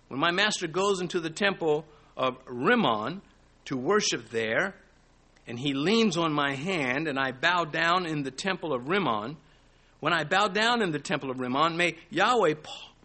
when 0.07 0.19
my 0.19 0.31
master 0.31 0.67
goes 0.67 1.01
into 1.01 1.19
the 1.19 1.29
temple 1.29 1.85
of 2.17 2.37
Rimmon 2.47 3.21
to 3.65 3.77
worship 3.77 4.29
there, 4.29 4.75
and 5.47 5.59
he 5.59 5.73
leans 5.73 6.17
on 6.17 6.33
my 6.33 6.55
hand, 6.55 7.07
and 7.07 7.19
I 7.19 7.31
bow 7.31 7.65
down 7.65 8.05
in 8.05 8.23
the 8.23 8.31
temple 8.31 8.73
of 8.73 8.89
Rimmon. 8.89 9.37
When 9.99 10.13
I 10.13 10.23
bow 10.23 10.47
down 10.47 10.81
in 10.81 10.91
the 10.91 10.99
temple 10.99 11.29
of 11.29 11.39
Rimmon, 11.39 11.77
may 11.77 11.95
Yahweh 12.09 12.55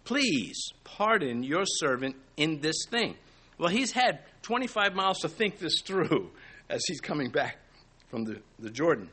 please 0.04 0.72
pardon 0.84 1.42
your 1.42 1.64
servant 1.66 2.16
in 2.36 2.60
this 2.60 2.86
thing. 2.90 3.16
Well, 3.58 3.68
he's 3.68 3.92
had 3.92 4.20
25 4.42 4.94
miles 4.94 5.18
to 5.20 5.28
think 5.28 5.58
this 5.58 5.80
through 5.82 6.30
as 6.70 6.82
he's 6.86 7.00
coming 7.00 7.30
back 7.30 7.58
from 8.08 8.24
the, 8.24 8.40
the 8.58 8.70
Jordan. 8.70 9.10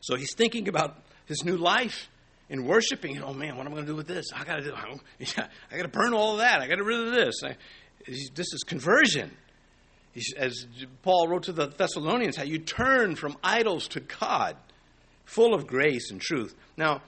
So 0.00 0.16
he's 0.16 0.34
thinking 0.34 0.68
about 0.68 0.98
his 1.26 1.44
new 1.44 1.56
life 1.56 2.08
in 2.48 2.64
worshiping. 2.64 3.22
Oh 3.22 3.32
man, 3.32 3.56
what 3.56 3.66
am 3.66 3.72
I 3.72 3.76
going 3.76 3.86
to 3.86 3.92
do 3.92 3.96
with 3.96 4.06
this? 4.06 4.26
I 4.34 4.44
got 4.44 4.56
to 4.56 4.62
do. 4.62 4.74
I 4.74 5.36
got 5.76 5.82
to 5.82 5.88
burn 5.88 6.12
all 6.12 6.32
of 6.32 6.38
that. 6.38 6.60
I 6.60 6.68
got 6.68 6.76
to 6.76 6.84
rid 6.84 7.08
of 7.08 7.12
this. 7.12 7.42
I, 7.42 7.56
this 8.06 8.52
is 8.52 8.62
conversion. 8.66 9.30
As 10.36 10.66
Paul 11.02 11.26
wrote 11.26 11.44
to 11.44 11.52
the 11.52 11.66
Thessalonians, 11.66 12.36
how 12.36 12.44
you 12.44 12.58
turn 12.58 13.16
from 13.16 13.36
idols 13.42 13.88
to 13.88 14.00
God, 14.00 14.56
full 15.24 15.54
of 15.54 15.66
grace 15.66 16.10
and 16.12 16.20
truth. 16.20 16.54
Now, 16.76 17.02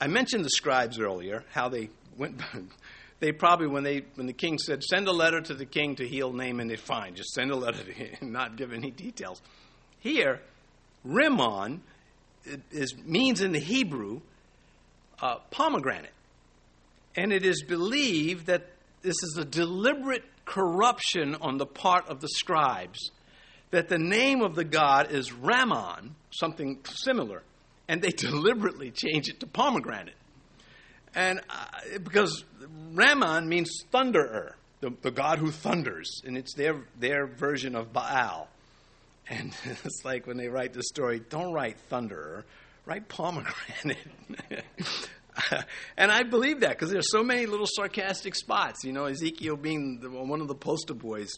I 0.00 0.08
mentioned 0.08 0.44
the 0.44 0.50
scribes 0.50 0.98
earlier, 0.98 1.44
how 1.52 1.68
they 1.68 1.90
went. 2.16 2.40
they 3.20 3.32
probably 3.32 3.68
when 3.68 3.84
they 3.84 4.02
when 4.14 4.26
the 4.26 4.32
king 4.32 4.58
said 4.58 4.82
send 4.82 5.06
a 5.06 5.12
letter 5.12 5.40
to 5.40 5.54
the 5.54 5.66
king 5.66 5.96
to 5.96 6.08
heal 6.08 6.32
Naaman, 6.32 6.68
they 6.68 6.76
fine, 6.76 7.14
just 7.14 7.30
send 7.30 7.50
a 7.50 7.56
letter 7.56 7.82
to 7.84 7.92
him, 7.92 8.32
not 8.32 8.56
give 8.56 8.72
any 8.72 8.90
details. 8.90 9.40
Here, 10.00 10.40
Rimmon 11.04 11.82
is 12.70 12.96
means 13.04 13.40
in 13.40 13.52
the 13.52 13.60
Hebrew 13.60 14.20
uh, 15.20 15.36
pomegranate, 15.50 16.12
and 17.16 17.32
it 17.32 17.44
is 17.44 17.62
believed 17.62 18.46
that 18.46 18.66
this 19.02 19.16
is 19.22 19.36
a 19.38 19.44
deliberate 19.44 20.24
corruption 20.44 21.36
on 21.40 21.58
the 21.58 21.66
part 21.66 22.08
of 22.08 22.20
the 22.20 22.28
scribes. 22.28 23.10
That 23.70 23.88
the 23.88 23.98
name 23.98 24.40
of 24.40 24.54
the 24.54 24.64
god 24.64 25.10
is 25.10 25.32
Ramon, 25.32 26.14
something 26.30 26.78
similar, 26.84 27.42
and 27.86 28.00
they 28.00 28.08
deliberately 28.16 28.90
change 28.90 29.28
it 29.28 29.40
to 29.40 29.46
pomegranate. 29.46 30.14
And 31.14 31.40
uh, 31.50 31.98
because 32.02 32.44
Ramon 32.92 33.48
means 33.48 33.84
thunderer, 33.92 34.52
the, 34.80 34.92
the, 35.02 35.10
God 35.10 35.38
who 35.38 35.50
thunders, 35.50 36.22
and 36.24 36.36
it's 36.36 36.54
their, 36.54 36.84
their 36.98 37.26
version 37.26 37.74
of 37.74 37.92
Baal. 37.92 38.48
And 39.28 39.54
it's 39.64 40.04
like 40.04 40.26
when 40.26 40.36
they 40.36 40.48
write 40.48 40.72
the 40.72 40.82
story, 40.82 41.20
don't 41.20 41.52
write 41.52 41.76
thunderer, 41.90 42.44
write 42.88 43.06
pomegranate. 43.06 43.98
and 45.98 46.10
I 46.10 46.22
believe 46.22 46.60
that 46.60 46.70
because 46.70 46.90
there's 46.90 47.10
so 47.12 47.22
many 47.22 47.44
little 47.44 47.66
sarcastic 47.66 48.34
spots. 48.34 48.82
You 48.82 48.94
know, 48.94 49.04
Ezekiel 49.04 49.56
being 49.56 50.00
the, 50.00 50.08
one 50.08 50.40
of 50.40 50.48
the 50.48 50.54
poster 50.54 50.94
boys 50.94 51.28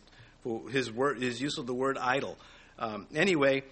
for 0.43 0.71
his 0.71 0.93
word, 0.93 1.21
his 1.21 1.41
use 1.41 1.59
of 1.59 1.67
the 1.67 1.75
word 1.75 1.99
idol. 1.99 2.39
Um, 2.79 3.09
anyway, 3.13 3.65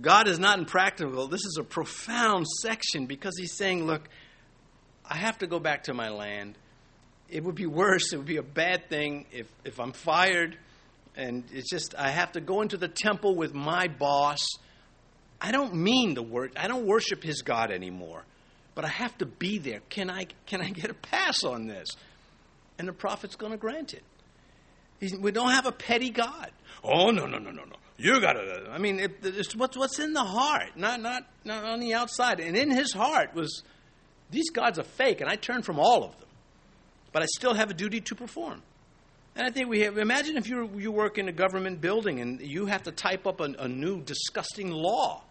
God 0.00 0.28
is 0.28 0.38
not 0.38 0.60
impractical. 0.60 1.26
This 1.26 1.44
is 1.44 1.58
a 1.58 1.64
profound 1.64 2.46
section 2.62 3.06
because 3.06 3.36
he's 3.36 3.56
saying, 3.56 3.86
look, 3.86 4.08
I 5.04 5.16
have 5.16 5.38
to 5.38 5.48
go 5.48 5.58
back 5.58 5.84
to 5.84 5.94
my 5.94 6.10
land. 6.10 6.56
It 7.28 7.42
would 7.42 7.56
be 7.56 7.66
worse. 7.66 8.12
It 8.12 8.18
would 8.18 8.26
be 8.26 8.36
a 8.36 8.42
bad 8.42 8.88
thing 8.88 9.26
if, 9.32 9.48
if 9.64 9.80
I'm 9.80 9.92
fired. 9.92 10.56
And 11.16 11.42
it's 11.52 11.68
just, 11.68 11.96
I 11.98 12.10
have 12.10 12.32
to 12.32 12.40
go 12.40 12.62
into 12.62 12.76
the 12.76 12.88
temple 12.88 13.34
with 13.34 13.52
my 13.52 13.88
boss. 13.88 14.46
I 15.40 15.52
don't 15.52 15.74
mean 15.74 16.14
the 16.14 16.22
word, 16.22 16.52
I 16.56 16.68
don't 16.68 16.86
worship 16.86 17.22
his 17.22 17.42
God 17.42 17.70
anymore. 17.70 18.24
But 18.74 18.84
I 18.84 18.88
have 18.88 19.16
to 19.18 19.26
be 19.26 19.58
there. 19.58 19.80
Can 19.88 20.08
I, 20.10 20.26
can 20.46 20.60
I 20.60 20.70
get 20.70 20.90
a 20.90 20.94
pass 20.94 21.44
on 21.44 21.66
this? 21.66 21.96
And 22.78 22.86
the 22.86 22.92
prophet's 22.92 23.36
going 23.36 23.52
to 23.52 23.58
grant 23.58 23.94
it. 23.94 24.02
He's, 25.00 25.16
we 25.16 25.32
don't 25.32 25.50
have 25.50 25.66
a 25.66 25.72
petty 25.72 26.10
God. 26.10 26.50
Oh, 26.84 27.10
no, 27.10 27.26
no, 27.26 27.38
no, 27.38 27.50
no, 27.50 27.64
no. 27.64 27.76
You 27.98 28.20
got 28.20 28.34
to. 28.34 28.68
I 28.70 28.78
mean, 28.78 29.00
it, 29.00 29.18
it's 29.22 29.54
what's, 29.54 29.76
what's 29.76 29.98
in 29.98 30.12
the 30.12 30.24
heart, 30.24 30.76
not, 30.76 31.00
not, 31.00 31.24
not 31.44 31.64
on 31.64 31.80
the 31.80 31.94
outside. 31.94 32.40
And 32.40 32.56
in 32.56 32.70
his 32.70 32.92
heart 32.92 33.34
was 33.34 33.62
these 34.30 34.50
gods 34.50 34.78
are 34.78 34.84
fake, 34.84 35.20
and 35.20 35.28
I 35.28 35.36
turn 35.36 35.62
from 35.62 35.78
all 35.78 36.04
of 36.04 36.18
them. 36.18 36.28
But 37.12 37.22
I 37.22 37.26
still 37.26 37.54
have 37.54 37.70
a 37.70 37.74
duty 37.74 38.00
to 38.00 38.14
perform. 38.14 38.62
And 39.36 39.46
I 39.46 39.50
think 39.50 39.68
we 39.68 39.80
have, 39.80 39.98
imagine 39.98 40.36
if 40.36 40.48
you 40.48 40.70
you 40.76 40.92
work 40.92 41.18
in 41.18 41.28
a 41.28 41.32
government 41.32 41.80
building 41.80 42.20
and 42.20 42.40
you 42.40 42.66
have 42.66 42.84
to 42.84 42.92
type 42.92 43.26
up 43.26 43.40
a, 43.40 43.52
a 43.58 43.68
new 43.68 44.00
disgusting 44.00 44.70
law. 44.70 45.22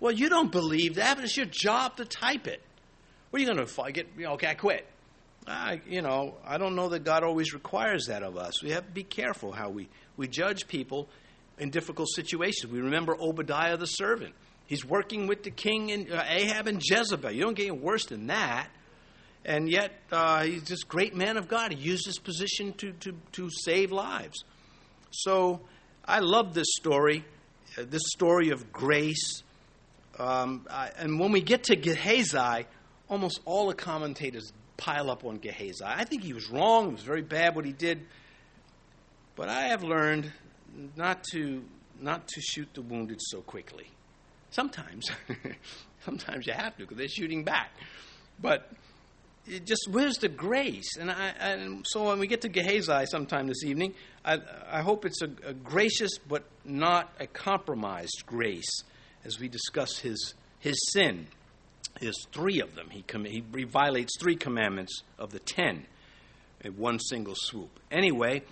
Well, 0.00 0.12
you 0.12 0.28
don't 0.28 0.50
believe 0.50 0.96
that, 0.96 1.16
but 1.16 1.24
it's 1.24 1.36
your 1.36 1.46
job 1.46 1.96
to 1.96 2.04
type 2.04 2.46
it. 2.46 2.62
What 3.30 3.38
are 3.38 3.44
you 3.44 3.54
going 3.54 3.64
to 3.64 3.92
get? 3.92 4.08
You 4.16 4.24
know, 4.24 4.32
okay, 4.32 4.48
I 4.48 4.54
quit. 4.54 4.86
I, 5.46 5.80
you 5.86 6.02
know, 6.02 6.34
I 6.44 6.58
don't 6.58 6.74
know 6.74 6.88
that 6.90 7.04
God 7.04 7.22
always 7.22 7.54
requires 7.54 8.06
that 8.06 8.22
of 8.22 8.36
us. 8.36 8.62
We 8.62 8.70
have 8.70 8.86
to 8.86 8.92
be 8.92 9.04
careful 9.04 9.52
how 9.52 9.70
we, 9.70 9.88
we 10.16 10.28
judge 10.28 10.66
people 10.68 11.08
in 11.58 11.70
difficult 11.70 12.08
situations. 12.14 12.72
We 12.72 12.80
remember 12.80 13.16
Obadiah 13.20 13.76
the 13.76 13.86
servant. 13.86 14.34
He's 14.66 14.84
working 14.84 15.26
with 15.26 15.42
the 15.42 15.50
king 15.50 15.90
and 15.90 16.12
uh, 16.12 16.22
Ahab 16.26 16.66
and 16.66 16.80
Jezebel. 16.82 17.32
You 17.32 17.42
don't 17.42 17.54
get 17.54 17.68
any 17.68 17.78
worse 17.78 18.06
than 18.06 18.28
that. 18.28 18.68
And 19.44 19.70
yet, 19.70 19.92
uh, 20.12 20.44
he's 20.44 20.64
this 20.64 20.84
great 20.84 21.14
man 21.14 21.36
of 21.36 21.48
God. 21.48 21.72
He 21.72 21.78
used 21.78 22.06
his 22.06 22.18
position 22.18 22.72
to, 22.74 22.92
to, 22.92 23.14
to 23.32 23.48
save 23.50 23.90
lives. 23.90 24.44
So 25.10 25.60
I 26.04 26.20
love 26.20 26.54
this 26.54 26.68
story, 26.78 27.24
uh, 27.78 27.84
this 27.88 28.02
story 28.14 28.50
of 28.50 28.70
grace. 28.72 29.42
Um, 30.20 30.66
I, 30.70 30.90
and 30.98 31.18
when 31.18 31.32
we 31.32 31.40
get 31.40 31.64
to 31.64 31.76
Gehazi, 31.76 32.66
almost 33.08 33.40
all 33.46 33.68
the 33.68 33.74
commentators 33.74 34.52
pile 34.76 35.10
up 35.10 35.24
on 35.24 35.38
Gehazi. 35.38 35.82
I 35.82 36.04
think 36.04 36.22
he 36.22 36.34
was 36.34 36.50
wrong. 36.50 36.88
It 36.88 36.92
was 36.92 37.02
very 37.02 37.22
bad 37.22 37.56
what 37.56 37.64
he 37.64 37.72
did. 37.72 38.06
But 39.34 39.48
I 39.48 39.68
have 39.68 39.82
learned 39.82 40.30
not 40.94 41.24
to, 41.32 41.64
not 42.00 42.28
to 42.28 42.40
shoot 42.42 42.68
the 42.74 42.82
wounded 42.82 43.18
so 43.22 43.40
quickly. 43.40 43.86
Sometimes, 44.50 45.10
sometimes 46.04 46.46
you 46.46 46.52
have 46.52 46.76
to 46.76 46.82
because 46.82 46.98
they're 46.98 47.08
shooting 47.08 47.42
back. 47.42 47.70
But 48.38 48.70
it 49.46 49.64
just 49.64 49.88
where's 49.90 50.18
the 50.18 50.28
grace? 50.28 50.98
And, 50.98 51.10
I, 51.10 51.28
and 51.40 51.86
so 51.88 52.08
when 52.08 52.18
we 52.18 52.26
get 52.26 52.42
to 52.42 52.50
Gehazi 52.50 53.06
sometime 53.06 53.46
this 53.46 53.64
evening, 53.64 53.94
I, 54.22 54.38
I 54.70 54.82
hope 54.82 55.06
it's 55.06 55.22
a, 55.22 55.30
a, 55.46 55.54
gracious 55.54 56.18
but 56.18 56.44
not 56.64 57.10
a 57.18 57.26
compromised 57.26 58.24
grace 58.26 58.82
as 59.24 59.38
we 59.38 59.48
discuss 59.48 59.98
his 59.98 60.34
his 60.58 60.76
sin. 60.92 61.26
There's 62.00 62.26
three 62.32 62.60
of 62.60 62.74
them. 62.74 62.88
He, 62.90 63.02
com- 63.02 63.24
he 63.24 63.40
violates 63.40 64.12
three 64.18 64.36
commandments 64.36 65.02
of 65.18 65.32
the 65.32 65.40
ten 65.40 65.86
in 66.60 66.76
one 66.76 66.98
single 66.98 67.34
swoop. 67.34 67.80
Anyway, 67.90 68.42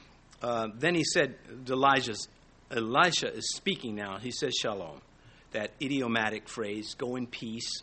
uh, 0.42 0.68
then 0.74 0.94
he 0.94 1.04
said, 1.04 1.36
Elijah's, 1.68 2.28
Elisha 2.70 3.32
is 3.32 3.54
speaking 3.54 3.94
now. 3.94 4.18
He 4.18 4.32
says, 4.32 4.54
Shalom 4.54 5.00
that 5.52 5.70
idiomatic 5.80 6.48
phrase, 6.48 6.94
go 6.94 7.16
in 7.16 7.26
peace. 7.26 7.82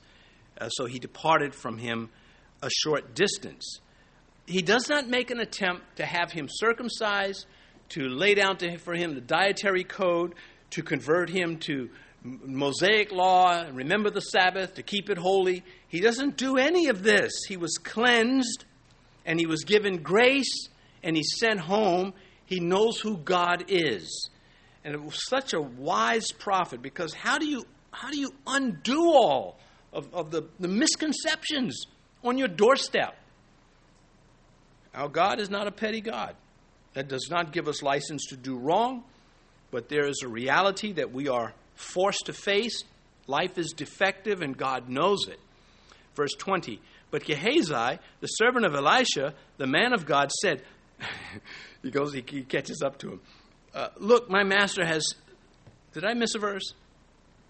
Uh, 0.60 0.70
so 0.70 0.86
he 0.86 1.00
departed 1.00 1.54
from 1.54 1.78
him 1.78 2.10
a 2.62 2.70
short 2.70 3.16
distance. 3.16 3.80
He 4.46 4.62
does 4.62 4.88
not 4.90 5.08
make 5.08 5.32
an 5.32 5.40
attempt 5.40 5.98
to 5.98 6.06
have 6.06 6.32
him 6.32 6.48
circumcised, 6.50 7.46
to 7.90 8.08
lay 8.08 8.36
down 8.36 8.58
to, 8.58 8.78
for 8.78 8.94
him 8.94 9.16
the 9.16 9.22
dietary 9.22 9.84
code, 9.84 10.36
to 10.72 10.84
convert 10.84 11.30
him 11.30 11.58
to 11.58 11.90
Mosaic 12.26 13.12
law, 13.12 13.66
remember 13.72 14.10
the 14.10 14.20
Sabbath, 14.20 14.74
to 14.76 14.84
keep 14.84 15.10
it 15.12 15.18
holy. 15.18 15.64
He 15.88 16.02
doesn't 16.02 16.38
do 16.38 16.58
any 16.58 16.88
of 16.88 17.04
this. 17.04 17.32
He 17.48 17.56
was 17.56 17.78
cleansed 17.78 18.66
and 19.26 19.40
he 19.40 19.46
was 19.46 19.64
given 19.64 20.02
grace 20.02 20.70
and 21.04 21.16
he's 21.16 21.36
sent 21.38 21.60
home. 21.60 22.14
He 22.46 22.60
knows 22.60 23.00
who 23.00 23.18
God 23.18 23.66
is. 23.68 24.30
And 24.84 24.96
it 24.96 25.04
was 25.04 25.28
such 25.30 25.54
a 25.54 25.62
wise 25.62 26.32
prophet 26.32 26.82
because 26.82 27.14
how 27.14 27.38
do 27.38 27.46
you 27.46 27.66
how 27.92 28.10
do 28.10 28.20
you 28.20 28.34
undo 28.46 29.06
all 29.06 29.58
of, 29.94 30.14
of 30.14 30.30
the, 30.30 30.44
the 30.60 30.68
misconceptions 30.68 31.86
on 32.24 32.38
your 32.38 32.50
doorstep? 32.50 33.16
Our 34.94 35.08
God 35.08 35.40
is 35.40 35.50
not 35.50 35.68
a 35.68 35.72
petty 35.72 36.02
God. 36.02 36.36
That 36.94 37.08
does 37.08 37.30
not 37.30 37.52
give 37.52 37.68
us 37.68 37.82
license 37.84 38.26
to 38.30 38.38
do 38.38 38.58
wrong, 38.58 39.04
but 39.72 39.90
there 39.90 40.08
is 40.08 40.22
a 40.24 40.28
reality 40.28 40.94
that 40.94 41.12
we 41.12 41.28
are 41.28 41.54
forced 41.76 42.26
to 42.26 42.34
face. 42.34 42.84
Life 43.28 43.58
is 43.58 43.72
defective, 43.72 44.42
and 44.42 44.58
God 44.58 44.90
knows 44.90 45.28
it. 45.28 45.40
Verse 46.16 46.34
20 46.38 46.82
But 47.12 47.26
Gehazi, 47.26 48.00
the 48.22 48.28
servant 48.28 48.66
of 48.66 48.74
Elisha, 48.74 49.34
the 49.58 49.68
man 49.68 49.94
of 49.94 50.06
God, 50.06 50.32
said, 50.32 50.64
He 51.82 51.92
goes, 51.92 52.14
he, 52.14 52.24
he 52.28 52.42
catches 52.42 52.82
up 52.82 52.98
to 53.00 53.12
him. 53.12 53.22
Uh, 53.74 53.90
Look, 53.98 54.30
my 54.30 54.44
master 54.44 54.84
has. 54.86 55.06
Did 55.94 56.04
I 56.04 56.14
miss 56.14 56.34
a 56.36 56.40
verse? 56.40 56.74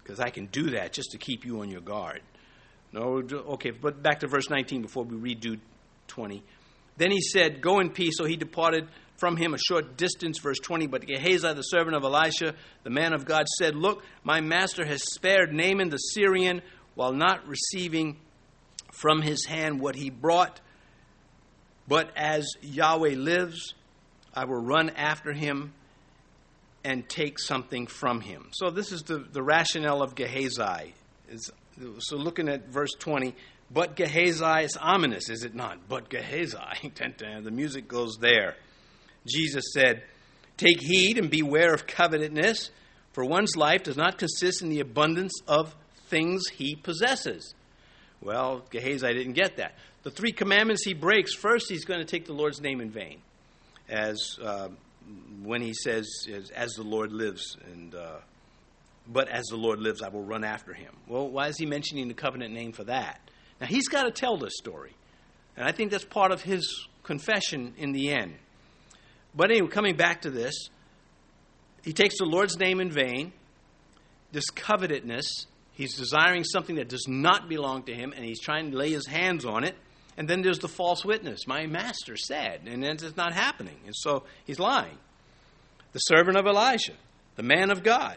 Because 0.02 0.20
I 0.20 0.28
can 0.28 0.46
do 0.46 0.70
that 0.70 0.92
just 0.92 1.12
to 1.12 1.18
keep 1.18 1.44
you 1.44 1.60
on 1.60 1.70
your 1.70 1.80
guard. 1.80 2.20
No, 2.92 3.22
okay, 3.54 3.70
but 3.70 4.02
back 4.02 4.20
to 4.20 4.28
verse 4.28 4.48
19 4.48 4.82
before 4.82 5.04
we 5.04 5.34
redo 5.34 5.58
20. 6.08 6.42
Then 6.96 7.10
he 7.10 7.20
said, 7.20 7.60
Go 7.60 7.80
in 7.80 7.90
peace. 7.90 8.14
So 8.16 8.24
he 8.24 8.36
departed 8.36 8.88
from 9.16 9.36
him 9.36 9.54
a 9.54 9.58
short 9.58 9.96
distance. 9.96 10.38
Verse 10.38 10.58
20. 10.58 10.86
But 10.86 11.06
Gehazi, 11.06 11.52
the 11.52 11.62
servant 11.62 11.96
of 11.96 12.04
Elisha, 12.04 12.54
the 12.84 12.90
man 12.90 13.12
of 13.12 13.24
God, 13.24 13.46
said, 13.58 13.74
Look, 13.74 14.02
my 14.24 14.40
master 14.40 14.84
has 14.84 15.02
spared 15.02 15.52
Naaman 15.52 15.88
the 15.88 15.98
Syrian 15.98 16.62
while 16.94 17.12
not 17.12 17.46
receiving 17.46 18.18
from 18.92 19.22
his 19.22 19.44
hand 19.44 19.80
what 19.80 19.94
he 19.94 20.10
brought. 20.10 20.60
But 21.88 22.10
as 22.16 22.48
Yahweh 22.62 23.14
lives, 23.16 23.74
I 24.34 24.44
will 24.44 24.60
run 24.60 24.90
after 24.90 25.32
him 25.32 25.72
and 26.84 27.08
take 27.08 27.38
something 27.38 27.86
from 27.86 28.20
him. 28.20 28.48
So, 28.52 28.70
this 28.70 28.92
is 28.92 29.02
the, 29.02 29.18
the 29.18 29.42
rationale 29.42 30.02
of 30.02 30.14
Gehazi. 30.14 30.94
Is, 31.28 31.50
so, 31.98 32.16
looking 32.16 32.48
at 32.48 32.68
verse 32.68 32.92
20, 32.98 33.34
but 33.70 33.96
Gehazi 33.96 34.64
is 34.64 34.76
ominous, 34.80 35.28
is 35.28 35.44
it 35.44 35.54
not? 35.54 35.88
But 35.88 36.08
Gehazi. 36.08 36.58
the 36.94 37.50
music 37.50 37.88
goes 37.88 38.18
there. 38.20 38.56
Jesus 39.26 39.64
said, 39.72 40.02
Take 40.56 40.80
heed 40.80 41.18
and 41.18 41.30
beware 41.30 41.74
of 41.74 41.86
covetousness, 41.86 42.70
for 43.12 43.24
one's 43.24 43.56
life 43.56 43.82
does 43.82 43.96
not 43.96 44.18
consist 44.18 44.62
in 44.62 44.68
the 44.68 44.80
abundance 44.80 45.32
of 45.46 45.74
things 46.08 46.48
he 46.48 46.76
possesses. 46.76 47.54
Well, 48.22 48.64
Gehazi 48.70 49.12
didn't 49.12 49.34
get 49.34 49.56
that. 49.56 49.74
The 50.02 50.10
three 50.10 50.32
commandments 50.32 50.84
he 50.84 50.94
breaks 50.94 51.34
first, 51.34 51.68
he's 51.68 51.84
going 51.84 52.00
to 52.00 52.06
take 52.06 52.26
the 52.26 52.32
Lord's 52.32 52.60
name 52.60 52.80
in 52.80 52.90
vain, 52.90 53.20
as 53.88 54.38
uh, 54.42 54.68
when 55.42 55.60
he 55.60 55.74
says, 55.74 56.08
as, 56.32 56.50
as, 56.50 56.72
the 56.72 56.82
Lord 56.82 57.12
lives, 57.12 57.56
and 57.72 57.94
uh, 57.94 58.18
but 59.06 59.28
as 59.28 59.44
the 59.46 59.56
Lord 59.56 59.80
lives, 59.80 60.02
I 60.02 60.08
will 60.08 60.24
run 60.24 60.44
after 60.44 60.72
him. 60.72 60.94
Well, 61.06 61.28
why 61.28 61.48
is 61.48 61.58
he 61.58 61.66
mentioning 61.66 62.08
the 62.08 62.14
covenant 62.14 62.54
name 62.54 62.72
for 62.72 62.84
that? 62.84 63.20
Now, 63.60 63.66
he's 63.66 63.88
got 63.88 64.04
to 64.04 64.10
tell 64.10 64.36
this 64.36 64.54
story. 64.56 64.94
And 65.56 65.66
I 65.66 65.72
think 65.72 65.90
that's 65.90 66.04
part 66.04 66.32
of 66.32 66.42
his 66.42 66.86
confession 67.02 67.74
in 67.78 67.92
the 67.92 68.12
end. 68.12 68.34
But 69.36 69.50
anyway, 69.50 69.68
coming 69.68 69.96
back 69.96 70.22
to 70.22 70.30
this, 70.30 70.70
he 71.84 71.92
takes 71.92 72.18
the 72.18 72.24
Lord's 72.24 72.58
name 72.58 72.80
in 72.80 72.90
vain, 72.90 73.32
this 74.32 74.50
covetousness. 74.50 75.46
He's 75.72 75.94
desiring 75.94 76.42
something 76.42 76.76
that 76.76 76.88
does 76.88 77.06
not 77.06 77.48
belong 77.48 77.82
to 77.84 77.94
him, 77.94 78.12
and 78.16 78.24
he's 78.24 78.40
trying 78.40 78.70
to 78.70 78.76
lay 78.76 78.90
his 78.90 79.06
hands 79.06 79.44
on 79.44 79.62
it. 79.62 79.76
And 80.16 80.26
then 80.26 80.40
there's 80.40 80.60
the 80.60 80.68
false 80.68 81.04
witness. 81.04 81.46
My 81.46 81.66
master 81.66 82.16
said, 82.16 82.62
and 82.66 82.82
it's 82.82 83.16
not 83.16 83.34
happening. 83.34 83.76
And 83.84 83.94
so 83.94 84.24
he's 84.46 84.58
lying. 84.58 84.96
The 85.92 85.98
servant 85.98 86.38
of 86.38 86.46
Elijah, 86.46 86.94
the 87.36 87.42
man 87.42 87.70
of 87.70 87.82
God. 87.82 88.16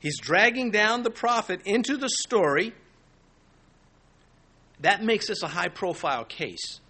He's 0.00 0.18
dragging 0.18 0.72
down 0.72 1.04
the 1.04 1.10
prophet 1.10 1.60
into 1.64 1.96
the 1.96 2.08
story 2.08 2.74
that 4.80 5.02
makes 5.02 5.28
this 5.28 5.42
a 5.42 5.48
high 5.48 5.68
profile 5.68 6.24
case 6.24 6.80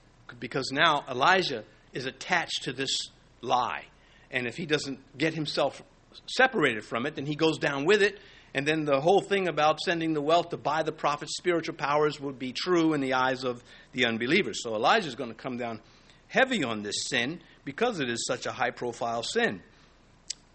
because 0.41 0.73
now 0.73 1.05
Elijah 1.09 1.65
is 1.93 2.07
attached 2.07 2.65
to 2.65 2.73
this 2.73 3.11
lie. 3.45 3.85
And 4.31 4.47
if 4.47 4.57
he 4.57 4.67
doesn't 4.67 4.99
get 5.17 5.35
himself 5.35 5.83
separated 6.27 6.85
from 6.85 7.07
it, 7.07 7.15
then 7.15 7.27
he 7.27 7.37
goes 7.37 7.59
down 7.59 7.85
with 7.85 8.03
it. 8.03 8.19
And 8.55 8.67
then 8.67 8.85
the 8.85 9.01
whole 9.01 9.21
thing 9.21 9.49
about 9.49 9.81
sending 9.81 10.13
the 10.13 10.21
wealth 10.21 10.51
to 10.51 10.57
buy 10.57 10.85
the 10.85 10.93
prophet's 10.93 11.37
spiritual 11.37 11.75
powers 11.75 12.21
would 12.21 12.39
be 12.39 12.53
true 12.53 12.95
in 12.95 13.01
the 13.01 13.15
eyes 13.15 13.43
of 13.43 13.63
the 13.93 14.07
unbelievers. 14.07 14.63
So 14.63 14.75
Elijah 14.75 15.09
is 15.09 15.17
going 15.17 15.31
to 15.31 15.35
come 15.35 15.57
down 15.57 15.81
heavy 16.29 16.63
on 16.63 16.83
this 16.83 17.07
sin 17.09 17.41
because 17.65 18.01
it 18.01 18.09
is 18.09 18.25
such 18.27 18.47
a 18.47 18.53
high 18.53 18.71
profile 18.71 19.23
sin. 19.23 19.61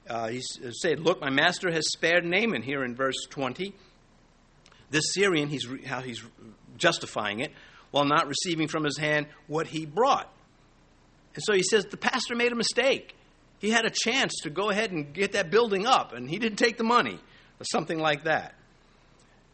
Uh, 0.09 0.29
he 0.29 0.41
said, 0.71 0.99
Look, 0.99 1.21
my 1.21 1.29
master 1.29 1.71
has 1.71 1.87
spared 1.91 2.25
Naaman 2.25 2.63
here 2.63 2.83
in 2.83 2.95
verse 2.95 3.27
20. 3.29 3.73
This 4.89 5.13
Syrian, 5.13 5.49
he's, 5.49 5.67
how 5.85 6.01
he's 6.01 6.23
justifying 6.77 7.41
it, 7.41 7.51
while 7.91 8.05
not 8.05 8.27
receiving 8.27 8.67
from 8.67 8.83
his 8.83 8.97
hand 8.97 9.27
what 9.47 9.67
he 9.67 9.85
brought. 9.85 10.31
And 11.35 11.43
so 11.43 11.53
he 11.53 11.63
says 11.63 11.85
the 11.85 11.97
pastor 11.97 12.35
made 12.35 12.51
a 12.51 12.55
mistake. 12.55 13.15
He 13.59 13.69
had 13.69 13.85
a 13.85 13.91
chance 13.91 14.33
to 14.43 14.49
go 14.49 14.69
ahead 14.69 14.91
and 14.91 15.13
get 15.13 15.33
that 15.33 15.51
building 15.51 15.85
up, 15.85 16.13
and 16.13 16.29
he 16.29 16.39
didn't 16.39 16.57
take 16.57 16.77
the 16.77 16.83
money, 16.83 17.19
or 17.59 17.65
something 17.65 17.99
like 17.99 18.23
that. 18.23 18.55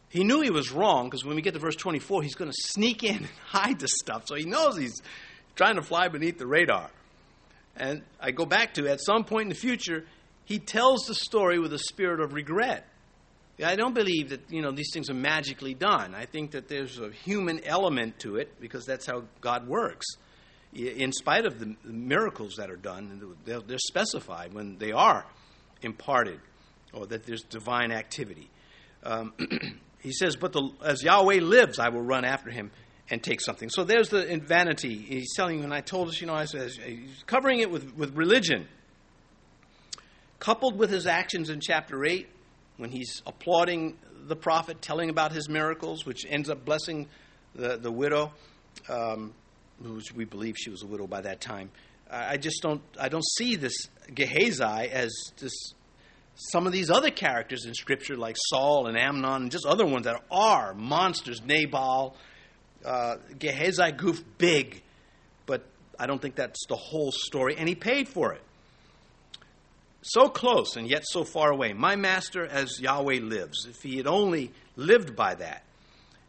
He 0.09 0.23
knew 0.23 0.41
he 0.41 0.51
was 0.51 0.71
wrong 0.71 1.05
because 1.05 1.25
when 1.25 1.35
we 1.35 1.41
get 1.41 1.55
to 1.55 1.59
verse 1.59 1.75
24, 1.75 2.23
he's 2.23 2.35
going 2.35 2.51
to 2.51 2.57
sneak 2.57 3.03
in 3.03 3.17
and 3.17 3.27
hide 3.47 3.79
the 3.79 3.87
stuff. 3.87 4.23
So 4.27 4.35
he 4.35 4.45
knows 4.45 4.77
he's 4.77 5.01
trying 5.55 5.75
to 5.75 5.81
fly 5.81 6.07
beneath 6.07 6.37
the 6.37 6.47
radar. 6.47 6.89
And 7.75 8.03
I 8.21 8.31
go 8.31 8.45
back 8.45 8.75
to 8.75 8.87
at 8.87 9.01
some 9.03 9.25
point 9.25 9.43
in 9.43 9.49
the 9.49 9.55
future, 9.55 10.05
he 10.45 10.59
tells 10.59 11.05
the 11.07 11.15
story 11.15 11.59
with 11.59 11.73
a 11.73 11.79
spirit 11.79 12.21
of 12.21 12.33
regret. 12.33 12.87
I 13.63 13.75
don't 13.75 13.93
believe 13.93 14.29
that 14.29 14.41
you 14.49 14.61
know 14.61 14.71
these 14.71 14.89
things 14.93 15.09
are 15.09 15.15
magically 15.15 15.73
done. 15.73 16.13
I 16.13 16.25
think 16.25 16.51
that 16.51 16.67
there's 16.67 16.99
a 16.99 17.09
human 17.09 17.63
element 17.63 18.19
to 18.19 18.35
it 18.35 18.59
because 18.59 18.85
that's 18.85 19.05
how 19.05 19.23
God 19.39 19.67
works. 19.67 20.05
In 20.75 21.13
spite 21.13 21.45
of 21.45 21.59
the 21.59 21.75
miracles 21.85 22.55
that 22.57 22.69
are 22.69 22.75
done, 22.75 23.35
they're, 23.45 23.77
specified 23.77 24.53
when 24.53 24.77
they 24.77 24.91
are 24.91 25.25
imparted, 25.81 26.39
or 26.93 27.07
that 27.07 27.25
there's 27.25 27.43
divine 27.43 27.91
activity. 27.91 28.49
Um, 29.03 29.33
he 29.99 30.11
says, 30.11 30.35
"But 30.35 30.51
the, 30.51 30.69
as 30.83 31.01
Yahweh 31.01 31.39
lives, 31.41 31.79
I 31.79 31.89
will 31.89 32.01
run 32.01 32.25
after 32.25 32.49
him 32.49 32.71
and 33.09 33.23
take 33.23 33.39
something." 33.39 33.69
So 33.69 33.85
there's 33.85 34.09
the 34.09 34.41
vanity. 34.45 34.97
He's 34.97 35.33
telling 35.33 35.59
you, 35.59 35.63
and 35.63 35.73
I 35.73 35.79
told 35.79 36.09
us, 36.09 36.19
you 36.19 36.27
know, 36.27 36.33
I 36.33 36.45
says 36.45 36.77
he's 36.83 37.23
covering 37.25 37.61
it 37.61 37.71
with 37.71 37.95
with 37.95 38.15
religion, 38.17 38.67
coupled 40.39 40.77
with 40.77 40.89
his 40.89 41.07
actions 41.07 41.49
in 41.49 41.61
chapter 41.61 42.03
eight 42.03 42.27
when 42.77 42.91
he's 42.91 43.21
applauding 43.25 43.97
the 44.27 44.35
prophet, 44.35 44.81
telling 44.81 45.09
about 45.09 45.31
his 45.31 45.47
miracles, 45.47 46.05
which 46.05 46.25
ends 46.27 46.49
up 46.49 46.65
blessing 46.65 47.07
the, 47.53 47.77
the 47.77 47.91
widow, 47.91 48.33
um, 48.89 49.33
which 49.79 50.13
we 50.13 50.25
believe 50.25 50.55
she 50.57 50.69
was 50.69 50.83
a 50.83 50.87
widow 50.87 51.07
by 51.07 51.21
that 51.21 51.41
time. 51.41 51.69
I 52.09 52.37
just 52.37 52.61
don't 52.61 52.81
I 52.99 53.09
don't 53.09 53.25
see 53.37 53.55
this 53.55 53.75
Gehazi 54.13 54.63
as 54.63 55.11
this 55.39 55.53
some 56.35 56.67
of 56.67 56.73
these 56.73 56.89
other 56.89 57.11
characters 57.11 57.65
in 57.65 57.73
Scripture, 57.73 58.17
like 58.17 58.35
Saul 58.37 58.87
and 58.87 58.97
Amnon, 58.97 59.43
and 59.43 59.51
just 59.51 59.65
other 59.65 59.85
ones 59.85 60.05
that 60.05 60.21
are 60.29 60.73
monsters. 60.73 61.41
Nabal, 61.41 62.15
uh, 62.83 63.15
Gehazi 63.39 63.91
goofed 63.93 64.37
big, 64.37 64.83
but 65.45 65.65
I 65.97 66.07
don't 66.07 66.21
think 66.21 66.35
that's 66.35 66.65
the 66.67 66.75
whole 66.75 67.11
story, 67.11 67.55
and 67.57 67.69
he 67.69 67.75
paid 67.75 68.07
for 68.09 68.33
it. 68.33 68.41
So 70.07 70.29
close 70.29 70.75
and 70.75 70.87
yet 70.87 71.03
so 71.07 71.23
far 71.23 71.51
away. 71.51 71.73
My 71.73 71.95
master 71.95 72.45
as 72.45 72.79
Yahweh 72.79 73.21
lives. 73.21 73.65
If 73.67 73.81
he 73.81 73.97
had 73.97 74.05
only 74.05 74.51
lived 74.75 75.15
by 75.15 75.33
that. 75.33 75.63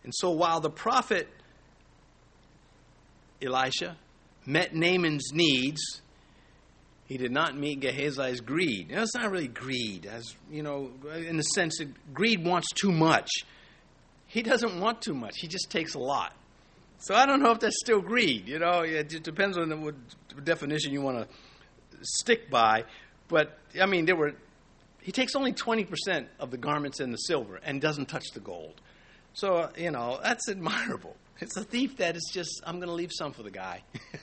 And 0.02 0.14
so 0.14 0.30
while 0.30 0.60
the 0.60 0.70
prophet 0.70 1.28
Elisha 3.42 3.96
met 4.44 4.74
Naaman's 4.74 5.32
needs, 5.32 6.02
he 7.06 7.16
did 7.16 7.30
not 7.30 7.56
meet 7.56 7.80
Gehazi's 7.80 8.40
greed. 8.40 8.90
Now, 8.90 9.02
it's 9.02 9.14
not 9.14 9.30
really 9.30 9.48
greed, 9.48 10.06
as 10.06 10.34
you 10.50 10.62
know, 10.62 10.90
in 11.14 11.36
the 11.36 11.42
sense 11.42 11.78
that 11.78 11.88
greed 12.14 12.44
wants 12.44 12.68
too 12.72 12.90
much. 12.90 13.30
He 14.26 14.42
doesn't 14.42 14.80
want 14.80 15.02
too 15.02 15.14
much. 15.14 15.34
He 15.38 15.46
just 15.46 15.70
takes 15.70 15.94
a 15.94 16.00
lot. 16.00 16.32
So 16.98 17.14
I 17.14 17.26
don't 17.26 17.42
know 17.42 17.52
if 17.52 17.60
that's 17.60 17.78
still 17.78 18.00
greed. 18.00 18.48
You 18.48 18.58
know, 18.58 18.80
it 18.80 19.22
depends 19.22 19.56
on 19.56 19.68
the 19.68 19.94
definition 20.42 20.92
you 20.92 21.02
want 21.02 21.18
to 21.18 21.28
stick 22.02 22.50
by. 22.50 22.84
But 23.28 23.58
I 23.80 23.86
mean, 23.86 24.06
there 24.06 24.16
were. 24.16 24.32
He 25.00 25.12
takes 25.12 25.36
only 25.36 25.52
twenty 25.52 25.84
percent 25.84 26.28
of 26.40 26.50
the 26.50 26.56
garments 26.56 26.98
and 26.98 27.12
the 27.12 27.18
silver, 27.18 27.60
and 27.62 27.80
doesn't 27.80 28.06
touch 28.06 28.32
the 28.34 28.40
gold. 28.40 28.80
So 29.36 29.68
you 29.76 29.90
know 29.90 30.18
that's 30.22 30.48
admirable. 30.48 31.14
It's 31.40 31.58
a 31.58 31.62
thief 31.62 31.98
that 31.98 32.16
is 32.16 32.30
just. 32.32 32.62
I'm 32.66 32.76
going 32.76 32.88
to 32.88 32.94
leave 32.94 33.10
some 33.12 33.34
for 33.34 33.42
the 33.42 33.50
guy. 33.50 33.82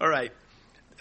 All 0.00 0.08
right. 0.08 0.30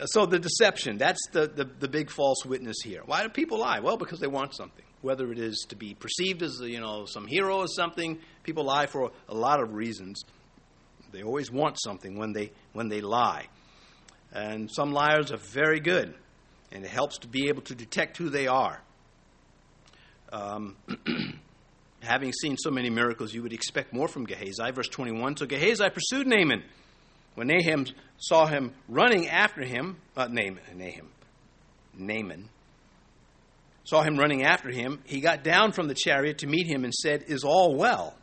so 0.05 0.25
the 0.25 0.39
deception, 0.39 0.97
that's 0.97 1.19
the, 1.33 1.47
the, 1.47 1.65
the, 1.65 1.89
big 1.89 2.09
false 2.09 2.45
witness 2.45 2.77
here. 2.81 3.01
Why 3.05 3.23
do 3.23 3.29
people 3.29 3.59
lie? 3.59 3.79
Well, 3.81 3.97
because 3.97 4.21
they 4.21 4.27
want 4.27 4.55
something. 4.55 4.85
Whether 5.01 5.29
it 5.33 5.39
is 5.39 5.65
to 5.69 5.75
be 5.75 5.93
perceived 5.93 6.41
as, 6.41 6.61
you 6.61 6.79
know, 6.79 7.05
some 7.05 7.27
hero 7.27 7.57
or 7.57 7.67
something, 7.67 8.19
people 8.43 8.63
lie 8.63 8.85
for 8.85 9.11
a 9.27 9.33
lot 9.33 9.61
of 9.61 9.73
reasons. 9.73 10.23
They 11.11 11.23
always 11.23 11.51
want 11.51 11.77
something 11.81 12.17
when 12.17 12.31
they, 12.31 12.51
when 12.71 12.87
they 12.87 13.01
lie. 13.01 13.47
And 14.31 14.71
some 14.71 14.93
liars 14.93 15.33
are 15.33 15.39
very 15.51 15.81
good, 15.81 16.15
and 16.71 16.85
it 16.85 16.89
helps 16.89 17.17
to 17.19 17.27
be 17.27 17.49
able 17.49 17.63
to 17.63 17.75
detect 17.75 18.15
who 18.15 18.29
they 18.29 18.47
are. 18.47 18.81
Um, 20.31 20.77
having 22.05 22.31
seen 22.31 22.57
so 22.57 22.71
many 22.71 22.89
miracles, 22.89 23.33
you 23.33 23.43
would 23.43 23.53
expect 23.53 23.93
more 23.93 24.07
from 24.07 24.25
Gehazi. 24.25 24.71
Verse 24.71 24.87
21 24.87 25.37
So 25.37 25.45
Gehazi 25.45 25.89
pursued 25.89 26.27
Naaman 26.27 26.63
when 27.35 27.47
Nahum 27.47 27.85
saw 28.17 28.47
him 28.47 28.73
running 28.87 29.27
after 29.27 29.63
him, 29.63 29.97
uh, 30.15 30.27
Naaman, 30.27 30.61
Nahum, 30.75 31.09
Naaman, 31.93 32.49
saw 33.83 34.01
him 34.01 34.17
running 34.17 34.43
after 34.43 34.69
him, 34.69 35.01
he 35.05 35.19
got 35.19 35.43
down 35.43 35.73
from 35.73 35.87
the 35.87 35.93
chariot 35.93 36.39
to 36.39 36.47
meet 36.47 36.65
him 36.65 36.83
and 36.83 36.93
said, 36.93 37.25
Is 37.27 37.43
all 37.43 37.75
well? 37.75 38.15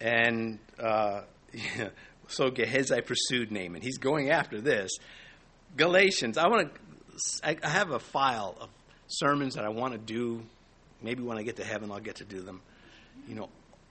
And 0.00 0.58
uh, 0.78 1.22
so 2.28 2.50
Gehazi 2.50 3.00
pursued 3.00 3.50
Naaman. 3.50 3.80
He's 3.80 3.98
going 3.98 4.30
after 4.30 4.60
this. 4.60 4.90
Galatians, 5.76 6.36
I 6.36 6.48
want 6.48 6.72
to, 6.74 7.58
I 7.62 7.68
have 7.68 7.90
a 7.90 7.98
file 7.98 8.56
of 8.60 8.68
sermons 9.06 9.54
that 9.54 9.64
I 9.64 9.70
want 9.70 9.92
to 9.92 9.98
do. 9.98 10.42
Maybe 11.02 11.22
when 11.22 11.38
I 11.38 11.42
get 11.42 11.56
to 11.56 11.64
heaven, 11.64 11.90
I'll 11.90 12.00
get 12.00 12.16
to 12.16 12.24
do 12.24 12.40
them. 12.40 12.60
You 13.26 13.34
know, 13.34 13.48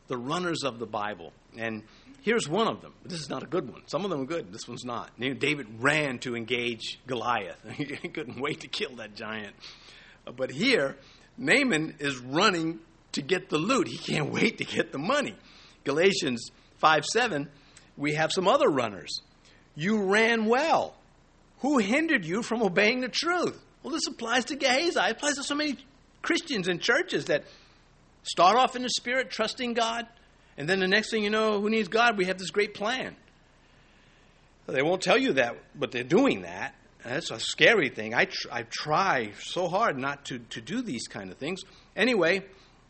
the 0.08 0.18
runners 0.18 0.64
of 0.64 0.80
the 0.80 0.86
Bible. 0.86 1.34
And 1.58 1.84
Here's 2.28 2.50
one 2.50 2.68
of 2.68 2.82
them. 2.82 2.94
This 3.06 3.22
is 3.22 3.30
not 3.30 3.42
a 3.42 3.46
good 3.46 3.72
one. 3.72 3.84
Some 3.88 4.04
of 4.04 4.12
them 4.12 4.20
are 4.20 4.26
good. 4.26 4.52
This 4.52 4.68
one's 4.68 4.84
not. 4.84 5.18
David 5.18 5.68
ran 5.80 6.20
to 6.20 6.36
engage 6.36 7.00
Goliath. 7.08 7.58
he 7.72 7.86
couldn't 7.86 8.42
wait 8.42 8.60
to 8.60 8.68
kill 8.68 8.98
that 8.98 9.16
giant. 9.16 9.56
Uh, 10.28 10.34
but 10.34 10.52
here, 10.52 10.98
Naaman 11.38 11.96
is 12.00 12.18
running 12.18 12.80
to 13.14 13.22
get 13.22 13.50
the 13.50 13.58
loot. 13.58 13.88
He 13.88 13.98
can't 13.98 14.30
wait 14.30 14.58
to 14.58 14.66
get 14.66 14.92
the 14.92 14.98
money. 14.98 15.36
Galatians 15.86 16.52
5 16.80 17.06
7, 17.06 17.48
we 17.96 18.16
have 18.16 18.32
some 18.34 18.46
other 18.46 18.68
runners. 18.68 19.22
You 19.76 20.04
ran 20.04 20.48
well. 20.48 20.96
Who 21.60 21.78
hindered 21.78 22.26
you 22.26 22.44
from 22.44 22.62
obeying 22.62 23.00
the 23.00 23.08
truth? 23.08 23.58
Well, 23.84 23.94
this 23.94 24.08
applies 24.08 24.44
to 24.46 24.58
Gehazi. 24.58 25.00
It 25.00 25.12
applies 25.12 25.36
to 25.36 25.44
so 25.44 25.56
many 25.56 25.78
Christians 26.28 26.68
and 26.68 26.82
churches 26.82 27.26
that 27.26 27.46
start 28.24 28.58
off 28.58 28.76
in 28.76 28.82
the 28.82 28.90
Spirit, 28.90 29.30
trusting 29.30 29.74
God, 29.74 30.06
and 30.58 30.68
then 30.68 30.82
the 30.82 30.88
next 30.88 31.10
thing 31.10 31.24
you 31.24 31.30
know, 31.30 31.62
who 31.62 31.70
needs 31.70 31.88
God? 31.88 32.18
We 32.18 32.26
have 32.26 32.38
this 32.38 32.50
great 32.50 32.74
plan. 32.74 33.16
They 34.66 34.82
won't 34.82 35.02
tell 35.02 35.18
you 35.18 35.32
that, 35.34 35.56
but 35.74 35.92
they're 35.92 36.04
doing 36.04 36.42
that. 36.42 36.76
And 37.06 37.14
that's 37.14 37.32
a 37.32 37.40
scary 37.40 37.88
thing. 37.88 38.14
I, 38.14 38.26
tr- 38.26 38.50
I 38.52 38.64
try 38.64 39.32
so 39.40 39.70
hard 39.70 39.98
not 39.98 40.26
to, 40.26 40.40
to 40.40 40.60
do 40.60 40.82
these 40.82 41.08
kind 41.08 41.32
of 41.32 41.38
things. 41.38 41.62
Anyway, 41.96 42.44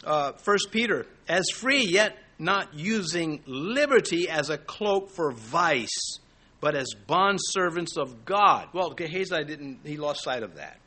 uh, 0.04 0.32
1 0.44 0.58
Peter, 0.72 1.06
as 1.28 1.46
free, 1.54 1.84
yet 1.84 2.18
not 2.40 2.74
using 2.74 3.44
liberty 3.46 4.28
as 4.28 4.50
a 4.50 4.58
cloak 4.58 5.12
for 5.12 5.32
vice, 5.32 6.18
but 6.60 6.74
as 6.74 6.88
bond 7.06 7.38
servants 7.40 7.98
of 7.98 8.26
God. 8.26 8.70
Well, 8.74 8.90
Gehazi 8.90 9.44
didn't, 9.44 9.82
he 9.84 9.98
lost 9.98 10.24
sight 10.24 10.42
of 10.42 10.56
that 10.56 10.80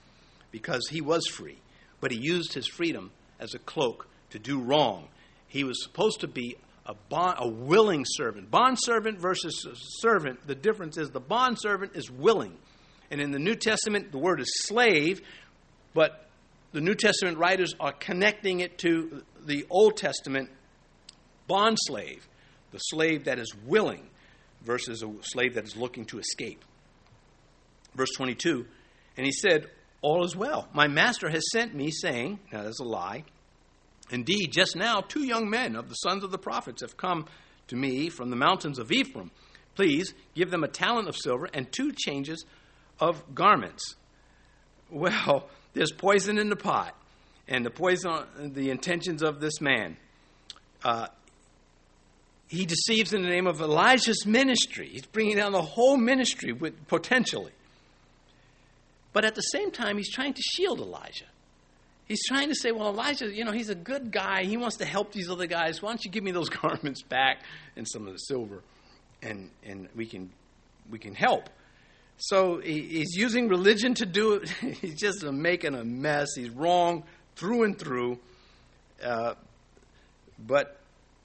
because 0.51 0.88
he 0.90 1.01
was 1.01 1.28
free, 1.28 1.59
but 2.01 2.11
he 2.11 2.18
used 2.18 2.53
his 2.55 2.66
freedom 2.66 3.11
as 3.38 3.55
a 3.55 3.59
cloak 3.59 4.09
to 4.30 4.38
do 4.38 4.61
wrong. 4.61 5.09
He 5.48 5.64
was 5.64 5.82
supposed 5.82 6.20
to 6.20 6.28
be 6.28 6.57
a, 6.86 6.94
bond, 7.09 7.36
a 7.38 7.48
willing 7.48 8.05
servant. 8.07 8.51
Bond 8.51 8.78
servant 8.80 9.18
versus 9.18 9.66
servant, 10.01 10.46
the 10.46 10.55
difference 10.55 10.96
is 10.96 11.11
the 11.11 11.20
bond 11.20 11.59
servant 11.61 11.92
is 11.94 12.11
willing. 12.11 12.57
And 13.11 13.20
in 13.20 13.32
the 13.32 13.38
New 13.38 13.57
Testament, 13.57 14.12
the 14.12 14.18
word 14.18 14.40
is 14.40 14.51
slave, 14.66 15.20
but 15.94 16.28
the 16.72 16.80
New 16.80 16.94
Testament 16.94 17.38
writers 17.38 17.74
are 17.80 17.92
connecting 17.92 18.61
it 18.61 18.78
to 18.78 19.22
the 19.44 19.66
Old 19.68 19.96
Testament 19.96 20.51
bond 21.48 21.76
slave, 21.80 22.28
the 22.70 22.78
slave 22.78 23.24
that 23.24 23.38
is 23.38 23.53
willing 23.66 24.09
versus 24.62 25.03
a 25.03 25.11
slave 25.22 25.55
that 25.55 25.64
is 25.64 25.76
looking 25.76 26.05
to 26.07 26.18
escape. 26.18 26.64
Verse 27.94 28.11
22 28.16 28.66
And 29.16 29.26
he 29.26 29.32
said, 29.32 29.68
All 30.03 30.24
is 30.24 30.34
well. 30.34 30.68
My 30.72 30.88
master 30.88 31.28
has 31.28 31.42
sent 31.53 31.74
me, 31.74 31.90
saying, 31.90 32.38
Now 32.53 32.62
that's 32.62 32.80
a 32.80 32.84
lie 32.84 33.24
Indeed, 34.11 34.53
just 34.53 34.74
now, 34.76 35.01
two 35.01 35.24
young 35.24 35.48
men 35.48 35.76
of 35.76 35.88
the 35.88 35.94
sons 35.94 36.24
of 36.24 36.30
the 36.30 36.38
prophets 36.38 36.82
have 36.82 36.96
come 36.96 37.26
to 37.68 37.76
me 37.76 38.09
from 38.09 38.30
the 38.30 38.36
mountains 38.36 38.78
of 38.78 38.90
Ephraim. 38.90 39.30
Please 39.76 40.14
give 40.34 40.51
them 40.51 40.64
a 40.64 40.68
talent 40.68 41.09
of 41.09 41.16
silver 41.16 41.48
and 41.55 41.70
two 41.70 41.92
changes 41.92 42.44
of 42.98 43.34
garments. 43.34 43.94
Well, 44.92 45.48
there's 45.72 45.92
poison 45.92 46.36
in 46.36 46.48
the 46.48 46.57
pot, 46.57 46.96
and 47.46 47.64
the 47.64 47.70
poison, 47.70 48.53
the 48.55 48.70
intentions 48.70 49.22
of 49.22 49.40
this 49.40 49.61
man. 49.61 49.96
Uh, 50.82 51.07
he 52.48 52.66
deceives 52.66 53.12
in 53.12 53.22
the 53.22 53.28
name 53.28 53.46
of 53.46 53.61
Elijah's 53.61 54.26
ministry. 54.26 54.88
He's 54.88 55.07
bringing 55.07 55.36
down 55.36 55.53
the 55.53 55.62
whole 55.62 55.96
ministry 55.96 56.53
with 56.53 56.88
potentially. 56.88 57.53
But 59.12 59.24
at 59.24 59.34
the 59.34 59.42
same 59.42 59.70
time, 59.70 59.96
he's 59.96 60.11
trying 60.11 60.34
to 60.34 60.42
shield 60.42 60.80
Elijah. 60.80 61.26
He's 62.06 62.24
trying 62.26 62.48
to 62.48 62.54
say, 62.54 62.72
well, 62.72 62.88
Elijah, 62.88 63.32
you 63.32 63.44
know, 63.44 63.52
he's 63.52 63.68
a 63.68 63.74
good 63.74 64.11
guy. 64.11 64.44
He 64.44 64.56
wants 64.56 64.76
to 64.78 64.84
help 64.84 65.12
these 65.12 65.30
other 65.30 65.46
guys. 65.46 65.80
Why 65.80 65.90
don't 65.90 66.04
you 66.04 66.11
give 66.11 66.24
me 66.24 66.32
those 66.32 66.48
garments 66.62 67.02
back 67.02 67.44
and 67.76 67.86
some 67.88 68.06
of 68.06 68.12
the 68.12 68.18
silver, 68.18 68.62
and 69.22 69.50
and 69.64 69.88
we 69.94 70.06
can 70.06 70.30
we 70.90 70.98
can 70.98 71.14
help. 71.14 71.48
So 72.16 72.58
he, 72.58 72.82
he's 72.82 73.14
using 73.16 73.48
religion 73.48 73.94
to 73.94 74.06
do 74.06 74.34
it. 74.34 74.48
he's 74.80 74.98
just 74.98 75.22
making 75.22 75.74
a 75.74 75.84
mess. 75.84 76.28
He's 76.36 76.50
wrong 76.50 77.04
through 77.36 77.62
and 77.62 77.78
through. 77.78 78.18
Uh, 79.02 79.34
but 80.38 80.80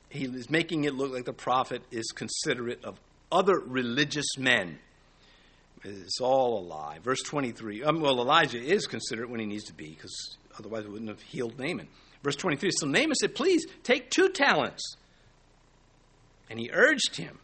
he 0.09 0.25
is 0.25 0.49
making 0.49 0.85
it 0.85 0.93
look 0.93 1.11
like 1.11 1.25
the 1.25 1.33
prophet 1.33 1.81
is 1.91 2.05
considerate 2.15 2.83
of 2.83 2.99
other 3.31 3.59
religious 3.59 4.37
men. 4.37 4.79
It's 5.83 6.19
all 6.19 6.59
a 6.59 6.63
lie. 6.65 6.99
Verse 7.03 7.21
23. 7.21 7.83
Um, 7.83 8.01
well, 8.01 8.19
Elijah 8.19 8.61
is 8.61 8.87
considerate 8.87 9.29
when 9.29 9.39
he 9.39 9.45
needs 9.45 9.65
to 9.65 9.73
be 9.73 9.89
because 9.89 10.37
Otherwise, 10.57 10.85
it 10.85 10.91
wouldn't 10.91 11.09
have 11.09 11.21
healed 11.21 11.59
Naaman. 11.59 11.87
Verse 12.23 12.35
23 12.35 12.71
So 12.71 12.87
Naaman 12.87 13.15
said, 13.15 13.35
Please 13.35 13.65
take 13.83 14.09
two 14.09 14.29
talents. 14.29 14.95
And 16.49 16.59
he 16.59 16.69
urged 16.71 17.15
him 17.15 17.39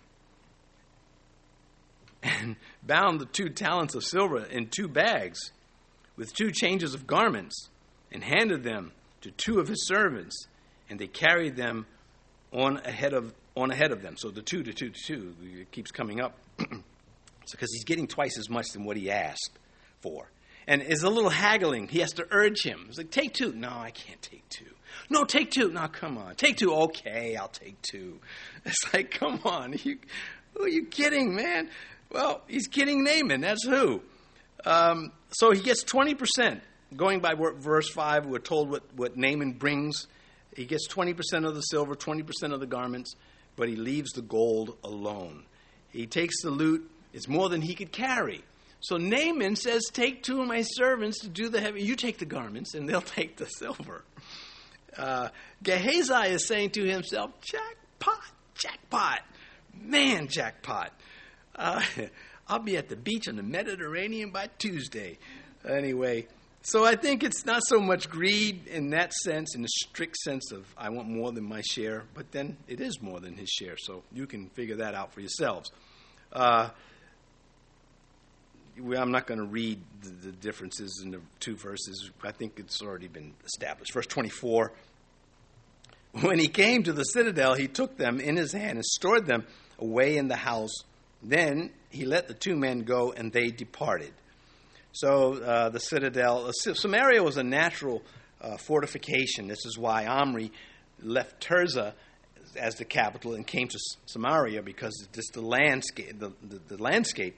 and 2.21 2.55
bound 2.83 3.19
the 3.19 3.25
two 3.25 3.49
talents 3.49 3.95
of 3.95 4.03
silver 4.03 4.43
in 4.45 4.67
two 4.67 4.87
bags 4.87 5.39
with 6.15 6.33
two 6.35 6.51
changes 6.51 6.93
of 6.93 7.07
garments 7.07 7.69
and 8.11 8.23
handed 8.23 8.63
them 8.63 8.91
to 9.21 9.31
two 9.31 9.59
of 9.59 9.67
his 9.67 9.87
servants. 9.87 10.45
And 10.89 10.99
they 10.99 11.07
carried 11.07 11.55
them 11.55 11.87
on 12.51 12.77
ahead 12.77 13.13
of, 13.13 13.33
on 13.55 13.71
ahead 13.71 13.91
of 13.91 14.03
them. 14.03 14.17
So 14.17 14.29
the 14.29 14.41
two 14.41 14.61
to 14.61 14.73
two 14.73 14.89
to 14.89 15.01
two 15.07 15.35
keeps 15.71 15.91
coming 15.91 16.21
up. 16.21 16.37
because 17.51 17.71
he's 17.73 17.83
getting 17.83 18.07
twice 18.07 18.37
as 18.37 18.49
much 18.49 18.67
than 18.73 18.85
what 18.85 18.97
he 18.97 19.11
asked 19.11 19.57
for 20.01 20.29
and 20.67 20.81
is 20.81 21.03
a 21.03 21.09
little 21.09 21.29
haggling. 21.29 21.87
He 21.87 21.99
has 21.99 22.13
to 22.13 22.27
urge 22.31 22.63
him. 22.63 22.85
He's 22.87 22.97
like, 22.97 23.11
take 23.11 23.33
two. 23.33 23.53
No, 23.53 23.69
I 23.69 23.91
can't 23.91 24.21
take 24.21 24.47
two. 24.49 24.65
No, 25.09 25.23
take 25.23 25.51
two. 25.51 25.69
No, 25.71 25.87
come 25.87 26.17
on. 26.17 26.35
Take 26.35 26.57
two. 26.57 26.73
Okay, 26.73 27.35
I'll 27.35 27.47
take 27.47 27.81
two. 27.81 28.19
It's 28.65 28.93
like, 28.93 29.11
come 29.11 29.41
on. 29.43 29.73
You, 29.83 29.97
who 30.53 30.63
are 30.63 30.69
you 30.69 30.85
kidding, 30.85 31.35
man? 31.35 31.69
Well, 32.11 32.41
he's 32.47 32.67
kidding 32.67 33.03
Naaman. 33.03 33.41
That's 33.41 33.65
who. 33.65 34.01
Um, 34.65 35.11
so 35.31 35.51
he 35.51 35.61
gets 35.61 35.83
20%. 35.83 36.61
Going 36.95 37.21
by 37.21 37.35
verse 37.35 37.89
5, 37.89 38.25
we're 38.25 38.39
told 38.39 38.69
what, 38.69 38.83
what 38.95 39.15
Naaman 39.15 39.53
brings. 39.53 40.07
He 40.55 40.65
gets 40.65 40.89
20% 40.89 41.47
of 41.47 41.55
the 41.55 41.61
silver, 41.61 41.95
20% 41.95 42.53
of 42.53 42.59
the 42.59 42.67
garments, 42.67 43.15
but 43.55 43.69
he 43.69 43.77
leaves 43.77 44.11
the 44.11 44.21
gold 44.21 44.77
alone. 44.83 45.45
He 45.89 46.05
takes 46.05 46.41
the 46.41 46.51
loot. 46.51 46.90
It's 47.13 47.27
more 47.27 47.49
than 47.49 47.61
he 47.61 47.75
could 47.75 47.91
carry. 47.91 48.43
So 48.79 48.97
Naaman 48.97 49.55
says, 49.55 49.83
Take 49.91 50.23
two 50.23 50.41
of 50.41 50.47
my 50.47 50.63
servants 50.63 51.19
to 51.19 51.29
do 51.29 51.49
the 51.49 51.61
heavy. 51.61 51.83
You 51.83 51.95
take 51.95 52.17
the 52.17 52.25
garments, 52.25 52.73
and 52.73 52.89
they'll 52.89 53.01
take 53.01 53.37
the 53.37 53.45
silver. 53.45 54.03
Uh, 54.97 55.29
Gehazi 55.63 56.33
is 56.33 56.47
saying 56.47 56.71
to 56.71 56.83
himself, 56.83 57.31
Jackpot, 57.41 58.23
jackpot, 58.55 59.21
man, 59.79 60.27
jackpot. 60.27 60.91
Uh, 61.55 61.81
I'll 62.47 62.59
be 62.59 62.75
at 62.75 62.89
the 62.89 62.97
beach 62.97 63.27
in 63.27 63.37
the 63.37 63.43
Mediterranean 63.43 64.31
by 64.31 64.49
Tuesday. 64.57 65.17
Anyway, 65.67 66.27
so 66.63 66.83
I 66.83 66.95
think 66.95 67.23
it's 67.23 67.45
not 67.45 67.63
so 67.65 67.79
much 67.79 68.09
greed 68.09 68.67
in 68.67 68.89
that 68.89 69.13
sense, 69.13 69.55
in 69.55 69.61
the 69.61 69.69
strict 69.69 70.17
sense 70.17 70.51
of 70.51 70.65
I 70.77 70.89
want 70.89 71.07
more 71.07 71.31
than 71.31 71.43
my 71.43 71.61
share, 71.61 72.03
but 72.13 72.31
then 72.31 72.57
it 72.67 72.81
is 72.81 73.01
more 73.01 73.19
than 73.19 73.35
his 73.35 73.49
share. 73.49 73.77
So 73.77 74.03
you 74.11 74.27
can 74.27 74.49
figure 74.49 74.77
that 74.77 74.93
out 74.93 75.13
for 75.13 75.21
yourselves. 75.21 75.71
Uh, 76.33 76.69
I'm 78.77 79.11
not 79.11 79.27
going 79.27 79.39
to 79.39 79.45
read 79.45 79.81
the, 80.01 80.09
the, 80.27 80.31
differences 80.31 81.01
in 81.03 81.11
the 81.11 81.21
two 81.39 81.55
verses. 81.55 82.09
I 82.23 82.31
think 82.31 82.53
it's 82.57 82.81
already 82.81 83.07
been 83.07 83.33
established. 83.45 83.93
Verse 83.93 84.07
24 84.07 84.71
When 86.21 86.39
he 86.39 86.47
came 86.47 86.83
to 86.83 86.93
the 86.93 87.03
citadel, 87.03 87.55
he 87.55 87.67
took 87.67 87.97
them 87.97 88.19
in 88.19 88.35
his 88.35 88.53
hand 88.53 88.77
and 88.77 88.85
stored 88.85 89.25
them 89.25 89.45
away 89.79 90.17
in 90.17 90.27
the 90.27 90.35
house. 90.35 90.73
Then 91.21 91.71
he 91.89 92.05
let 92.05 92.27
the 92.27 92.33
two 92.33 92.55
men 92.55 92.81
go, 92.81 93.11
and 93.11 93.31
they 93.31 93.49
departed. 93.49 94.13
So 94.93 95.35
uh, 95.35 95.69
the 95.69 95.79
citadel, 95.79 96.47
uh, 96.47 96.51
Samaria 96.51 97.23
was 97.23 97.37
a 97.37 97.43
natural 97.43 98.01
uh, 98.41 98.57
fortification. 98.57 99.47
This 99.47 99.65
is 99.65 99.77
why 99.77 100.05
Omri 100.05 100.51
left 101.01 101.45
Tirzah 101.45 101.93
as 102.57 102.75
the 102.75 102.85
capital 102.85 103.33
and 103.33 103.45
came 103.45 103.67
to 103.67 103.79
Samaria 104.05 104.61
because 104.61 105.07
just 105.13 105.33
the 105.33 105.41
landscape, 105.41 106.19
the, 106.19 106.33
the, 106.43 106.75
the 106.75 106.83
landscape 106.83 107.37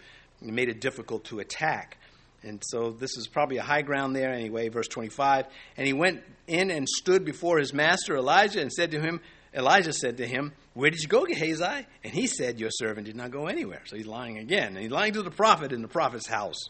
made 0.51 0.69
it 0.69 0.81
difficult 0.81 1.25
to 1.25 1.39
attack. 1.39 1.97
And 2.43 2.61
so 2.65 2.91
this 2.91 3.17
is 3.17 3.27
probably 3.27 3.57
a 3.57 3.63
high 3.63 3.83
ground 3.83 4.15
there 4.15 4.31
anyway, 4.33 4.69
verse 4.69 4.87
25. 4.87 5.45
And 5.77 5.87
he 5.87 5.93
went 5.93 6.23
in 6.47 6.71
and 6.71 6.87
stood 6.87 7.23
before 7.23 7.57
his 7.57 7.73
master 7.73 8.17
Elijah 8.17 8.61
and 8.61 8.71
said 8.71 8.91
to 8.91 8.99
him, 8.99 9.21
Elijah 9.55 9.93
said 9.93 10.17
to 10.17 10.27
him, 10.27 10.51
Where 10.73 10.89
did 10.89 11.01
you 11.01 11.07
go, 11.07 11.25
Gehazi? 11.25 11.85
And 12.03 12.13
he 12.13 12.27
said, 12.27 12.59
Your 12.59 12.71
servant 12.71 13.05
did 13.05 13.15
not 13.15 13.31
go 13.31 13.47
anywhere. 13.47 13.81
So 13.85 13.95
he's 13.95 14.07
lying 14.07 14.37
again. 14.37 14.69
And 14.69 14.79
he's 14.79 14.91
lying 14.91 15.13
to 15.13 15.21
the 15.21 15.31
prophet 15.31 15.71
in 15.71 15.81
the 15.81 15.87
prophet's 15.87 16.27
house. 16.27 16.69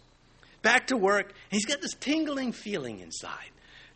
Back 0.62 0.88
to 0.88 0.98
work. 0.98 1.28
And 1.28 1.52
he's 1.52 1.66
got 1.66 1.82
this 1.82 1.94
tingling 1.94 2.52
feeling 2.52 3.00
inside 3.00 3.50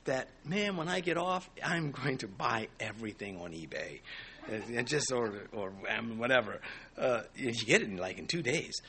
that, 0.06 0.30
man, 0.46 0.78
when 0.78 0.88
I 0.88 1.02
get 1.02 1.18
off, 1.18 1.50
I'm 1.64 1.92
going 1.92 2.18
to 2.20 2.28
buy 2.28 2.70
everything 2.80 3.40
on 3.40 3.52
eBay. 3.52 4.00
And 4.50 4.88
just, 4.88 5.12
or, 5.12 5.34
or 5.52 5.72
whatever. 6.16 6.62
Uh, 6.98 7.24
you 7.36 7.52
get 7.54 7.82
it 7.82 7.90
in 7.90 7.98
like 7.98 8.18
in 8.18 8.28
two 8.28 8.42
days. 8.42 8.82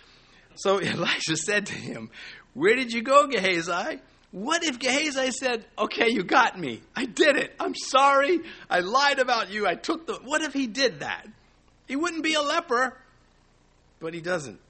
So 0.59 0.81
Elijah 0.83 1.37
said 1.37 1.67
to 1.67 1.75
him, 1.75 2.11
Where 2.53 2.75
did 2.77 2.93
you 2.93 3.03
go, 3.03 3.27
Gehazi? 3.27 4.01
What 4.31 4.63
if 4.63 4.79
Gehazi 4.79 5.31
said, 5.31 5.65
Okay, 5.79 6.11
you 6.11 6.23
got 6.23 6.59
me. 6.59 6.83
I 6.95 7.07
did 7.07 7.37
it. 7.37 7.55
I'm 7.59 7.75
sorry. 7.75 8.41
I 8.69 8.81
lied 8.81 9.21
about 9.21 9.51
you. 9.51 9.67
I 9.67 9.75
took 9.75 10.07
the. 10.07 10.15
What 10.23 10.43
if 10.43 10.53
he 10.53 10.67
did 10.67 11.01
that? 11.01 11.27
He 11.87 11.97
wouldn't 11.97 12.23
be 12.23 12.35
a 12.35 12.43
leper, 12.43 12.99
but 14.01 14.13
he 14.13 14.21
doesn't. 14.21 14.61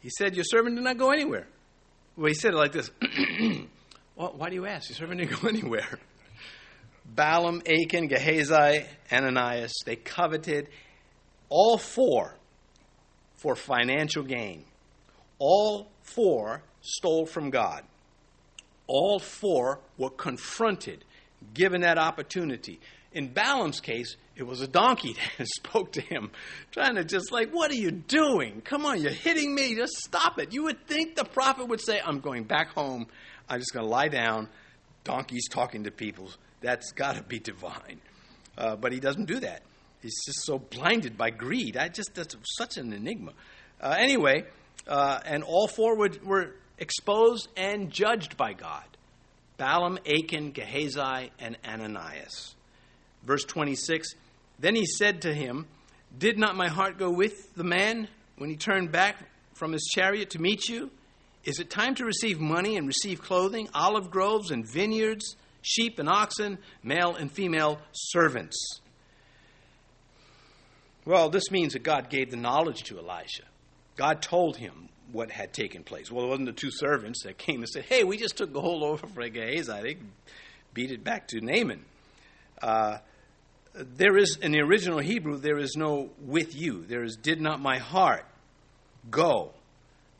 He 0.00 0.10
said, 0.10 0.34
Your 0.34 0.44
servant 0.44 0.76
did 0.76 0.84
not 0.84 0.98
go 0.98 1.10
anywhere. 1.10 1.46
Well, 2.16 2.26
he 2.26 2.34
said 2.34 2.52
it 2.52 2.56
like 2.56 2.72
this 2.72 2.90
well, 4.16 4.34
Why 4.36 4.50
do 4.50 4.56
you 4.56 4.66
ask? 4.66 4.90
Your 4.90 4.96
servant 4.96 5.20
didn't 5.20 5.40
go 5.40 5.48
anywhere. 5.48 5.98
Balaam, 7.06 7.62
Achan, 7.66 8.08
Gehazi, 8.08 8.84
Ananias, 9.10 9.72
they 9.86 9.96
coveted 9.96 10.68
all 11.48 11.78
four 11.78 12.36
for 13.36 13.56
financial 13.56 14.22
gain. 14.22 14.64
All 15.44 15.88
four 16.02 16.62
stole 16.82 17.26
from 17.26 17.50
God. 17.50 17.82
All 18.86 19.18
four 19.18 19.80
were 19.98 20.10
confronted, 20.10 21.04
given 21.52 21.80
that 21.80 21.98
opportunity. 21.98 22.78
In 23.10 23.32
Balaam's 23.32 23.80
case, 23.80 24.14
it 24.36 24.44
was 24.44 24.60
a 24.60 24.68
donkey 24.68 25.16
that 25.38 25.48
spoke 25.48 25.90
to 25.94 26.00
him, 26.00 26.30
trying 26.70 26.94
to 26.94 27.02
just 27.02 27.32
like, 27.32 27.50
What 27.50 27.72
are 27.72 27.76
you 27.76 27.90
doing? 27.90 28.60
Come 28.60 28.86
on, 28.86 29.02
you're 29.02 29.10
hitting 29.10 29.52
me. 29.52 29.74
Just 29.74 29.94
stop 30.04 30.38
it. 30.38 30.52
You 30.52 30.62
would 30.62 30.86
think 30.86 31.16
the 31.16 31.24
prophet 31.24 31.66
would 31.66 31.80
say, 31.80 32.00
I'm 32.00 32.20
going 32.20 32.44
back 32.44 32.68
home. 32.68 33.08
I'm 33.48 33.58
just 33.58 33.72
going 33.72 33.84
to 33.84 33.90
lie 33.90 34.08
down. 34.08 34.48
Donkeys 35.02 35.48
talking 35.48 35.82
to 35.84 35.90
people. 35.90 36.30
That's 36.60 36.92
got 36.92 37.16
to 37.16 37.22
be 37.24 37.40
divine. 37.40 38.00
Uh, 38.56 38.76
but 38.76 38.92
he 38.92 39.00
doesn't 39.00 39.24
do 39.24 39.40
that. 39.40 39.62
He's 40.02 40.20
just 40.24 40.44
so 40.44 40.60
blinded 40.60 41.18
by 41.18 41.30
greed. 41.30 41.76
I 41.76 41.88
just, 41.88 42.14
that's 42.14 42.36
such 42.56 42.76
an 42.76 42.92
enigma. 42.92 43.32
Uh, 43.80 43.96
anyway, 43.98 44.44
uh, 44.86 45.20
and 45.24 45.42
all 45.44 45.68
four 45.68 45.96
were, 45.96 46.10
were 46.24 46.54
exposed 46.78 47.48
and 47.56 47.90
judged 47.90 48.36
by 48.36 48.52
God 48.52 48.84
Balaam, 49.56 49.98
Achan, 50.06 50.52
Gehazi, 50.52 51.30
and 51.38 51.56
Ananias. 51.64 52.54
Verse 53.22 53.44
26 53.44 54.14
Then 54.58 54.74
he 54.74 54.84
said 54.84 55.22
to 55.22 55.32
him, 55.32 55.66
Did 56.18 56.38
not 56.38 56.56
my 56.56 56.68
heart 56.68 56.98
go 56.98 57.10
with 57.10 57.54
the 57.54 57.64
man 57.64 58.08
when 58.38 58.50
he 58.50 58.56
turned 58.56 58.90
back 58.90 59.16
from 59.54 59.72
his 59.72 59.88
chariot 59.94 60.30
to 60.30 60.40
meet 60.40 60.68
you? 60.68 60.90
Is 61.44 61.58
it 61.58 61.70
time 61.70 61.94
to 61.96 62.04
receive 62.04 62.40
money 62.40 62.76
and 62.76 62.86
receive 62.86 63.20
clothing, 63.20 63.68
olive 63.74 64.10
groves 64.10 64.50
and 64.50 64.66
vineyards, 64.66 65.36
sheep 65.60 65.98
and 65.98 66.08
oxen, 66.08 66.58
male 66.82 67.14
and 67.14 67.30
female 67.30 67.80
servants? 67.92 68.80
Well, 71.04 71.30
this 71.30 71.50
means 71.50 71.72
that 71.72 71.82
God 71.82 72.10
gave 72.10 72.30
the 72.30 72.36
knowledge 72.36 72.84
to 72.84 72.98
Elisha. 72.98 73.42
God 73.96 74.22
told 74.22 74.56
him 74.56 74.88
what 75.12 75.30
had 75.30 75.52
taken 75.52 75.82
place. 75.82 76.10
Well, 76.10 76.24
it 76.24 76.28
wasn't 76.28 76.46
the 76.46 76.52
two 76.52 76.70
servants 76.70 77.24
that 77.24 77.38
came 77.38 77.60
and 77.60 77.68
said, 77.68 77.84
Hey, 77.84 78.04
we 78.04 78.16
just 78.16 78.36
took 78.36 78.54
whole 78.54 78.84
over 78.84 79.06
for 79.06 79.28
Gehazi. 79.28 79.82
They 79.82 79.96
beat 80.72 80.90
it 80.90 81.04
back 81.04 81.28
to 81.28 81.40
Naaman. 81.40 81.84
Uh, 82.60 82.98
there 83.74 84.16
is, 84.16 84.36
in 84.36 84.52
the 84.52 84.60
original 84.60 84.98
Hebrew, 84.98 85.38
there 85.38 85.58
is 85.58 85.76
no 85.76 86.10
with 86.20 86.54
you. 86.54 86.84
There 86.84 87.02
is, 87.02 87.16
did 87.16 87.40
not 87.40 87.60
my 87.60 87.78
heart 87.78 88.24
go 89.10 89.52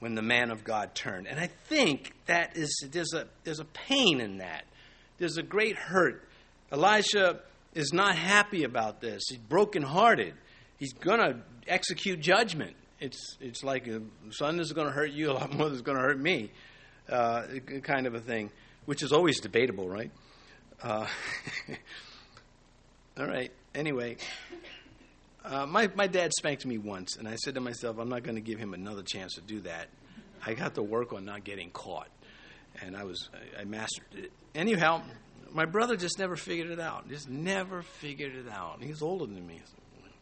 when 0.01 0.15
the 0.15 0.23
man 0.23 0.51
of 0.51 0.65
God 0.65 0.95
turned. 0.95 1.27
And 1.27 1.39
I 1.39 1.49
think 1.69 2.13
that 2.27 2.57
is, 2.57 2.85
there's 2.91 3.15
a, 3.15 3.27
there's 3.45 3.61
a 3.61 3.65
pain 3.65 4.21
in 4.21 4.39
that. 4.39 4.65
There's 5.19 5.37
a 5.37 5.43
great 5.43 5.77
hurt. 5.77 6.27
Elisha 6.73 7.41
is 7.75 7.93
not 7.93 8.17
happy 8.17 8.65
about 8.65 9.01
this. 9.01 9.23
He's 9.29 9.39
brokenhearted. 9.39 10.35
He's 10.79 10.93
going 10.93 11.21
to 11.21 11.39
execute 11.69 12.21
judgment 12.21 12.75
it's 13.03 13.37
it's 13.41 13.65
like 13.65 13.89
a 13.89 14.01
son 14.31 14.61
is 14.61 14.73
going 14.73 14.87
to 14.87 14.93
hurt 14.93 15.11
you 15.11 15.33
a 15.33 15.35
lot 15.35 15.53
more 15.53 15.67
than 15.67 15.75
it's 15.75 15.83
going 15.83 15.99
to 15.99 16.03
hurt 16.03 16.19
me, 16.19 16.53
uh, 17.09 17.43
kind 17.83 18.07
of 18.07 18.15
a 18.15 18.21
thing, 18.21 18.51
which 18.87 19.03
is 19.03 19.13
always 19.13 19.41
debatable, 19.41 19.89
right? 19.89 20.11
Uh, 20.81 21.07
all 23.19 23.27
right. 23.27 23.51
Anyway, 23.75 24.17
uh, 25.45 25.67
my 25.67 25.91
my 25.97 26.07
dad 26.07 26.33
spanked 26.33 26.65
me 26.65 26.79
once, 26.79 27.17
and 27.17 27.27
I 27.27 27.35
said 27.37 27.57
to 27.57 27.61
myself, 27.61 27.99
I'm 27.99 28.09
not 28.09 28.23
going 28.23 28.37
to 28.37 28.41
give 28.41 28.59
him 28.59 28.73
another 28.73 29.03
chance 29.03 29.35
to 29.35 29.41
do 29.41 29.61
that. 29.63 29.89
I 30.47 30.55
got 30.55 30.77
to 30.77 30.83
work 30.83 31.13
on 31.13 31.25
not 31.25 31.43
getting 31.43 31.71
caught, 31.71 32.09
and 32.81 32.97
I 32.97 33.03
was 33.03 33.29
I, 33.35 33.63
I 33.63 33.65
mastered 33.65 34.15
it. 34.15 34.33
Anyhow, 34.55 35.03
my 35.51 35.65
brother 35.65 35.97
just 35.97 36.21
never 36.21 36.37
figured 36.37 36.71
it 36.71 36.81
out. 36.81 37.09
Just 37.09 37.29
never 37.29 37.83
figured 37.83 38.37
it 38.37 38.49
out. 38.49 38.81
He's 38.81 39.03
older 39.03 39.27
than 39.27 39.45
me. 39.45 39.61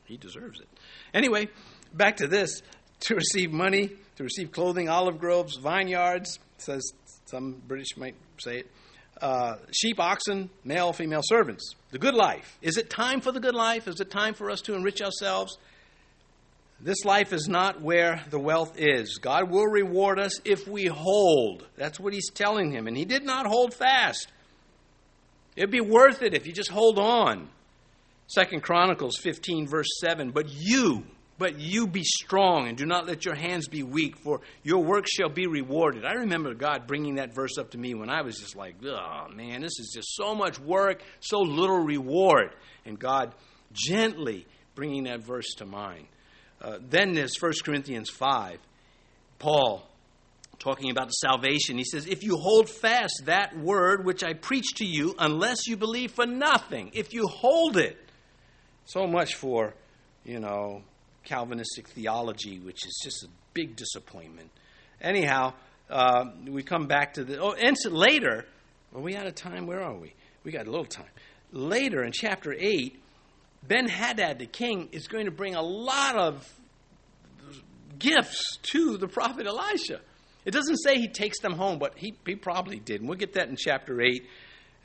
He 0.04 0.16
deserves 0.16 0.60
it. 0.60 0.68
Anyway, 1.14 1.48
back 1.94 2.18
to 2.18 2.26
this 2.26 2.62
to 3.00 3.14
receive 3.14 3.52
money, 3.52 3.90
to 4.16 4.22
receive 4.22 4.52
clothing, 4.52 4.88
olive 4.88 5.18
groves, 5.18 5.56
vineyards, 5.56 6.38
says 6.58 6.92
some 7.26 7.60
British 7.66 7.96
might 7.96 8.16
say 8.38 8.58
it, 8.58 8.70
uh, 9.20 9.56
sheep, 9.70 10.00
oxen, 10.00 10.50
male, 10.64 10.92
female 10.92 11.22
servants. 11.22 11.74
The 11.90 11.98
good 11.98 12.14
life. 12.14 12.58
Is 12.62 12.76
it 12.76 12.90
time 12.90 13.20
for 13.20 13.32
the 13.32 13.40
good 13.40 13.54
life? 13.54 13.86
Is 13.86 14.00
it 14.00 14.10
time 14.10 14.34
for 14.34 14.50
us 14.50 14.62
to 14.62 14.74
enrich 14.74 15.02
ourselves? 15.02 15.58
This 16.82 17.04
life 17.04 17.34
is 17.34 17.46
not 17.46 17.82
where 17.82 18.24
the 18.30 18.38
wealth 18.38 18.78
is. 18.78 19.18
God 19.18 19.50
will 19.50 19.66
reward 19.66 20.18
us 20.18 20.40
if 20.46 20.66
we 20.66 20.86
hold. 20.86 21.66
That's 21.76 22.00
what 22.00 22.14
he's 22.14 22.30
telling 22.30 22.70
him. 22.70 22.86
And 22.86 22.96
he 22.96 23.04
did 23.04 23.22
not 23.22 23.46
hold 23.46 23.74
fast. 23.74 24.28
It'd 25.56 25.70
be 25.70 25.82
worth 25.82 26.22
it 26.22 26.32
if 26.32 26.46
you 26.46 26.54
just 26.54 26.70
hold 26.70 26.98
on. 26.98 27.50
Second 28.28 28.62
Chronicles 28.62 29.18
15, 29.18 29.66
verse 29.66 29.88
7. 30.00 30.30
But 30.30 30.46
you, 30.48 31.04
but 31.40 31.58
you 31.58 31.86
be 31.86 32.04
strong 32.04 32.68
and 32.68 32.76
do 32.76 32.84
not 32.84 33.06
let 33.06 33.24
your 33.24 33.34
hands 33.34 33.66
be 33.66 33.82
weak, 33.82 34.18
for 34.18 34.42
your 34.62 34.84
work 34.84 35.06
shall 35.08 35.30
be 35.30 35.46
rewarded. 35.46 36.04
I 36.04 36.12
remember 36.12 36.52
God 36.52 36.86
bringing 36.86 37.14
that 37.14 37.34
verse 37.34 37.56
up 37.56 37.70
to 37.70 37.78
me 37.78 37.94
when 37.94 38.10
I 38.10 38.20
was 38.20 38.36
just 38.36 38.56
like, 38.56 38.74
oh 38.84 39.26
man, 39.34 39.62
this 39.62 39.80
is 39.80 39.90
just 39.94 40.14
so 40.16 40.34
much 40.34 40.60
work, 40.60 41.02
so 41.20 41.40
little 41.40 41.78
reward. 41.78 42.50
And 42.84 42.98
God 42.98 43.32
gently 43.72 44.46
bringing 44.74 45.04
that 45.04 45.20
verse 45.20 45.54
to 45.56 45.64
mind. 45.64 46.08
Uh, 46.60 46.76
then 46.90 47.14
there's 47.14 47.40
1 47.40 47.52
Corinthians 47.64 48.10
5. 48.10 48.58
Paul 49.38 49.88
talking 50.58 50.90
about 50.90 51.06
the 51.06 51.12
salvation. 51.12 51.78
He 51.78 51.84
says, 51.84 52.06
If 52.06 52.22
you 52.22 52.36
hold 52.36 52.68
fast 52.68 53.22
that 53.24 53.58
word 53.58 54.04
which 54.04 54.22
I 54.22 54.34
preach 54.34 54.74
to 54.74 54.84
you, 54.84 55.14
unless 55.18 55.66
you 55.66 55.78
believe 55.78 56.12
for 56.12 56.26
nothing, 56.26 56.90
if 56.92 57.14
you 57.14 57.28
hold 57.28 57.78
it, 57.78 57.96
so 58.84 59.06
much 59.06 59.36
for, 59.36 59.72
you 60.22 60.38
know, 60.38 60.82
Calvinistic 61.24 61.88
theology, 61.88 62.58
which 62.58 62.86
is 62.86 63.00
just 63.02 63.24
a 63.24 63.28
big 63.54 63.76
disappointment. 63.76 64.50
Anyhow, 65.00 65.54
uh, 65.88 66.26
we 66.46 66.62
come 66.62 66.86
back 66.86 67.14
to 67.14 67.24
the. 67.24 67.40
Oh, 67.40 67.52
and 67.52 67.76
later, 67.86 68.46
are 68.94 69.00
we 69.00 69.16
out 69.16 69.26
of 69.26 69.34
time? 69.34 69.66
Where 69.66 69.82
are 69.82 69.94
we? 69.94 70.14
We 70.44 70.52
got 70.52 70.66
a 70.66 70.70
little 70.70 70.86
time. 70.86 71.06
Later 71.52 72.04
in 72.04 72.12
chapter 72.12 72.54
8, 72.56 73.00
Ben 73.66 73.88
Hadad, 73.88 74.38
the 74.38 74.46
king, 74.46 74.88
is 74.92 75.08
going 75.08 75.26
to 75.26 75.30
bring 75.30 75.54
a 75.54 75.62
lot 75.62 76.16
of 76.16 76.48
gifts 77.98 78.56
to 78.72 78.96
the 78.96 79.08
prophet 79.08 79.46
Elisha. 79.46 80.00
It 80.44 80.52
doesn't 80.52 80.76
say 80.76 80.96
he 80.96 81.08
takes 81.08 81.40
them 81.40 81.52
home, 81.52 81.78
but 81.78 81.98
he, 81.98 82.14
he 82.26 82.34
probably 82.34 82.78
did. 82.78 83.00
And 83.00 83.08
we'll 83.08 83.18
get 83.18 83.34
that 83.34 83.48
in 83.48 83.56
chapter 83.56 84.00
8. 84.00 84.26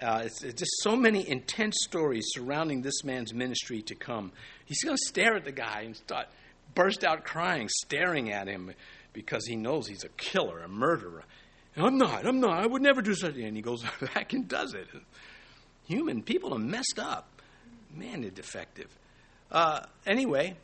Uh, 0.02 0.24
it's, 0.26 0.44
it's, 0.44 0.60
just 0.60 0.72
so 0.82 0.96
many 0.96 1.28
intense 1.28 1.78
stories 1.84 2.26
surrounding 2.34 2.82
this 2.82 3.04
man's 3.04 3.34
ministry 3.34 3.82
to 3.82 3.96
come. 3.96 4.32
He's 4.66 4.84
going 4.84 4.98
to 4.98 5.04
stare 5.08 5.36
at 5.36 5.46
the 5.46 5.52
guy 5.52 5.82
and 5.82 5.96
start 5.96 6.28
burst 6.74 7.04
out 7.04 7.24
crying, 7.24 7.70
staring 7.70 8.32
at 8.32 8.48
him 8.48 8.74
because 9.14 9.46
he 9.46 9.56
knows 9.56 9.88
he's 9.88 10.04
a 10.04 10.10
killer, 10.10 10.60
a 10.60 10.68
murderer. 10.68 11.24
And 11.76 11.86
I'm 11.86 11.98
not. 11.98 12.26
I'm 12.26 12.40
not. 12.42 12.62
I 12.62 12.66
would 12.66 12.82
never 12.82 13.02
do 13.02 13.16
such. 13.16 13.32
A 13.32 13.34
thing. 13.34 13.46
And 13.46 13.56
he 13.56 13.62
goes 13.62 13.84
back 14.14 14.34
and 14.34 14.48
does 14.48 14.74
it. 14.74 14.88
Human 15.88 16.22
people 16.24 16.54
are 16.54 16.60
messed 16.60 17.00
up. 17.00 17.42
Man, 17.94 18.22
they're 18.22 18.32
defective. 18.32 18.90
Uh, 19.50 19.82
anyway, 20.06 20.56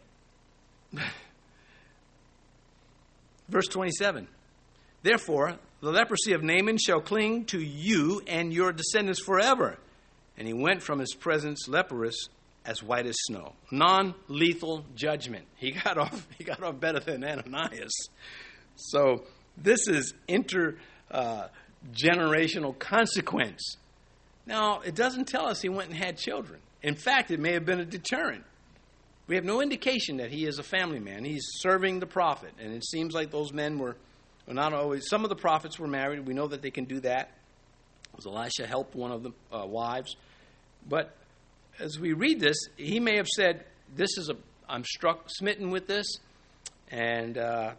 Verse 3.49 3.67
27 3.67 4.27
Therefore, 5.03 5.57
the 5.81 5.91
leprosy 5.91 6.33
of 6.33 6.43
Naaman 6.43 6.77
shall 6.77 7.01
cling 7.01 7.45
to 7.45 7.59
you 7.59 8.21
and 8.27 8.53
your 8.53 8.71
descendants 8.71 9.19
forever. 9.19 9.77
And 10.37 10.47
he 10.47 10.53
went 10.53 10.81
from 10.81 10.99
his 10.99 11.13
presence 11.13 11.67
leprous 11.67 12.29
as 12.65 12.83
white 12.83 13.05
as 13.05 13.15
snow. 13.23 13.53
Non 13.71 14.13
lethal 14.27 14.85
judgment. 14.95 15.45
He 15.57 15.71
got 15.71 15.97
off 15.97 16.27
he 16.37 16.43
got 16.43 16.61
off 16.63 16.79
better 16.79 16.99
than 16.99 17.23
Ananias. 17.23 18.09
So 18.75 19.23
this 19.57 19.87
is 19.87 20.13
intergenerational 20.29 22.69
uh, 22.69 22.77
consequence. 22.77 23.77
Now, 24.45 24.81
it 24.81 24.95
doesn't 24.95 25.27
tell 25.27 25.47
us 25.47 25.61
he 25.61 25.69
went 25.69 25.89
and 25.89 25.97
had 25.97 26.17
children. 26.17 26.59
In 26.81 26.95
fact, 26.95 27.31
it 27.31 27.39
may 27.39 27.53
have 27.53 27.65
been 27.65 27.79
a 27.79 27.85
deterrent. 27.85 28.43
We 29.27 29.35
have 29.35 29.45
no 29.45 29.61
indication 29.61 30.17
that 30.17 30.31
he 30.31 30.45
is 30.45 30.57
a 30.57 30.63
family 30.63 30.99
man. 30.99 31.23
He's 31.23 31.45
serving 31.59 31.99
the 31.99 32.07
prophet, 32.07 32.51
and 32.59 32.73
it 32.73 32.83
seems 32.83 33.13
like 33.13 33.31
those 33.31 33.53
men 33.53 33.77
were, 33.77 33.95
were 34.47 34.53
not 34.53 34.73
always. 34.73 35.07
Some 35.07 35.23
of 35.23 35.29
the 35.29 35.35
prophets 35.35 35.79
were 35.79 35.87
married. 35.87 36.25
We 36.27 36.33
know 36.33 36.47
that 36.47 36.61
they 36.61 36.71
can 36.71 36.85
do 36.85 36.99
that. 37.01 37.31
As 38.17 38.25
Elisha 38.25 38.67
helped 38.67 38.95
one 38.95 39.11
of 39.11 39.23
the 39.23 39.31
uh, 39.51 39.65
wives, 39.65 40.15
but 40.87 41.15
as 41.79 41.97
we 41.99 42.13
read 42.13 42.39
this, 42.39 42.57
he 42.75 42.99
may 42.99 43.15
have 43.17 43.27
said, 43.27 43.65
"This 43.95 44.17
is 44.17 44.29
a 44.29 44.35
I'm 44.67 44.83
struck, 44.85 45.29
smitten 45.29 45.69
with 45.69 45.87
this, 45.87 46.05
and 46.89 47.37
uh, 47.37 47.73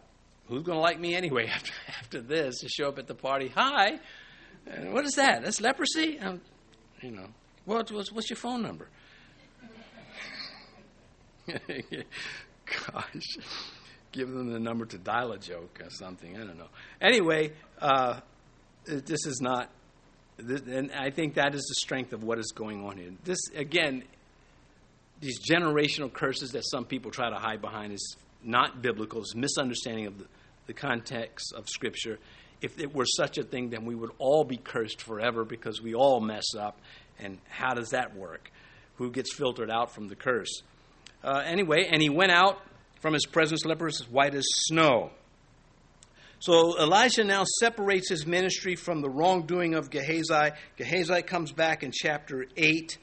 who's 0.47 0.63
going 0.63 0.77
to 0.77 0.81
like 0.81 0.99
me 0.99 1.15
anyway 1.15 1.47
after 1.53 1.73
after 1.87 2.21
this 2.21 2.59
to 2.59 2.69
show 2.69 2.89
up 2.89 2.99
at 2.99 3.07
the 3.07 3.15
party? 3.15 3.51
Hi, 3.55 3.99
uh, 4.67 4.91
what 4.91 5.05
is 5.05 5.15
that? 5.15 5.43
That's 5.43 5.61
leprosy. 5.61 6.19
Um, 6.19 6.41
you 7.01 7.11
know, 7.11 7.27
what, 7.65 7.91
what's, 7.91 8.11
what's 8.11 8.29
your 8.29 8.37
phone 8.37 8.61
number? 8.61 8.87
Gosh, 11.47 13.37
give 14.13 14.29
them 14.29 14.51
the 14.51 14.59
number 14.59 14.85
to 14.85 14.97
dial 14.97 15.33
a 15.33 15.37
joke 15.37 15.81
or 15.83 15.89
something. 15.89 16.35
I 16.35 16.39
don't 16.39 16.57
know. 16.57 16.69
Anyway, 17.01 17.51
uh, 17.79 18.21
this 18.85 19.25
is 19.25 19.41
not, 19.41 19.69
this, 20.37 20.61
and 20.61 20.91
I 20.93 21.09
think 21.09 21.33
that 21.35 21.53
is 21.53 21.63
the 21.63 21.75
strength 21.75 22.13
of 22.13 22.23
what 22.23 22.39
is 22.39 22.53
going 22.55 22.85
on 22.85 22.97
here. 22.97 23.11
This, 23.25 23.39
again, 23.55 24.03
these 25.19 25.39
generational 25.41 26.11
curses 26.11 26.51
that 26.51 26.63
some 26.65 26.85
people 26.85 27.11
try 27.11 27.29
to 27.29 27.35
hide 27.35 27.61
behind 27.61 27.93
is 27.93 28.15
not 28.43 28.81
biblical. 28.81 29.21
It's 29.21 29.35
misunderstanding 29.35 30.07
of 30.07 30.17
the, 30.19 30.25
the 30.67 30.73
context 30.73 31.53
of 31.55 31.67
Scripture. 31.67 32.19
If 32.61 32.79
it 32.79 32.93
were 32.95 33.05
such 33.05 33.37
a 33.37 33.43
thing, 33.43 33.69
then 33.69 33.85
we 33.85 33.95
would 33.95 34.11
all 34.19 34.43
be 34.43 34.57
cursed 34.57 35.01
forever 35.01 35.43
because 35.43 35.81
we 35.81 35.93
all 35.93 36.21
mess 36.21 36.55
up. 36.57 36.79
And 37.19 37.39
how 37.49 37.73
does 37.73 37.89
that 37.89 38.15
work? 38.15 38.51
Who 38.97 39.11
gets 39.11 39.33
filtered 39.33 39.71
out 39.71 39.93
from 39.93 40.07
the 40.07 40.15
curse? 40.15 40.61
Uh, 41.23 41.41
anyway, 41.45 41.87
and 41.89 42.01
he 42.01 42.09
went 42.09 42.31
out 42.31 42.61
from 43.03 43.13
his 43.13 43.25
presence 43.25 43.65
leprous 43.65 43.99
as 43.99 44.09
white 44.09 44.33
as 44.33 44.45
snow. 44.47 45.11
So 46.39 46.79
Elijah 46.79 47.25
now 47.25 47.43
separates 47.59 48.07
his 48.07 48.25
ministry 48.25 48.77
from 48.77 49.01
the 49.01 49.09
wrongdoing 49.09 49.75
of 49.75 49.89
Gehazi. 49.89 50.51
Gehazi 50.77 51.21
comes 51.21 51.51
back 51.51 51.83
in 51.83 51.91
chapter 51.91 52.45
8 52.55 52.97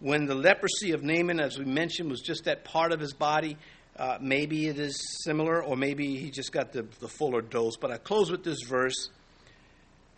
when 0.00 0.24
the 0.24 0.34
leprosy 0.34 0.92
of 0.92 1.02
Naaman, 1.02 1.38
as 1.38 1.58
we 1.58 1.66
mentioned, 1.66 2.10
was 2.10 2.22
just 2.22 2.44
that 2.44 2.64
part 2.64 2.92
of 2.92 3.00
his 3.00 3.12
body. 3.12 3.58
Uh, 3.94 4.16
maybe 4.22 4.68
it 4.68 4.78
is 4.78 4.98
similar, 5.22 5.62
or 5.62 5.76
maybe 5.76 6.16
he 6.16 6.30
just 6.30 6.50
got 6.50 6.72
the, 6.72 6.86
the 7.00 7.08
fuller 7.08 7.42
dose. 7.42 7.76
But 7.76 7.90
I 7.90 7.98
close 7.98 8.30
with 8.30 8.44
this 8.44 8.62
verse 8.66 9.10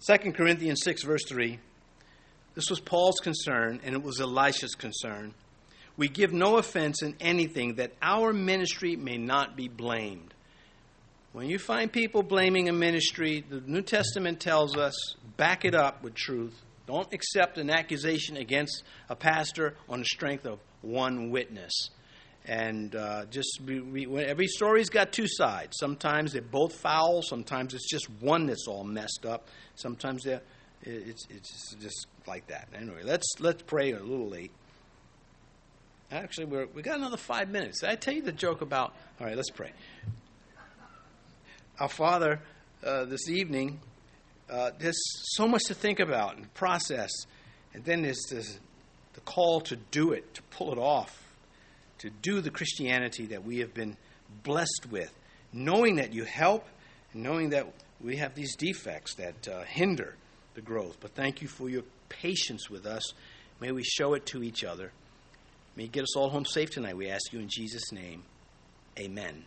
2 0.07 0.31
Corinthians 0.31 0.81
6, 0.85 1.03
verse 1.03 1.25
3. 1.29 1.59
This 2.55 2.71
was 2.71 2.79
Paul's 2.79 3.19
concern, 3.21 3.81
and 3.83 3.97
it 3.97 4.03
was 4.05 4.21
Elisha's 4.21 4.77
concern. 4.77 5.35
We 5.97 6.09
give 6.09 6.33
no 6.33 6.57
offense 6.57 7.03
in 7.03 7.17
anything 7.21 7.77
that 7.77 7.93
our 8.03 8.33
ministry 8.33 8.97
may 8.97 9.17
not 9.17 9.57
be 9.57 9.69
blamed. 9.69 10.35
When 11.33 11.49
you 11.49 11.59
find 11.59 11.93
people 11.93 12.23
blaming 12.23 12.69
a 12.69 12.73
ministry, 12.73 13.45
the 13.49 13.61
New 13.61 13.83
Testament 13.83 14.41
tells 14.41 14.77
us 14.77 14.95
back 15.37 15.65
it 15.65 15.75
up 15.75 16.03
with 16.03 16.15
truth. 16.15 16.55
Don't 16.87 17.13
accept 17.13 17.59
an 17.59 17.71
accusation 17.71 18.37
against 18.37 18.85
a 19.09 19.17
pastor 19.17 19.77
on 19.89 20.01
the 20.01 20.05
strength 20.05 20.47
of 20.47 20.59
one 20.83 21.31
witness. 21.31 21.91
And 22.47 22.95
uh, 22.95 23.25
just 23.31 23.61
we, 23.65 24.07
every 24.23 24.47
story's 24.47 24.91
got 24.91 25.13
two 25.13 25.27
sides. 25.27 25.79
Sometimes 25.81 26.35
they're 26.35 26.43
both 26.43 26.75
foul. 26.75 27.23
Sometimes 27.23 27.73
it's 27.73 27.89
just 27.89 28.09
one 28.21 28.47
that's 28.47 28.67
all 28.69 28.85
messed 28.85 29.25
up. 29.27 29.49
Sometimes 29.77 30.25
they're, 30.25 30.43
it's 30.83 31.27
it's 31.31 31.75
just 31.77 32.07
like 32.27 32.47
that. 32.49 32.69
Anyway, 32.77 33.03
let's 33.03 33.27
let's 33.41 33.63
pray 33.63 33.93
a 33.93 33.99
little 33.99 34.29
late. 34.29 34.53
Actually, 36.15 36.45
we're, 36.45 36.67
we 36.67 36.81
got 36.81 36.97
another 36.97 37.17
five 37.17 37.51
minutes. 37.51 37.81
Did 37.81 37.91
I 37.91 37.97
tell 37.97 38.15
you 38.15 38.23
the 38.23 38.31
joke 38.31 38.61
about? 38.61 38.95
All 39.21 39.27
right, 39.27 39.35
let's 39.35 39.51
pray. 39.51 39.73
Our 41.81 41.89
Father, 41.89 42.41
uh, 42.85 43.07
this 43.07 43.29
evening, 43.29 43.81
uh, 44.49 44.71
there's 44.79 45.01
so 45.35 45.49
much 45.49 45.65
to 45.65 45.75
think 45.75 45.99
about 45.99 46.37
and 46.37 46.55
process, 46.55 47.11
and 47.73 47.85
then 47.85 48.03
there's 48.03 48.23
this, 48.31 48.61
the 49.15 49.21
call 49.23 49.61
to 49.63 49.75
do 49.75 50.13
it, 50.13 50.35
to 50.35 50.43
pull 50.51 50.71
it 50.71 50.79
off, 50.79 51.21
to 51.99 52.11
do 52.11 52.41
the 52.41 52.51
Christianity 52.51 53.27
that 53.27 53.45
we 53.45 53.59
have 53.59 53.75
been 53.75 53.97
blessed 54.45 54.87
with, 54.93 55.13
knowing 55.53 55.97
that 55.97 56.13
you 56.13 56.23
help, 56.23 56.65
knowing 57.13 57.51
that 57.51 57.67
we 58.01 58.19
have 58.19 58.37
these 58.37 58.55
defects 58.55 59.17
that 59.17 59.49
uh, 59.49 59.65
hinder 59.65 60.15
the 60.55 60.61
growth. 60.61 60.99
But 61.01 61.17
thank 61.17 61.43
you 61.43 61.49
for 61.49 61.69
your 61.69 61.83
patience 62.09 62.71
with 62.71 62.87
us. 62.87 63.15
May 63.61 63.73
we 63.73 63.83
show 63.83 64.15
it 64.15 64.27
to 64.27 64.45
each 64.45 64.63
other. 64.63 64.93
May 65.77 65.85
you 65.85 65.89
get 65.89 66.03
us 66.05 66.17
all 66.17 66.31
home 66.31 66.45
safe 66.45 66.71
tonight. 66.71 66.97
We 66.97 67.09
ask 67.09 67.33
you 67.33 67.41
in 67.41 67.49
Jesus' 67.49 67.91
name. 67.91 68.23
Amen. 68.99 69.45